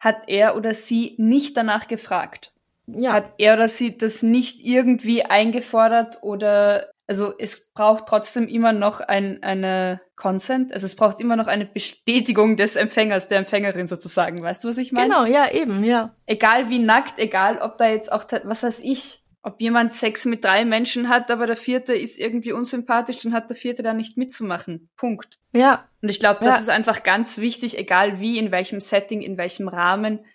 hat 0.00 0.28
er 0.28 0.56
oder 0.56 0.74
sie 0.74 1.14
nicht 1.18 1.56
danach 1.56 1.88
gefragt. 1.88 2.52
Ja, 2.86 3.12
Hat 3.12 3.34
er 3.38 3.54
oder 3.54 3.68
sie 3.68 3.96
das 3.96 4.22
nicht 4.22 4.64
irgendwie 4.64 5.24
eingefordert 5.24 6.22
oder, 6.22 6.90
also 7.08 7.32
es 7.38 7.72
braucht 7.72 8.06
trotzdem 8.06 8.46
immer 8.46 8.72
noch 8.74 9.00
ein, 9.00 9.42
eine 9.42 10.00
Consent, 10.14 10.72
also 10.74 10.84
es 10.84 10.94
braucht 10.94 11.20
immer 11.20 11.36
noch 11.36 11.46
eine 11.46 11.64
Bestätigung 11.64 12.58
des 12.58 12.76
Empfängers, 12.76 13.28
der 13.28 13.38
Empfängerin 13.38 13.86
sozusagen. 13.86 14.42
Weißt 14.42 14.62
du, 14.62 14.68
was 14.68 14.76
ich 14.76 14.92
meine? 14.92 15.08
genau, 15.08 15.24
ja, 15.24 15.50
eben, 15.50 15.82
ja. 15.82 16.14
egal 16.26 16.68
wie 16.68 16.78
nackt, 16.78 17.18
egal 17.18 17.58
ob 17.58 17.78
da 17.78 17.88
jetzt 17.88 18.12
auch, 18.12 18.24
was 18.44 18.62
weiß 18.62 18.80
ich, 18.80 19.24
ob 19.42 19.58
jemand 19.60 19.94
Sex 19.94 20.26
mit 20.26 20.44
drei 20.44 20.66
Menschen 20.66 21.08
hat, 21.08 21.30
aber 21.30 21.46
der 21.46 21.56
vierte 21.56 21.94
ist 21.94 22.18
irgendwie 22.18 22.52
unsympathisch, 22.52 23.20
dann 23.20 23.32
hat 23.32 23.48
der 23.48 23.56
vierte 23.56 23.82
da 23.82 23.94
nicht 23.94 24.18
mitzumachen. 24.18 24.90
Punkt. 24.96 25.38
Ja, 25.52 25.88
Und 26.02 26.10
ich 26.10 26.20
glaube, 26.20 26.44
das 26.44 26.56
Ja. 26.56 26.60
ist 26.62 26.68
einfach 26.68 27.04
ganz 27.04 27.38
wichtig, 27.38 27.78
egal 27.78 28.20
wie, 28.20 28.38
in 28.38 28.50
welchem 28.50 28.80
Setting, 28.80 29.22
in 29.22 29.38
welchem 29.38 29.68
Rahmen. 29.68 30.26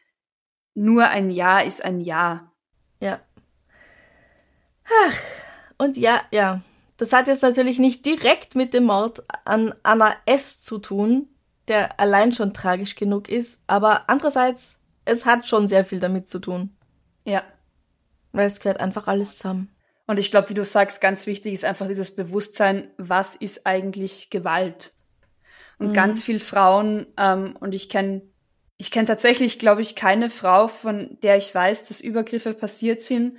Nur 0.74 1.08
ein 1.10 1.30
Ja 1.30 1.60
ist 1.60 1.86
ein 1.86 2.02
Ja. 2.02 2.52
ja. 3.00 3.20
Ach, 5.06 5.18
und 5.84 5.98
ja, 5.98 6.22
ja. 6.32 6.62
Das 6.98 7.12
hat 7.12 7.28
jetzt 7.28 7.42
natürlich 7.42 7.80
nicht 7.80 8.06
direkt 8.06 8.56
mit 8.56 8.74
dem 8.74 8.86
Mord 8.86 9.24
an 9.46 9.74
Anna 9.84 10.16
S. 10.26 10.62
zu 10.62 10.78
tun, 10.80 11.28
der 11.68 12.00
allein 12.00 12.32
schon 12.34 12.54
tragisch 12.54 12.96
genug 12.96 13.30
ist, 13.30 13.62
aber 13.68 14.10
andererseits, 14.10 14.78
es 15.06 15.26
hat 15.26 15.48
schon 15.48 15.68
sehr 15.68 15.86
viel 15.86 16.00
damit 16.00 16.30
zu 16.30 16.40
tun, 16.40 16.76
Ja. 17.26 17.44
weil 18.32 18.48
es 18.48 18.60
gehört 18.60 18.80
einfach 18.80 19.08
alles 19.08 19.38
zusammen. 19.38 19.70
Und 20.06 20.20
ich 20.20 20.32
glaube, 20.32 20.50
wie 20.50 20.54
du 20.54 20.66
sagst, 20.66 21.02
ganz 21.02 21.26
wichtig 21.28 21.54
ist 21.54 21.66
einfach 21.66 21.88
dieses 21.88 22.14
Bewusstsein, 22.16 22.90
was 22.98 23.36
ist 23.36 23.66
eigentlich 23.66 24.30
Gewalt? 24.30 24.94
Und 25.80 25.94
ganz 25.94 26.22
viel 26.24 26.40
Frauen, 26.40 27.08
ähm, 27.18 27.58
und 27.60 27.74
ich 27.74 27.90
kenne 27.90 28.22
ich 28.78 28.92
kenn 28.92 29.06
tatsächlich, 29.06 29.60
glaube 29.60 29.82
ich, 29.82 29.96
keine 29.96 30.30
Frau, 30.30 30.68
von 30.68 31.18
der 31.22 31.38
ich 31.38 31.54
weiß, 31.54 31.88
dass 31.88 32.02
Übergriffe 32.02 32.54
passiert 32.54 33.02
sind, 33.02 33.38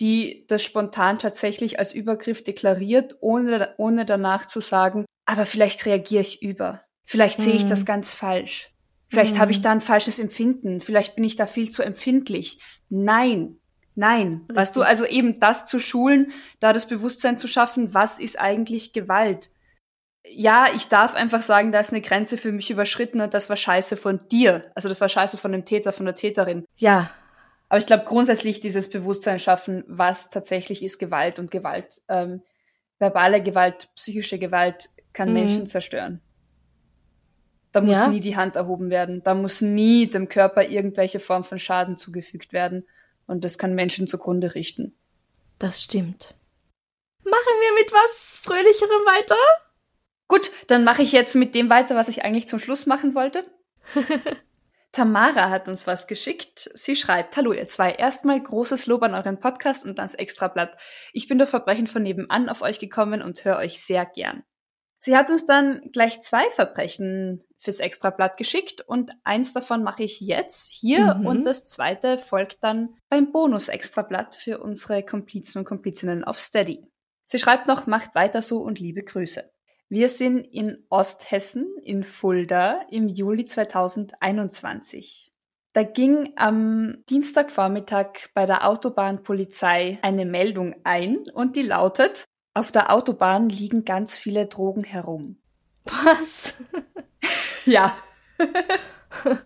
die 0.00 0.44
das 0.48 0.62
spontan 0.62 1.18
tatsächlich 1.18 1.78
als 1.78 1.94
Übergriff 1.94 2.42
deklariert, 2.42 3.16
ohne, 3.20 3.74
ohne 3.78 4.04
danach 4.04 4.46
zu 4.46 4.60
sagen, 4.60 5.04
aber 5.24 5.46
vielleicht 5.46 5.86
reagiere 5.86 6.22
ich 6.22 6.42
über. 6.42 6.82
Vielleicht 7.06 7.38
sehe 7.38 7.54
ich 7.54 7.66
das 7.66 7.84
ganz 7.84 8.12
falsch. 8.12 8.70
Vielleicht 9.08 9.38
habe 9.38 9.52
ich 9.52 9.62
da 9.62 9.70
ein 9.70 9.80
falsches 9.80 10.18
Empfinden. 10.18 10.80
Vielleicht 10.80 11.14
bin 11.14 11.24
ich 11.24 11.36
da 11.36 11.46
viel 11.46 11.70
zu 11.70 11.82
empfindlich. 11.82 12.58
Nein, 12.88 13.58
nein. 13.94 14.44
Weißt 14.52 14.74
du, 14.74 14.82
also 14.82 15.04
eben 15.04 15.38
das 15.38 15.66
zu 15.66 15.78
schulen, 15.78 16.32
da 16.60 16.72
das 16.72 16.88
Bewusstsein 16.88 17.38
zu 17.38 17.46
schaffen, 17.46 17.94
was 17.94 18.18
ist 18.18 18.38
eigentlich 18.38 18.92
Gewalt? 18.92 19.50
Ja, 20.26 20.68
ich 20.74 20.88
darf 20.88 21.14
einfach 21.14 21.42
sagen, 21.42 21.70
da 21.70 21.80
ist 21.80 21.92
eine 21.92 22.00
Grenze 22.00 22.38
für 22.38 22.50
mich 22.50 22.70
überschritten 22.70 23.20
und 23.20 23.34
das 23.34 23.50
war 23.50 23.56
scheiße 23.56 23.96
von 23.96 24.26
dir. 24.30 24.72
Also 24.74 24.88
das 24.88 25.00
war 25.00 25.08
scheiße 25.08 25.36
von 25.36 25.52
dem 25.52 25.66
Täter, 25.66 25.92
von 25.92 26.06
der 26.06 26.16
Täterin. 26.16 26.64
Ja, 26.78 27.10
Aber 27.68 27.78
ich 27.78 27.86
glaube 27.86 28.04
grundsätzlich 28.04 28.60
dieses 28.60 28.90
Bewusstsein 28.90 29.38
schaffen, 29.38 29.84
was 29.88 30.30
tatsächlich 30.30 30.82
ist 30.82 30.98
Gewalt 30.98 31.38
und 31.38 31.50
Gewalt, 31.50 32.02
ähm, 32.08 32.42
verbale 32.98 33.42
Gewalt, 33.42 33.88
psychische 33.96 34.38
Gewalt 34.38 34.90
kann 35.12 35.28
Mhm. 35.28 35.34
Menschen 35.34 35.66
zerstören. 35.66 36.20
Da 37.72 37.80
muss 37.80 37.96
Ja. 37.96 38.06
nie 38.08 38.20
die 38.20 38.36
Hand 38.36 38.54
erhoben 38.54 38.90
werden. 38.90 39.22
Da 39.24 39.34
muss 39.34 39.60
nie 39.60 40.06
dem 40.06 40.28
Körper 40.28 40.62
irgendwelche 40.68 41.18
Form 41.18 41.42
von 41.42 41.58
Schaden 41.58 41.96
zugefügt 41.96 42.52
werden. 42.52 42.86
Und 43.26 43.42
das 43.44 43.58
kann 43.58 43.74
Menschen 43.74 44.06
zugrunde 44.06 44.54
richten. 44.54 44.96
das 45.58 45.82
stimmt. 45.82 46.34
Machen 47.24 47.32
wir 47.60 47.82
mit 47.82 47.90
was 47.92 48.38
Fröhlicherem 48.42 48.90
weiter? 49.06 49.36
Gut, 50.28 50.50
dann 50.66 50.84
mache 50.84 51.02
ich 51.02 51.12
jetzt 51.12 51.34
mit 51.34 51.54
dem 51.54 51.70
weiter, 51.70 51.96
was 51.96 52.08
ich 52.08 52.22
eigentlich 52.24 52.46
zum 52.48 52.58
Schluss 52.58 52.86
machen 52.86 53.14
wollte. 53.14 53.44
Tamara 54.94 55.50
hat 55.50 55.66
uns 55.68 55.88
was 55.88 56.06
geschickt. 56.06 56.70
Sie 56.74 56.94
schreibt, 56.94 57.36
Hallo 57.36 57.52
ihr 57.52 57.66
zwei, 57.66 57.90
erstmal 57.90 58.40
großes 58.40 58.86
Lob 58.86 59.02
an 59.02 59.14
euren 59.14 59.40
Podcast 59.40 59.84
und 59.84 59.98
ans 59.98 60.14
Extrablatt. 60.14 60.76
Ich 61.12 61.26
bin 61.26 61.38
durch 61.38 61.50
Verbrechen 61.50 61.88
von 61.88 62.04
nebenan 62.04 62.48
auf 62.48 62.62
euch 62.62 62.78
gekommen 62.78 63.20
und 63.20 63.44
höre 63.44 63.56
euch 63.56 63.82
sehr 63.82 64.06
gern. 64.06 64.44
Sie 65.00 65.16
hat 65.16 65.30
uns 65.30 65.46
dann 65.46 65.82
gleich 65.92 66.20
zwei 66.20 66.48
Verbrechen 66.50 67.42
fürs 67.58 67.80
Extrablatt 67.80 68.36
geschickt 68.36 68.82
und 68.82 69.10
eins 69.24 69.52
davon 69.52 69.82
mache 69.82 70.04
ich 70.04 70.20
jetzt 70.20 70.70
hier 70.70 71.16
Mhm. 71.16 71.26
und 71.26 71.44
das 71.44 71.64
zweite 71.66 72.16
folgt 72.16 72.62
dann 72.62 72.94
beim 73.10 73.32
Bonus-Extrablatt 73.32 74.36
für 74.36 74.60
unsere 74.60 75.02
Komplizen 75.02 75.58
und 75.58 75.64
Komplizinnen 75.64 76.22
auf 76.22 76.38
Steady. 76.38 76.86
Sie 77.26 77.38
schreibt 77.40 77.66
noch, 77.66 77.86
macht 77.86 78.14
weiter 78.14 78.42
so 78.42 78.60
und 78.62 78.78
liebe 78.78 79.02
Grüße. 79.02 79.50
Wir 79.94 80.08
sind 80.08 80.52
in 80.52 80.84
Osthessen, 80.90 81.68
in 81.84 82.02
Fulda, 82.02 82.80
im 82.90 83.06
Juli 83.06 83.44
2021. 83.44 85.32
Da 85.72 85.84
ging 85.84 86.32
am 86.34 87.04
Dienstagvormittag 87.08 88.08
bei 88.34 88.44
der 88.44 88.66
Autobahnpolizei 88.66 90.00
eine 90.02 90.26
Meldung 90.26 90.74
ein 90.82 91.18
und 91.32 91.54
die 91.54 91.62
lautet, 91.62 92.24
auf 92.54 92.72
der 92.72 92.92
Autobahn 92.92 93.48
liegen 93.48 93.84
ganz 93.84 94.18
viele 94.18 94.46
Drogen 94.46 94.82
herum. 94.82 95.38
Was? 95.84 96.54
Ja. 97.64 97.96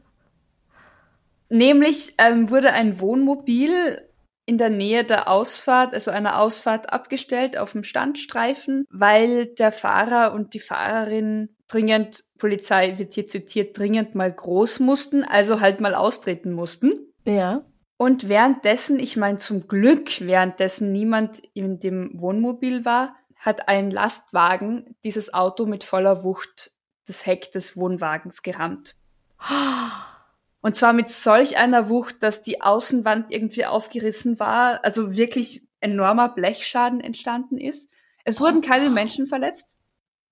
Nämlich 1.50 2.14
ähm, 2.16 2.48
wurde 2.48 2.72
ein 2.72 3.00
Wohnmobil 3.00 4.07
in 4.48 4.56
der 4.56 4.70
Nähe 4.70 5.04
der 5.04 5.28
Ausfahrt, 5.28 5.92
also 5.92 6.10
einer 6.10 6.40
Ausfahrt 6.40 6.90
abgestellt 6.90 7.58
auf 7.58 7.72
dem 7.72 7.84
Standstreifen, 7.84 8.86
weil 8.90 9.44
der 9.44 9.72
Fahrer 9.72 10.32
und 10.32 10.54
die 10.54 10.58
Fahrerin 10.58 11.54
dringend, 11.68 12.24
Polizei 12.38 12.96
wird 12.96 13.12
hier 13.12 13.26
zitiert, 13.26 13.76
dringend 13.76 14.14
mal 14.14 14.32
groß 14.32 14.80
mussten, 14.80 15.22
also 15.22 15.60
halt 15.60 15.80
mal 15.80 15.94
austreten 15.94 16.52
mussten. 16.52 17.12
Ja. 17.26 17.66
Und 17.98 18.30
währenddessen, 18.30 18.98
ich 18.98 19.18
meine 19.18 19.36
zum 19.36 19.68
Glück, 19.68 20.18
währenddessen 20.22 20.92
niemand 20.92 21.42
in 21.52 21.78
dem 21.78 22.18
Wohnmobil 22.18 22.86
war, 22.86 23.16
hat 23.36 23.68
ein 23.68 23.90
Lastwagen 23.90 24.96
dieses 25.04 25.34
Auto 25.34 25.66
mit 25.66 25.84
voller 25.84 26.24
Wucht 26.24 26.72
das 27.06 27.26
Heck 27.26 27.52
des 27.52 27.76
Wohnwagens 27.76 28.42
gerammt. 28.42 28.96
Und 30.60 30.76
zwar 30.76 30.92
mit 30.92 31.08
solch 31.08 31.56
einer 31.56 31.88
Wucht, 31.88 32.22
dass 32.22 32.42
die 32.42 32.60
Außenwand 32.60 33.30
irgendwie 33.30 33.64
aufgerissen 33.64 34.40
war, 34.40 34.84
also 34.84 35.16
wirklich 35.16 35.66
enormer 35.80 36.28
Blechschaden 36.28 37.00
entstanden 37.00 37.58
ist. 37.58 37.90
Es 38.24 38.40
wurden 38.40 38.60
keine 38.60 38.90
Menschen 38.90 39.26
verletzt, 39.26 39.76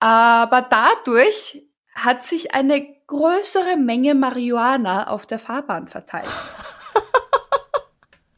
aber 0.00 0.62
dadurch 0.62 1.64
hat 1.94 2.24
sich 2.24 2.54
eine 2.54 2.86
größere 3.06 3.76
Menge 3.76 4.14
Marihuana 4.14 5.08
auf 5.08 5.26
der 5.26 5.38
Fahrbahn 5.38 5.88
verteilt. 5.88 6.26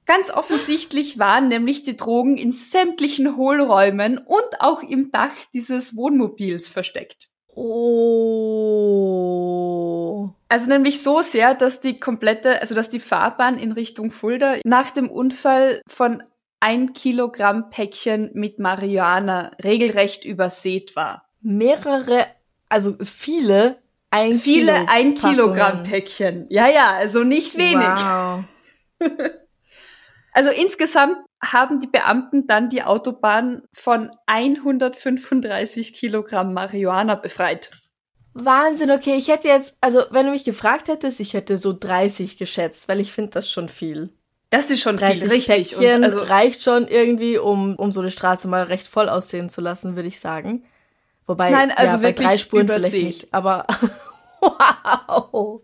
Ganz 0.06 0.30
offensichtlich 0.30 1.18
waren 1.18 1.48
nämlich 1.48 1.82
die 1.82 1.96
Drogen 1.96 2.36
in 2.36 2.52
sämtlichen 2.52 3.36
Hohlräumen 3.36 4.18
und 4.18 4.60
auch 4.60 4.82
im 4.82 5.10
Dach 5.10 5.34
dieses 5.52 5.96
Wohnmobils 5.96 6.68
versteckt. 6.68 7.28
Oh. 7.48 9.77
Also 10.48 10.68
nämlich 10.68 11.02
so 11.02 11.20
sehr, 11.20 11.54
dass 11.54 11.80
die 11.80 11.96
komplette, 11.96 12.60
also 12.60 12.74
dass 12.74 12.88
die 12.88 13.00
Fahrbahn 13.00 13.58
in 13.58 13.72
Richtung 13.72 14.10
Fulda 14.10 14.56
nach 14.64 14.90
dem 14.90 15.10
Unfall 15.10 15.82
von 15.86 16.22
ein 16.60 16.92
Kilogramm 16.94 17.70
Päckchen 17.70 18.30
mit 18.34 18.58
Marihuana 18.58 19.52
regelrecht 19.62 20.24
übersät 20.24 20.96
war. 20.96 21.28
Mehrere, 21.40 22.26
also 22.68 22.96
viele, 23.00 23.78
ein 24.10 24.40
Viele 24.40 24.74
Kilo 24.74 24.86
ein 24.88 25.14
Kilogramm. 25.14 25.82
Päckchen. 25.82 26.46
Ja, 26.48 26.66
ja, 26.66 26.92
also 26.92 27.24
nicht 27.24 27.56
wenig. 27.58 27.86
Wow. 27.86 28.44
Also 30.30 30.50
insgesamt 30.50 31.16
haben 31.42 31.80
die 31.80 31.88
Beamten 31.88 32.46
dann 32.46 32.70
die 32.70 32.84
Autobahn 32.84 33.62
von 33.72 34.08
135 34.26 35.94
Kilogramm 35.94 36.54
Marihuana 36.54 37.16
befreit. 37.16 37.70
Wahnsinn, 38.44 38.90
okay, 38.90 39.14
ich 39.16 39.28
hätte 39.28 39.48
jetzt, 39.48 39.78
also 39.80 40.02
wenn 40.10 40.26
du 40.26 40.32
mich 40.32 40.44
gefragt 40.44 40.88
hättest, 40.88 41.20
ich 41.20 41.34
hätte 41.34 41.58
so 41.58 41.72
30 41.72 42.36
geschätzt, 42.36 42.88
weil 42.88 43.00
ich 43.00 43.12
finde 43.12 43.32
das 43.32 43.50
schon 43.50 43.68
viel. 43.68 44.10
Das 44.50 44.70
ist 44.70 44.80
schon 44.80 44.96
30 44.96 45.22
viel, 45.22 45.30
richtig. 45.30 45.70
Päckchen 45.70 45.98
Und 45.98 46.04
also, 46.04 46.22
reicht 46.22 46.62
schon 46.62 46.88
irgendwie, 46.88 47.38
um, 47.38 47.76
um 47.76 47.92
so 47.92 48.00
eine 48.00 48.10
Straße 48.10 48.48
mal 48.48 48.64
recht 48.64 48.88
voll 48.88 49.08
aussehen 49.08 49.50
zu 49.50 49.60
lassen, 49.60 49.96
würde 49.96 50.08
ich 50.08 50.20
sagen. 50.20 50.64
Wobei, 51.26 51.50
Nein, 51.50 51.70
also 51.70 51.96
ja, 51.96 51.98
bei 51.98 52.12
drei 52.12 52.38
Spuren 52.38 52.66
vielleicht 52.66 52.94
übersät. 52.94 53.04
nicht, 53.04 53.34
aber 53.34 53.66
wow. 54.40 55.60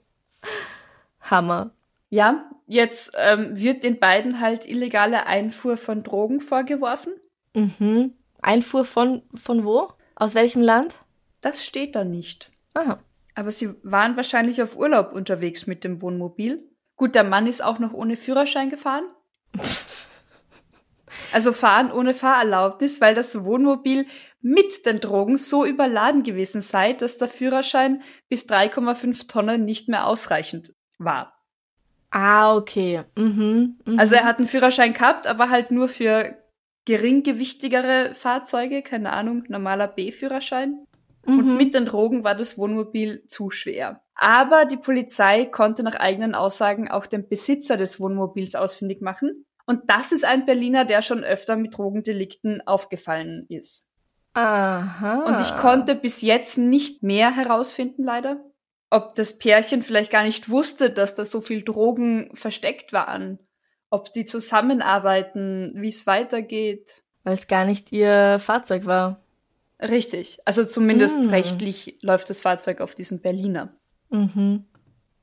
Hammer. 1.23 1.71
ja, 2.11 2.45
jetzt 2.67 3.13
ähm, 3.17 3.59
wird 3.59 3.83
den 3.83 3.99
beiden 3.99 4.41
halt 4.41 4.67
illegale 4.69 5.27
Einfuhr 5.27 5.79
von 5.79 6.03
Drogen 6.03 6.41
vorgeworfen. 6.43 7.15
Mhm. 7.55 8.13
Einfuhr 8.43 8.85
von, 8.85 9.23
von 9.35 9.65
wo? 9.65 9.89
Aus 10.17 10.35
welchem 10.35 10.61
Land? 10.61 10.97
Das 11.41 11.65
steht 11.65 11.95
da 11.95 12.05
nicht. 12.05 12.51
Aha. 12.75 12.99
Aber 13.35 13.51
sie 13.51 13.75
waren 13.83 14.17
wahrscheinlich 14.17 14.63
auf 14.63 14.77
Urlaub 14.77 15.13
unterwegs 15.13 15.67
mit 15.67 15.83
dem 15.85 16.03
Wohnmobil. 16.03 16.69
Gut, 16.97 17.15
der 17.15 17.25
Mann 17.25 17.47
ist 17.47 17.63
auch 17.63 17.79
noch 17.79 17.93
ohne 17.93 18.17
Führerschein 18.17 18.71
gefahren. 18.71 19.09
Also 21.33 21.53
fahren 21.53 21.91
ohne 21.91 22.15
Fahrerlaubnis, 22.15 23.01
weil 23.01 23.15
das 23.15 23.45
Wohnmobil 23.45 24.07
mit 24.41 24.87
den 24.87 25.01
Drogen 25.01 25.37
so 25.37 25.65
überladen 25.65 26.23
gewesen 26.23 26.61
sei, 26.61 26.93
dass 26.93 27.19
der 27.19 27.29
Führerschein 27.29 28.03
bis 28.29 28.49
3,5 28.49 29.27
Tonnen 29.27 29.65
nicht 29.65 29.89
mehr 29.89 30.07
ausreichend 30.07 30.73
war. 30.99 31.35
Ah, 32.11 32.57
okay. 32.57 33.03
Mhm. 33.17 33.79
mhm. 33.85 33.99
Also 33.99 34.15
er 34.15 34.25
hat 34.25 34.39
einen 34.39 34.47
Führerschein 34.47 34.93
gehabt, 34.93 35.27
aber 35.27 35.51
halt 35.51 35.73
nur 35.73 35.89
für 35.89 36.37
geringgewichtigere 36.85 38.15
Fahrzeuge, 38.15 38.83
keine 38.83 39.13
Ahnung, 39.13 39.45
normaler 39.49 39.89
B-Führerschein. 39.89 40.87
Und 41.27 41.47
Mhm. 41.47 41.57
mit 41.57 41.75
den 41.75 41.85
Drogen 41.87 42.25
war 42.25 42.35
das 42.35 42.59
Wohnmobil 42.59 43.27
zu 43.27 43.51
schwer. 43.51 44.03
Aber 44.15 44.65
die 44.65 44.77
Polizei 44.77 45.47
konnte 45.47 45.83
nach 45.83 45.97
eigenen 45.97 46.35
Aussagen 46.35 46.91
auch 46.91 47.07
den 47.07 47.29
Besitzer 47.29 47.77
des 47.77 47.99
Wohnmobils 48.01 48.55
ausfindig 48.55 49.01
machen. 49.01 49.45
Und 49.67 49.83
das 49.87 50.13
ist 50.13 50.25
ein 50.25 50.45
Berliner, 50.47 50.85
der 50.85 51.03
schon 51.03 51.25
öfter 51.25 51.57
mit 51.57 51.77
Drogendelikten 51.77 52.67
aufgefallen 52.67 53.47
ist. 53.49 53.89
Aha. 54.35 55.25
Und 55.27 55.41
ich 55.41 55.57
konnte 55.57 55.95
bis 55.95 56.21
jetzt 56.21 56.59
nicht 56.59 57.03
mehr 57.03 57.35
herausfinden, 57.35 58.05
leider. 58.05 58.45
Ob 58.91 59.15
das 59.15 59.39
Pärchen 59.39 59.83
vielleicht 59.83 60.13
gar 60.13 60.23
nicht 60.23 60.51
wusste, 60.51 60.91
dass 60.91 61.15
da 61.15 61.25
so 61.25 61.41
viel 61.41 61.63
Drogen 61.63 62.31
versteckt 62.35 62.93
waren. 62.93 63.39
Ob 63.91 64.13
die 64.13 64.25
zusammenarbeiten, 64.25 65.73
wie 65.77 65.89
es 65.89 66.07
weitergeht. 66.07 67.03
Weil 67.23 67.35
es 67.35 67.47
gar 67.47 67.65
nicht 67.65 67.91
ihr 67.93 68.39
Fahrzeug 68.39 68.87
war. 68.87 69.24
Richtig. 69.89 70.39
Also 70.45 70.65
zumindest 70.65 71.17
Hm. 71.17 71.29
rechtlich 71.29 71.99
läuft 72.01 72.31
das 72.31 72.41
Fahrzeug 72.41 72.81
auf 72.81 72.95
diesen 72.95 73.21
Berliner. 73.21 73.75
Mhm. 74.11 74.65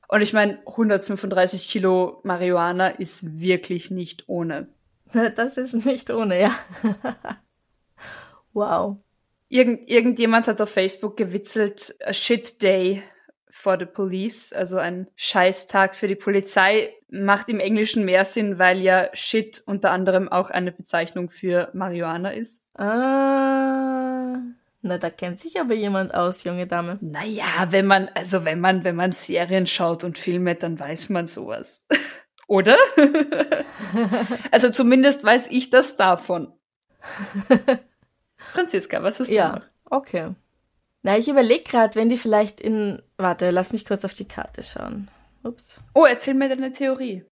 Und 0.08 0.20
ich 0.20 0.32
meine, 0.32 0.58
135 0.66 1.68
Kilo 1.68 2.20
Marihuana 2.22 2.88
ist 2.88 3.40
wirklich 3.40 3.90
nicht 3.90 4.28
ohne. 4.28 4.68
Das 5.36 5.56
ist 5.56 5.74
nicht 5.84 6.10
ohne, 6.10 6.40
ja. 6.40 6.54
wow. 8.52 8.96
Irgend, 9.48 9.88
irgendjemand 9.88 10.46
hat 10.48 10.60
auf 10.60 10.70
Facebook 10.70 11.16
gewitzelt, 11.16 11.94
a 12.04 12.12
shit 12.14 12.62
day 12.62 13.02
for 13.50 13.78
the 13.78 13.84
police, 13.84 14.52
also 14.52 14.78
ein 14.78 15.08
Scheißtag 15.16 15.94
für 15.94 16.08
die 16.08 16.14
Polizei, 16.14 16.94
macht 17.12 17.48
im 17.50 17.60
Englischen 17.60 18.04
mehr 18.06 18.24
Sinn, 18.24 18.58
weil 18.58 18.80
ja 18.80 19.08
shit 19.12 19.62
unter 19.66 19.90
anderem 19.90 20.30
auch 20.30 20.48
eine 20.50 20.72
Bezeichnung 20.72 21.28
für 21.30 21.68
Marihuana 21.74 22.30
ist. 22.32 22.66
Ah. 22.78 24.38
Na, 24.80 24.98
da 24.98 25.10
kennt 25.10 25.38
sich 25.38 25.60
aber 25.60 25.74
jemand 25.74 26.14
aus, 26.14 26.42
junge 26.42 26.66
Dame. 26.66 26.98
Naja, 27.02 27.44
wenn 27.70 27.86
man, 27.86 28.08
also 28.14 28.44
wenn 28.44 28.58
man, 28.60 28.82
wenn 28.82 28.96
man 28.96 29.12
Serien 29.12 29.66
schaut 29.66 30.02
und 30.04 30.18
Filme, 30.18 30.54
dann 30.56 30.80
weiß 30.80 31.10
man 31.10 31.26
sowas. 31.26 31.86
Oder? 32.48 32.76
also 34.50 34.70
zumindest 34.70 35.22
weiß 35.22 35.48
ich 35.50 35.70
das 35.70 35.96
davon. 35.96 36.52
Franziska, 38.52 39.02
was 39.02 39.20
ist 39.20 39.30
da 39.30 39.34
Ja, 39.34 39.48
noch? 39.56 39.62
okay. 39.98 40.30
Na, 41.02 41.16
ich 41.18 41.28
überlege 41.28 41.64
gerade, 41.64 41.94
wenn 41.96 42.08
die 42.08 42.18
vielleicht 42.18 42.60
in. 42.60 43.02
Warte, 43.16 43.50
lass 43.50 43.72
mich 43.72 43.84
kurz 43.84 44.04
auf 44.04 44.14
die 44.14 44.28
Karte 44.28 44.62
schauen. 44.62 45.08
Ups. 45.44 45.80
Oh, 45.94 46.04
erzähl 46.04 46.34
mir 46.34 46.48
deine 46.48 46.72
Theorie. 46.72 47.24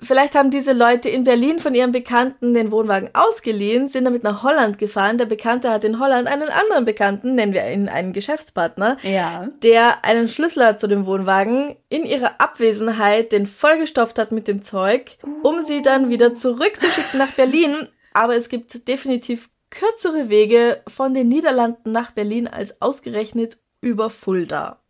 Vielleicht 0.00 0.34
haben 0.34 0.50
diese 0.50 0.72
Leute 0.72 1.08
in 1.08 1.22
Berlin 1.22 1.60
von 1.60 1.72
ihrem 1.74 1.92
Bekannten 1.92 2.52
den 2.52 2.72
Wohnwagen 2.72 3.10
ausgeliehen, 3.12 3.86
sind 3.86 4.04
damit 4.04 4.24
nach 4.24 4.42
Holland 4.42 4.76
gefahren. 4.78 5.18
Der 5.18 5.26
Bekannte 5.26 5.70
hat 5.70 5.84
in 5.84 6.00
Holland 6.00 6.26
einen 6.26 6.48
anderen 6.48 6.84
Bekannten, 6.84 7.36
nennen 7.36 7.54
wir 7.54 7.70
ihn 7.70 7.88
einen 7.88 8.12
Geschäftspartner, 8.12 8.96
Ja. 9.02 9.48
der 9.62 10.04
einen 10.04 10.28
Schlüssel 10.28 10.64
hat 10.66 10.80
zu 10.80 10.88
dem 10.88 11.06
Wohnwagen, 11.06 11.76
in 11.90 12.04
ihrer 12.04 12.40
Abwesenheit 12.40 13.30
den 13.30 13.46
vollgestopft 13.46 14.18
hat 14.18 14.32
mit 14.32 14.48
dem 14.48 14.62
Zeug, 14.62 15.16
um 15.44 15.62
sie 15.62 15.80
dann 15.80 16.08
wieder 16.10 16.34
zurückzuschicken 16.34 17.18
nach 17.18 17.30
Berlin. 17.32 17.88
Aber 18.12 18.34
es 18.34 18.48
gibt 18.48 18.88
definitiv 18.88 19.48
kürzere 19.70 20.28
Wege 20.28 20.82
von 20.88 21.14
den 21.14 21.28
Niederlanden 21.28 21.92
nach 21.92 22.10
Berlin 22.10 22.48
als 22.48 22.82
ausgerechnet 22.82 23.58
über 23.80 24.10
Fulda. 24.10 24.80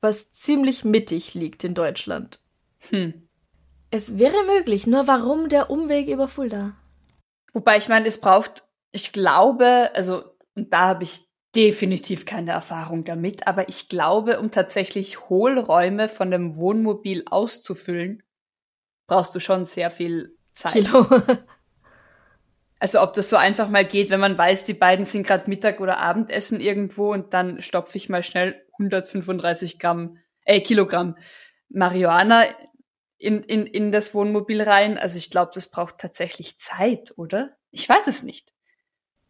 Was 0.00 0.32
ziemlich 0.32 0.84
mittig 0.84 1.34
liegt 1.34 1.64
in 1.64 1.74
Deutschland. 1.74 2.40
Hm. 2.90 3.28
Es 3.90 4.18
wäre 4.18 4.44
möglich, 4.44 4.86
nur 4.86 5.06
warum 5.06 5.48
der 5.48 5.70
Umweg 5.70 6.08
über 6.08 6.28
Fulda? 6.28 6.76
Wobei 7.52 7.78
ich 7.78 7.88
meine, 7.88 8.06
es 8.06 8.20
braucht, 8.20 8.64
ich 8.92 9.12
glaube, 9.12 9.90
also, 9.94 10.24
und 10.54 10.72
da 10.72 10.88
habe 10.88 11.04
ich 11.04 11.28
definitiv 11.56 12.26
keine 12.26 12.52
Erfahrung 12.52 13.04
damit, 13.04 13.46
aber 13.46 13.68
ich 13.68 13.88
glaube, 13.88 14.38
um 14.38 14.50
tatsächlich 14.50 15.28
Hohlräume 15.28 16.08
von 16.08 16.30
dem 16.30 16.56
Wohnmobil 16.56 17.24
auszufüllen, 17.26 18.22
brauchst 19.06 19.34
du 19.34 19.40
schon 19.40 19.64
sehr 19.64 19.90
viel 19.90 20.36
Zeit. 20.52 20.72
Kilo. 20.72 21.06
Also 22.80 23.02
ob 23.02 23.14
das 23.14 23.28
so 23.28 23.36
einfach 23.36 23.68
mal 23.68 23.84
geht, 23.84 24.10
wenn 24.10 24.20
man 24.20 24.38
weiß, 24.38 24.64
die 24.64 24.74
beiden 24.74 25.04
sind 25.04 25.26
gerade 25.26 25.48
Mittag 25.50 25.80
oder 25.80 25.98
Abendessen 25.98 26.60
irgendwo 26.60 27.12
und 27.12 27.34
dann 27.34 27.60
stopfe 27.60 27.98
ich 27.98 28.08
mal 28.08 28.22
schnell 28.22 28.64
135 28.78 29.78
Gramm, 29.78 30.18
äh, 30.44 30.60
Kilogramm 30.60 31.16
Marihuana 31.68 32.44
in, 33.18 33.42
in, 33.42 33.66
in 33.66 33.92
das 33.92 34.14
Wohnmobil 34.14 34.62
rein. 34.62 34.96
Also 34.96 35.18
ich 35.18 35.30
glaube, 35.30 35.50
das 35.54 35.70
braucht 35.70 35.98
tatsächlich 35.98 36.58
Zeit, 36.58 37.12
oder? 37.16 37.56
Ich 37.70 37.88
weiß 37.88 38.06
es 38.06 38.22
nicht. 38.22 38.52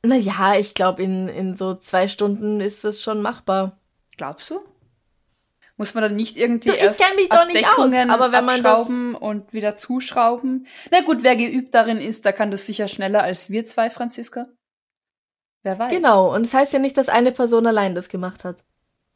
naja, 0.05 0.55
ich 0.59 0.74
glaube, 0.74 1.03
in, 1.03 1.28
in 1.28 1.57
so 1.57 1.74
zwei 1.74 2.07
Stunden 2.07 2.61
ist 2.61 2.84
es 2.84 3.03
schon 3.03 3.22
machbar. 3.22 3.80
Glaubst 4.16 4.51
du? 4.51 4.61
Muss 5.79 5.95
man 5.95 6.03
dann 6.03 6.16
nicht 6.16 6.37
irgendwie 6.37 6.68
Du, 6.68 6.74
ich 6.74 6.83
erst 6.83 7.01
mich 7.16 7.29
doch 7.31 7.47
nicht 7.47 7.64
aus, 7.66 7.93
aber 7.95 8.33
wenn 8.33 8.45
man 8.45 8.62
das- 8.62 8.91
und 8.91 9.53
wieder 9.53 9.76
zuschrauben? 9.76 10.66
Na 10.91 11.01
gut, 11.03 11.22
wer 11.22 11.37
geübt 11.37 11.72
darin 11.74 11.99
ist, 11.99 12.24
der 12.24 12.33
kann 12.35 12.51
das 12.51 12.66
sicher 12.66 12.89
schneller 12.89 13.22
als 13.22 13.49
wir 13.49 13.64
zwei, 13.64 13.89
Franziska. 13.89 14.49
Wer 15.62 15.79
weiß. 15.79 15.91
Genau, 15.93 16.35
und 16.35 16.43
es 16.43 16.51
das 16.51 16.61
heißt 16.61 16.72
ja 16.74 16.79
nicht, 16.81 16.97
dass 16.97 17.09
eine 17.09 17.31
Person 17.33 17.66
allein 17.66 17.95
das 17.95 18.09
gemacht 18.09 18.45
hat. 18.45 18.64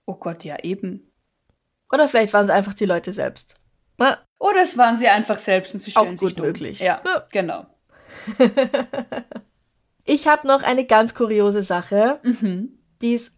Oh 0.07 0.15
Gott, 0.15 0.45
ja 0.45 0.57
eben. 0.63 1.13
Oder 1.93 2.09
vielleicht 2.09 2.33
waren 2.33 2.45
es 2.47 2.51
einfach 2.51 2.75
die 2.75 2.87
Leute 2.87 3.13
selbst. 3.13 3.57
Na, 3.99 4.19
Oder 4.39 4.63
es 4.63 4.79
waren 4.79 4.97
sie 4.97 5.09
einfach 5.09 5.39
selbst 5.39 5.75
und 5.75 5.81
sie 5.81 5.91
stellen 5.91 6.15
Auch 6.15 6.19
sich 6.19 6.29
gut 6.31 6.39
dumm. 6.39 6.47
möglich. 6.47 6.79
Ja, 6.81 7.03
Ja. 7.05 7.27
genau. 7.31 7.67
Ich 10.05 10.27
habe 10.27 10.47
noch 10.49 10.63
eine 10.65 10.85
ganz 10.85 11.15
kuriose 11.15 11.63
Sache, 11.63 12.19
Mhm. 12.25 12.79
die 13.01 13.15
ist 13.15 13.37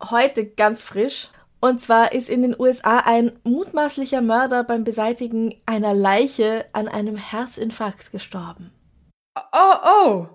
heute 0.00 0.46
ganz 0.46 0.82
frisch. 0.82 1.28
Und 1.64 1.80
zwar 1.80 2.12
ist 2.12 2.28
in 2.28 2.42
den 2.42 2.54
USA 2.60 2.98
ein 2.98 3.40
mutmaßlicher 3.42 4.20
Mörder 4.20 4.64
beim 4.64 4.84
Beseitigen 4.84 5.54
einer 5.64 5.94
Leiche 5.94 6.66
an 6.74 6.88
einem 6.88 7.16
Herzinfarkt 7.16 8.12
gestorben. 8.12 8.70
Oh, 9.34 9.74
oh. 9.82 10.26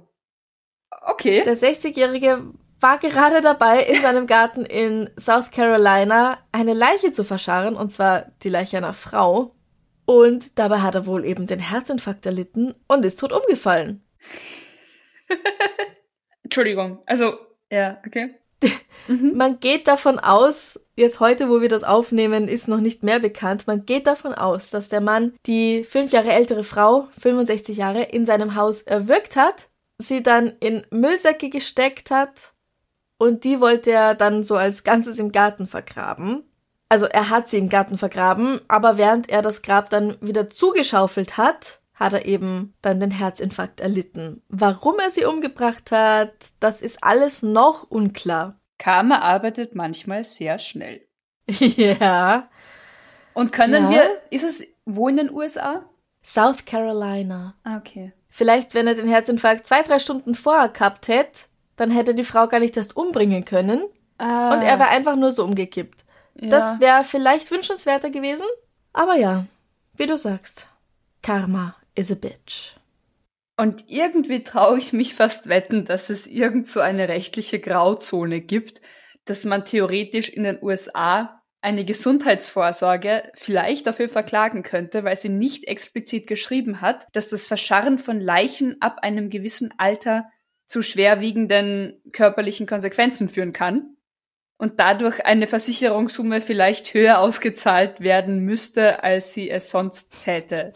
Okay. 1.06 1.44
Der 1.44 1.56
60-Jährige 1.56 2.46
war 2.80 2.98
gerade 2.98 3.42
dabei, 3.42 3.84
in 3.84 4.02
seinem 4.02 4.26
Garten 4.26 4.66
in 4.66 5.12
South 5.20 5.52
Carolina 5.52 6.40
eine 6.52 6.74
Leiche 6.74 7.12
zu 7.12 7.24
verscharren, 7.24 7.76
und 7.76 7.94
zwar 7.94 8.32
die 8.42 8.50
Leiche 8.50 8.78
einer 8.78 8.94
Frau. 8.94 9.54
Und 10.08 10.58
dabei 10.58 10.80
hat 10.80 10.96
er 10.96 11.06
wohl 11.06 11.26
eben 11.26 11.46
den 11.46 11.60
Herzinfarkt 11.60 12.26
erlitten 12.26 12.74
und 12.88 13.06
ist 13.06 13.20
tot 13.20 13.34
umgefallen. 13.34 14.04
Entschuldigung. 16.44 17.04
Also, 17.06 17.38
ja, 17.70 18.02
okay. 18.04 18.34
Man 19.07 19.60
geht 19.60 19.88
davon 19.88 20.20
aus, 20.20 20.80
jetzt 20.95 21.20
heute, 21.20 21.49
wo 21.49 21.62
wir 21.62 21.70
das 21.70 21.84
aufnehmen, 21.84 22.47
ist 22.47 22.68
noch 22.68 22.80
nicht 22.80 23.01
mehr 23.01 23.20
bekannt, 23.20 23.66
man 23.66 23.86
geht 23.86 24.05
davon 24.05 24.34
aus, 24.36 24.70
dass 24.70 24.88
der 24.88 25.01
Mann 25.01 25.34
die 25.47 25.84
fünf 25.84 26.12
Jahre 26.12 26.32
ältere 26.32 26.64
Frau, 26.64 27.07
65 27.20 27.78
Jahre, 27.78 28.03
in 28.03 28.28
seinem 28.28 28.53
Haus 28.53 28.84
erwürgt 28.84 29.36
hat, 29.36 29.70
sie 29.97 30.22
dann 30.22 30.53
in 30.60 30.86
Müllsäcke 30.91 31.49
gesteckt 31.49 32.12
hat 32.12 32.53
und 33.18 33.43
die 33.43 33.60
wollte 33.60 33.91
er 33.91 34.14
dann 34.14 34.43
so 34.43 34.55
als 34.55 34.84
Ganzes 34.84 35.18
im 35.18 35.32
Garten 35.32 35.68
vergraben. 35.68 36.43
Also 36.88 37.05
er 37.05 37.30
hat 37.30 37.49
sie 37.49 37.57
im 37.57 37.70
Garten 37.70 37.97
vergraben, 37.97 38.62
aber 38.68 38.97
während 38.97 39.30
er 39.30 39.41
das 39.41 39.62
Grab 39.62 39.89
dann 39.89 40.18
wieder 40.22 40.49
zugeschaufelt 40.49 41.38
hat, 41.38 41.79
hat 42.00 42.14
er 42.14 42.26
eben 42.26 42.74
dann 42.82 43.00
den 43.00 43.12
Herzinfarkt 43.12 43.82
erlitten. 43.82 44.41
Warum 44.47 45.00
er 45.00 45.12
sie 45.12 45.26
umgebracht 45.26 45.91
hat, 45.91 46.32
das 46.60 46.82
ist 46.82 47.04
alles 47.04 47.43
noch 47.43 47.84
unklar. 47.84 48.60
Karma 48.78 49.20
arbeitet 49.20 49.76
manchmal 49.76 50.24
sehr 50.24 50.58
schnell. 50.60 51.02
ja. 51.47 52.50
Und 53.34 53.52
können 53.52 53.86
Ja. 53.86 53.89
wir, 53.91 54.22
ist 54.30 54.43
es 54.43 54.64
wo 54.86 55.08
in 55.08 55.18
den 55.18 55.32
USA? 55.32 55.84
South 56.24 56.66
Carolina. 56.66 57.56
Ah, 57.64 57.78
okay. 57.78 58.14
Vielleicht, 58.30 58.74
wenn 58.76 58.88
er 58.88 58.95
den 58.95 59.08
Herzinfarkt 59.10 59.68
zwei, 59.68 59.82
drei 59.82 60.00
Stunden 60.00 60.36
vorher 60.36 60.70
gehabt 60.70 61.08
hätte, 61.08 61.41
dann 61.76 61.91
hätte 61.91 62.14
die 62.16 62.24
Frau 62.24 62.47
gar 62.47 62.60
nicht 62.60 62.78
erst 62.78 62.95
umbringen 62.95 63.45
können. 63.45 63.84
Ah, 64.18 64.54
Und 64.54 64.62
er 64.62 64.80
wäre 64.80 64.89
einfach 64.89 65.16
nur 65.16 65.32
so 65.32 65.43
umgekippt. 65.43 66.04
ja. 66.39 66.50
Das 66.50 66.80
wäre 66.80 67.04
vielleicht 67.04 67.52
wünschenswerter 67.52 68.10
gewesen. 68.10 68.45
Aber 68.93 69.16
ja, 69.16 69.45
wie 69.95 70.06
du 70.08 70.18
sagst, 70.18 70.70
Karma 71.22 71.76
is 72.00 72.12
a 72.12 72.16
bitch. 72.16 72.76
Und 73.58 73.84
irgendwie 73.89 74.43
traue 74.43 74.80
ich 74.80 74.93
mich 74.93 75.14
fast 75.14 75.50
wetten, 75.50 75.84
dass 75.84 76.10
es 76.10 76.28
irgend 76.28 76.68
so 76.68 76.80
eine 76.80 77.10
rechtliche 77.10 77.60
Grauzone 77.60 78.39
gibt, 78.39 78.80
dass 79.26 79.43
man 79.43 79.66
theoretisch 79.66 80.30
in 80.30 80.43
den 80.43 80.64
USA 80.64 81.43
eine 81.62 81.84
Gesundheitsvorsorge 81.84 83.30
vielleicht 83.36 83.86
dafür 83.86 84.08
verklagen 84.08 84.64
könnte, 84.64 85.04
weil 85.04 85.18
sie 85.18 85.28
nicht 85.28 85.68
explizit 85.68 86.26
geschrieben 86.26 86.80
hat, 86.80 87.06
dass 87.12 87.28
das 87.28 87.47
Verscharren 87.47 88.00
von 88.00 88.22
Leichen 88.22 88.82
ab 88.82 89.00
einem 89.02 89.30
gewissen 89.30 89.74
Alter 89.78 90.30
zu 90.68 90.82
schwerwiegenden 90.82 92.02
körperlichen 92.14 92.66
Konsequenzen 92.66 93.28
führen 93.28 93.52
kann 93.52 93.97
und 94.58 94.80
dadurch 94.80 95.26
eine 95.26 95.47
Versicherungssumme 95.47 96.39
vielleicht 96.39 96.93
höher 96.93 97.20
ausgezahlt 97.20 98.00
werden 98.00 98.39
müsste, 98.39 99.04
als 99.04 99.34
sie 99.34 99.50
es 99.50 99.70
sonst 99.70 100.24
täte. 100.24 100.72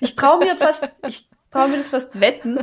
Ich 0.00 0.14
traue 0.16 0.38
mir 0.44 0.56
fast, 0.56 0.88
ich 1.06 1.28
traue 1.50 1.68
mir 1.68 1.78
das 1.78 1.90
fast 1.90 2.20
wetten, 2.20 2.58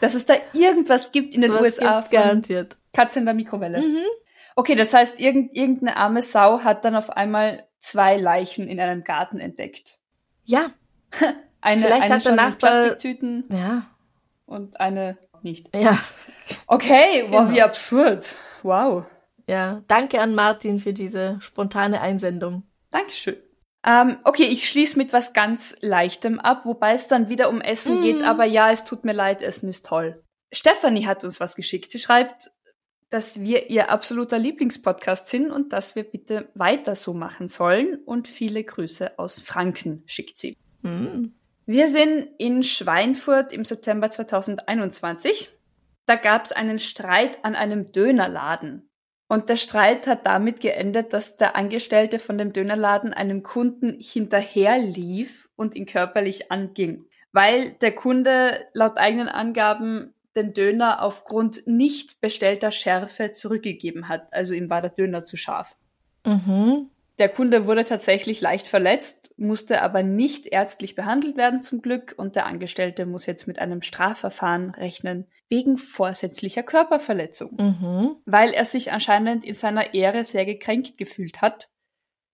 dass 0.00 0.14
es 0.14 0.26
da 0.26 0.34
irgendwas 0.52 1.12
gibt 1.12 1.34
in 1.34 1.40
den 1.42 1.50
Sowas 1.52 1.78
USA 1.78 2.04
garantiert. 2.10 2.76
Katze 2.92 3.18
in 3.20 3.24
der 3.24 3.34
Mikrowelle. 3.34 3.80
Mhm. 3.80 4.04
Okay, 4.56 4.74
das 4.74 4.92
heißt, 4.92 5.20
irgend, 5.20 5.54
irgendeine 5.56 5.96
arme 5.96 6.22
Sau 6.22 6.60
hat 6.64 6.84
dann 6.84 6.96
auf 6.96 7.10
einmal 7.10 7.66
zwei 7.78 8.16
Leichen 8.16 8.68
in 8.68 8.80
einem 8.80 9.04
Garten 9.04 9.38
entdeckt. 9.40 9.98
Ja, 10.44 10.72
Eine, 11.62 11.82
Vielleicht 11.82 12.02
eine 12.04 12.14
hat 12.14 12.24
der 12.24 12.32
Nachbar- 12.32 12.70
Plastiktüten 12.70 13.44
ja, 13.52 13.86
und 14.46 14.80
eine 14.80 15.18
nicht. 15.42 15.68
ja, 15.76 15.98
Okay, 16.66 17.24
wow, 17.28 17.40
Genau. 17.42 17.50
wie 17.52 17.62
absurd. 17.62 18.34
Wow. 18.62 19.04
ja. 19.46 19.82
Danke 19.86 20.20
an 20.20 20.34
Martin 20.34 20.80
für 20.80 20.92
diese 20.94 21.36
spontane 21.40 22.00
Einsendung. 22.00 22.62
Dankeschön. 22.90 23.36
Ähm, 23.84 24.18
okay, 24.24 24.44
ich 24.44 24.68
schließe 24.68 24.98
mit 24.98 25.12
was 25.12 25.32
ganz 25.32 25.76
Leichtem 25.80 26.38
ab, 26.38 26.64
wobei 26.66 26.92
es 26.92 27.08
dann 27.08 27.28
wieder 27.28 27.48
um 27.48 27.60
Essen 27.60 27.98
Mhm. 27.98 28.02
geht, 28.02 28.22
aber 28.22 28.44
ja, 28.44 28.70
es 28.70 28.84
tut 28.84 29.04
mir 29.04 29.14
leid, 29.14 29.40
Essen 29.40 29.68
ist 29.70 29.86
toll. 29.86 30.22
Stephanie 30.52 31.06
hat 31.06 31.24
uns 31.24 31.40
was 31.40 31.56
geschickt. 31.56 31.90
Sie 31.90 31.98
schreibt, 31.98 32.50
dass 33.08 33.40
wir 33.40 33.70
ihr 33.70 33.90
absoluter 33.90 34.38
Lieblingspodcast 34.38 35.28
sind 35.28 35.50
und 35.50 35.72
dass 35.72 35.96
wir 35.96 36.04
bitte 36.04 36.48
weiter 36.54 36.94
so 36.94 37.14
machen 37.14 37.48
sollen 37.48 37.96
und 38.04 38.28
viele 38.28 38.62
Grüße 38.62 39.18
aus 39.18 39.40
Franken 39.40 40.02
schickt 40.06 40.38
sie. 40.38 40.56
Hm. 40.82 41.34
Wir 41.66 41.88
sind 41.88 42.28
in 42.38 42.62
Schweinfurt 42.62 43.52
im 43.52 43.64
September 43.64 44.10
2021. 44.10 45.50
Da 46.06 46.16
gab 46.16 46.44
es 46.44 46.52
einen 46.52 46.80
Streit 46.80 47.44
an 47.44 47.54
einem 47.54 47.92
Dönerladen. 47.92 48.89
Und 49.30 49.48
der 49.48 49.54
Streit 49.54 50.08
hat 50.08 50.26
damit 50.26 50.60
geendet, 50.60 51.12
dass 51.12 51.36
der 51.36 51.54
Angestellte 51.54 52.18
von 52.18 52.36
dem 52.36 52.52
Dönerladen 52.52 53.14
einem 53.14 53.44
Kunden 53.44 53.96
hinterherlief 54.00 55.48
und 55.54 55.76
ihn 55.76 55.86
körperlich 55.86 56.50
anging, 56.50 57.04
weil 57.30 57.74
der 57.74 57.92
Kunde 57.92 58.66
laut 58.72 58.98
eigenen 58.98 59.28
Angaben 59.28 60.14
den 60.34 60.52
Döner 60.52 61.00
aufgrund 61.00 61.64
nicht 61.68 62.20
bestellter 62.20 62.72
Schärfe 62.72 63.30
zurückgegeben 63.30 64.08
hat. 64.08 64.26
Also 64.32 64.52
ihm 64.52 64.68
war 64.68 64.80
der 64.80 64.90
Döner 64.90 65.24
zu 65.24 65.36
scharf. 65.36 65.76
Mhm. 66.26 66.90
Der 67.20 67.28
Kunde 67.28 67.68
wurde 67.68 67.84
tatsächlich 67.84 68.40
leicht 68.40 68.66
verletzt, 68.66 69.19
musste 69.40 69.82
aber 69.82 70.02
nicht 70.02 70.46
ärztlich 70.46 70.94
behandelt 70.94 71.36
werden 71.36 71.62
zum 71.62 71.80
Glück 71.82 72.14
und 72.16 72.36
der 72.36 72.46
Angestellte 72.46 73.06
muss 73.06 73.26
jetzt 73.26 73.46
mit 73.48 73.58
einem 73.58 73.82
Strafverfahren 73.82 74.70
rechnen 74.70 75.26
wegen 75.48 75.78
vorsätzlicher 75.78 76.62
Körperverletzung, 76.62 77.56
Mhm. 77.56 78.16
weil 78.26 78.52
er 78.52 78.64
sich 78.64 78.92
anscheinend 78.92 79.44
in 79.44 79.54
seiner 79.54 79.94
Ehre 79.94 80.24
sehr 80.24 80.44
gekränkt 80.44 80.98
gefühlt 80.98 81.40
hat, 81.42 81.70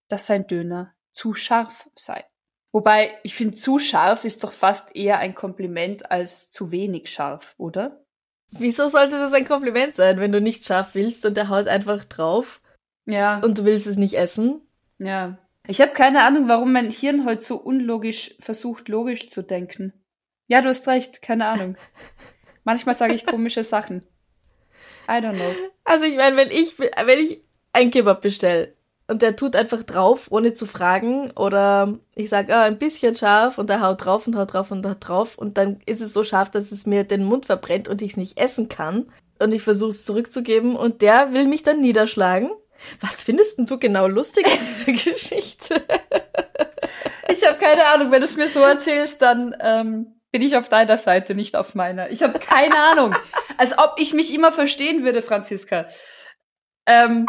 dass 0.09 0.27
sein 0.27 0.45
Döner 0.47 0.93
zu 1.11 1.33
scharf 1.33 1.89
sei. 1.95 2.23
Wobei, 2.71 3.17
ich 3.23 3.33
finde, 3.35 3.55
zu 3.55 3.79
scharf 3.79 4.23
ist 4.25 4.43
doch 4.43 4.51
fast 4.51 4.95
eher 4.95 5.17
ein 5.19 5.33
Kompliment 5.33 6.11
als 6.11 6.51
zu 6.51 6.71
wenig 6.71 7.09
scharf, 7.09 7.55
oder? 7.57 8.03
Wieso 8.51 8.87
sollte 8.87 9.17
das 9.17 9.33
ein 9.33 9.45
Kompliment 9.47 9.95
sein, 9.95 10.19
wenn 10.19 10.31
du 10.31 10.39
nicht 10.41 10.65
scharf 10.65 10.89
willst 10.93 11.25
und 11.25 11.35
der 11.37 11.49
haut 11.49 11.67
einfach 11.67 12.05
drauf 12.05 12.61
Ja. 13.05 13.39
und 13.39 13.57
du 13.57 13.65
willst 13.65 13.87
es 13.87 13.97
nicht 13.97 14.13
essen? 14.15 14.61
Ja. 14.99 15.37
Ich 15.67 15.81
habe 15.81 15.91
keine 15.91 16.23
Ahnung, 16.23 16.47
warum 16.47 16.71
mein 16.71 16.89
Hirn 16.89 17.25
heute 17.25 17.41
so 17.41 17.57
unlogisch 17.57 18.35
versucht, 18.39 18.87
logisch 18.87 19.27
zu 19.27 19.43
denken. 19.43 19.93
Ja, 20.47 20.61
du 20.61 20.69
hast 20.69 20.87
recht, 20.87 21.21
keine 21.21 21.47
Ahnung. 21.47 21.75
Manchmal 22.63 22.95
sage 22.95 23.13
ich 23.13 23.25
komische 23.25 23.63
Sachen. 23.63 24.03
I 25.09 25.21
don't 25.21 25.35
know. 25.35 25.55
Also 25.83 26.05
ich 26.05 26.15
meine, 26.15 26.37
wenn 26.37 26.51
ich 26.51 26.79
wenn 26.79 27.19
ich 27.19 27.41
ein 27.73 27.91
Kebab 27.91 28.21
bestell 28.21 28.75
und 29.07 29.21
der 29.21 29.35
tut 29.35 29.55
einfach 29.55 29.83
drauf, 29.83 30.27
ohne 30.31 30.53
zu 30.53 30.65
fragen, 30.65 31.31
oder 31.31 31.97
ich 32.15 32.29
sag, 32.29 32.49
ah, 32.49 32.63
ein 32.63 32.77
bisschen 32.77 33.15
scharf 33.15 33.57
und 33.57 33.69
der 33.69 33.81
haut 33.81 34.03
drauf 34.03 34.27
und 34.27 34.35
haut 34.35 34.53
drauf 34.53 34.71
und 34.71 34.85
haut 34.85 34.97
drauf 34.99 35.37
und 35.37 35.57
dann 35.57 35.81
ist 35.85 36.01
es 36.01 36.13
so 36.13 36.23
scharf, 36.23 36.49
dass 36.49 36.71
es 36.71 36.85
mir 36.85 37.03
den 37.03 37.23
Mund 37.23 37.45
verbrennt 37.45 37.87
und 37.87 38.01
ich 38.01 38.11
es 38.11 38.17
nicht 38.17 38.37
essen 38.37 38.67
kann 38.67 39.05
und 39.39 39.53
ich 39.53 39.61
versuche 39.61 39.91
es 39.91 40.05
zurückzugeben 40.05 40.75
und 40.75 41.01
der 41.01 41.33
will 41.33 41.45
mich 41.45 41.63
dann 41.63 41.81
niederschlagen. 41.81 42.51
Was 43.01 43.23
findest 43.23 43.57
denn 43.57 43.65
du 43.65 43.77
genau 43.79 44.07
lustig 44.07 44.45
an 44.45 44.59
dieser 44.67 44.91
Geschichte? 45.11 45.83
Ich 47.29 47.45
habe 47.47 47.57
keine 47.59 47.85
Ahnung, 47.87 48.11
wenn 48.11 48.21
du 48.21 48.25
es 48.25 48.35
mir 48.37 48.47
so 48.47 48.61
erzählst, 48.61 49.21
dann 49.21 49.55
ähm, 49.59 50.15
bin 50.31 50.41
ich 50.41 50.55
auf 50.57 50.69
deiner 50.69 50.97
Seite, 50.97 51.35
nicht 51.35 51.55
auf 51.55 51.75
meiner. 51.75 52.09
Ich 52.09 52.23
habe 52.23 52.39
keine 52.39 52.77
Ahnung. 52.77 53.15
Als 53.57 53.77
ob 53.77 53.95
ich 53.97 54.13
mich 54.13 54.33
immer 54.33 54.51
verstehen 54.51 55.03
würde, 55.03 55.21
Franziska. 55.21 55.87
Ähm, 56.85 57.25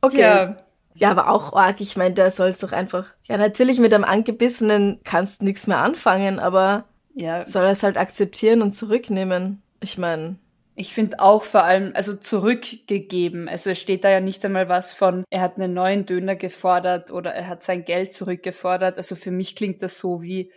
Okay. 0.00 0.20
ja. 0.20 0.56
Ja, 0.98 1.10
aber 1.10 1.28
auch 1.28 1.52
arg, 1.52 1.80
ich 1.82 1.96
meine, 1.98 2.14
der 2.14 2.30
soll 2.30 2.48
es 2.48 2.58
doch 2.58 2.72
einfach. 2.72 3.08
Ja, 3.24 3.36
natürlich 3.36 3.78
mit 3.80 3.92
einem 3.92 4.04
angebissenen 4.04 5.00
kannst 5.04 5.42
nichts 5.42 5.66
mehr 5.66 5.78
anfangen, 5.78 6.38
aber 6.38 6.84
Ja, 7.12 7.44
soll 7.44 7.64
er 7.64 7.70
es 7.72 7.82
halt 7.82 7.98
akzeptieren 7.98 8.62
und 8.62 8.72
zurücknehmen. 8.72 9.62
Ich 9.80 9.98
meine, 9.98 10.38
Ich 10.78 10.92
finde 10.92 11.20
auch 11.20 11.42
vor 11.42 11.64
allem, 11.64 11.92
also 11.94 12.14
zurückgegeben. 12.14 13.48
Also 13.48 13.70
es 13.70 13.80
steht 13.80 14.04
da 14.04 14.10
ja 14.10 14.20
nicht 14.20 14.44
einmal 14.44 14.68
was 14.68 14.92
von, 14.92 15.24
er 15.30 15.40
hat 15.40 15.56
einen 15.56 15.72
neuen 15.72 16.04
Döner 16.04 16.36
gefordert 16.36 17.10
oder 17.10 17.32
er 17.32 17.48
hat 17.48 17.62
sein 17.62 17.84
Geld 17.84 18.12
zurückgefordert. 18.12 18.98
Also 18.98 19.16
für 19.16 19.30
mich 19.30 19.56
klingt 19.56 19.80
das 19.80 19.98
so 19.98 20.20
wie, 20.20 20.52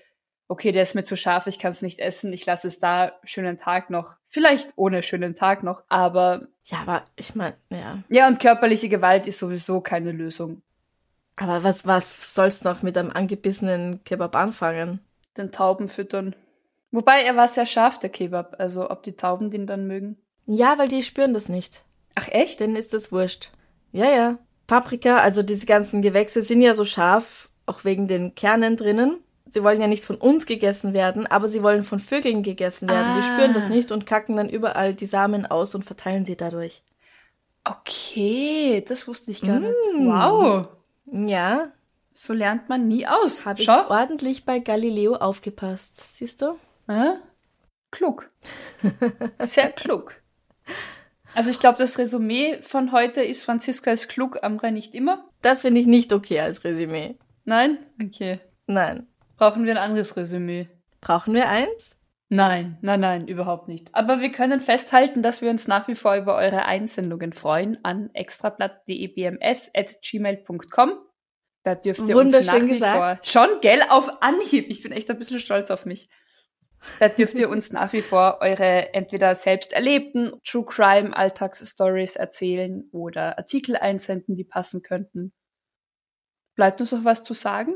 okay, 0.49 0.74
der 0.74 0.84
ist 0.84 0.93
mir 0.93 1.05
zu 1.05 1.15
scharf, 1.15 1.47
ich 1.47 1.57
kann 1.57 1.72
es 1.72 1.82
nicht 1.82 1.99
essen, 1.99 2.34
ich 2.34 2.45
lasse 2.45 2.67
es 2.67 2.80
da, 2.80 3.13
schönen 3.24 3.55
Tag 3.55 3.89
noch. 3.89 4.15
Vielleicht 4.28 4.74
ohne 4.76 5.03
schönen 5.03 5.36
Tag 5.36 5.63
noch, 5.63 5.84
aber 5.88 6.47
ja, 6.65 6.80
aber 6.80 7.05
ich 7.15 7.34
meine, 7.36 7.55
ja. 7.70 8.03
ja, 8.09 8.28
und 8.28 8.39
körperliche 8.39 8.89
Gewalt 8.89 9.26
ist 9.26 9.39
sowieso 9.39 9.80
keine 9.80 10.11
Lösung. 10.11 10.61
Aber 11.36 11.63
was, 11.63 11.86
was 11.88 12.36
soll's 12.36 12.63
noch 12.63 12.82
mit 12.82 12.97
einem 12.97 13.11
angebissenen 13.11 14.03
Kebab 14.03 14.36
anfangen? 14.36 14.99
Den 15.38 15.51
Tauben 15.51 15.88
füttern. 15.88 16.36
Wobei 16.91 17.21
er 17.21 17.35
war 17.35 17.47
sehr 17.47 17.65
scharf, 17.65 17.99
der 17.99 18.09
Kebab. 18.09 18.55
Also 18.59 18.89
ob 18.89 19.03
die 19.03 19.15
Tauben 19.15 19.49
den 19.51 19.67
dann 19.67 19.85
mögen. 19.87 20.17
Ja, 20.45 20.77
weil 20.77 20.87
die 20.87 21.03
spüren 21.03 21.33
das 21.33 21.49
nicht. 21.49 21.83
Ach 22.15 22.27
echt? 22.29 22.59
Denen 22.59 22.75
ist 22.75 22.93
das 22.93 23.11
wurscht. 23.11 23.51
Ja, 23.91 24.09
ja. 24.09 24.37
Paprika, 24.67 25.17
also 25.17 25.41
diese 25.43 25.65
ganzen 25.65 26.01
Gewächse 26.01 26.41
sind 26.41 26.61
ja 26.61 26.73
so 26.73 26.85
scharf, 26.85 27.49
auch 27.65 27.83
wegen 27.85 28.07
den 28.07 28.35
Kernen 28.35 28.75
drinnen. 28.77 29.17
Sie 29.51 29.63
wollen 29.63 29.81
ja 29.81 29.87
nicht 29.87 30.03
von 30.05 30.15
uns 30.17 30.45
gegessen 30.45 30.93
werden, 30.93 31.25
aber 31.25 31.47
sie 31.47 31.63
wollen 31.63 31.83
von 31.83 31.99
Vögeln 31.99 32.43
gegessen 32.43 32.87
werden. 32.87 33.15
Die 33.17 33.21
Ah. 33.27 33.33
spüren 33.35 33.53
das 33.55 33.69
nicht 33.69 33.91
und 33.91 34.05
kacken 34.05 34.35
dann 34.35 34.47
überall 34.49 34.93
die 34.93 35.07
Samen 35.07 35.47
aus 35.47 35.73
und 35.73 35.85
verteilen 35.85 36.23
sie 36.25 36.37
dadurch. 36.37 36.83
Okay, 37.63 38.83
das 38.87 39.07
wusste 39.07 39.31
ich 39.31 39.41
gar 39.41 39.59
nicht. 39.59 39.73
Mm. 39.97 40.07
Wow. 40.07 40.67
Ja, 41.11 41.71
So 42.13 42.33
lernt 42.33 42.69
man 42.69 42.87
nie 42.87 43.07
aus. 43.07 43.45
habe 43.45 43.61
ich 43.61 43.69
ordentlich 43.69 44.45
bei 44.45 44.59
Galileo 44.59 45.15
aufgepasst. 45.15 45.97
Siehst 46.17 46.41
du? 46.41 46.57
Ja? 46.89 47.21
Klug. 47.91 48.29
Sehr 49.43 49.71
klug. 49.71 50.15
Also 51.33 51.49
ich 51.49 51.59
glaube, 51.59 51.77
das 51.77 51.97
Resümee 51.97 52.61
von 52.61 52.91
heute 52.91 53.21
ist, 53.21 53.43
Franziska 53.43 53.91
ist 53.91 54.09
klug, 54.09 54.39
Amra 54.41 54.71
nicht 54.71 54.95
immer. 54.95 55.25
Das 55.41 55.61
finde 55.61 55.79
ich 55.79 55.87
nicht 55.87 56.11
okay 56.11 56.41
als 56.41 56.63
Resümee. 56.63 57.15
Nein? 57.45 57.77
Okay. 58.03 58.39
Nein. 58.67 59.07
Brauchen 59.37 59.65
wir 59.65 59.73
ein 59.73 59.77
anderes 59.77 60.17
Resümee? 60.17 60.67
Brauchen 61.01 61.33
wir 61.33 61.47
eins? 61.47 61.95
Nein, 62.29 62.77
nein, 62.81 62.99
nein, 62.99 63.27
überhaupt 63.27 63.67
nicht. 63.67 63.87
Aber 63.93 64.21
wir 64.21 64.31
können 64.31 64.61
festhalten, 64.61 65.23
dass 65.23 65.41
wir 65.41 65.49
uns 65.49 65.67
nach 65.67 65.87
wie 65.87 65.95
vor 65.95 66.15
über 66.15 66.35
eure 66.35 66.65
Einsendungen 66.65 67.33
freuen 67.33 67.83
an 67.83 68.11
extrablatt.debms.gmail.com. 68.13 70.91
Da 71.63 71.75
dürft 71.75 72.07
ihr 72.07 72.17
uns 72.17 72.39
nach 72.45 72.61
wie 72.61 72.67
gesagt. 72.67 72.97
vor 72.97 73.17
schon, 73.23 73.49
gell, 73.61 73.81
auf 73.89 74.21
Anhieb. 74.21 74.69
Ich 74.69 74.83
bin 74.83 74.91
echt 74.91 75.09
ein 75.09 75.17
bisschen 75.17 75.39
stolz 75.39 75.71
auf 75.71 75.85
mich. 75.85 76.09
Da 76.99 77.09
dürft 77.09 77.36
ihr 77.36 77.49
uns 77.49 77.71
nach 77.71 77.93
wie 77.93 78.01
vor 78.01 78.38
eure 78.41 78.93
entweder 78.93 79.36
selbst 79.36 79.73
erlebten 79.73 80.34
True 80.45 80.65
Crime 80.65 81.15
Alltagsstories 81.15 82.15
erzählen 82.15 82.89
oder 82.91 83.38
Artikel 83.38 83.75
einsenden, 83.75 84.36
die 84.36 84.45
passen 84.45 84.82
könnten. 84.82 85.34
Bleibt 86.55 86.80
uns 86.82 86.91
noch 86.91 87.05
was 87.05 87.23
zu 87.23 87.34
sagen? 87.34 87.75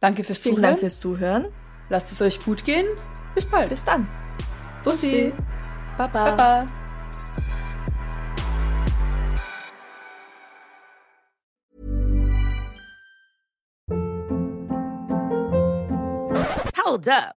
Danke 0.00 0.24
fürs 0.24 0.38
Vielen 0.38 0.56
Zuhören. 0.56 0.70
Dank 0.70 0.80
fürs 0.80 1.00
Zuhören. 1.00 1.52
Lasst 1.90 2.12
es 2.12 2.22
euch 2.22 2.44
gut 2.44 2.64
gehen. 2.64 2.88
Bis 3.34 3.46
bald. 3.46 3.70
Bis 3.70 3.84
dann. 3.84 4.08
Bussi. 4.84 5.32
Baba. 5.96 6.36
Baba. 6.36 6.68
Hold 16.84 17.08
up. 17.08 17.37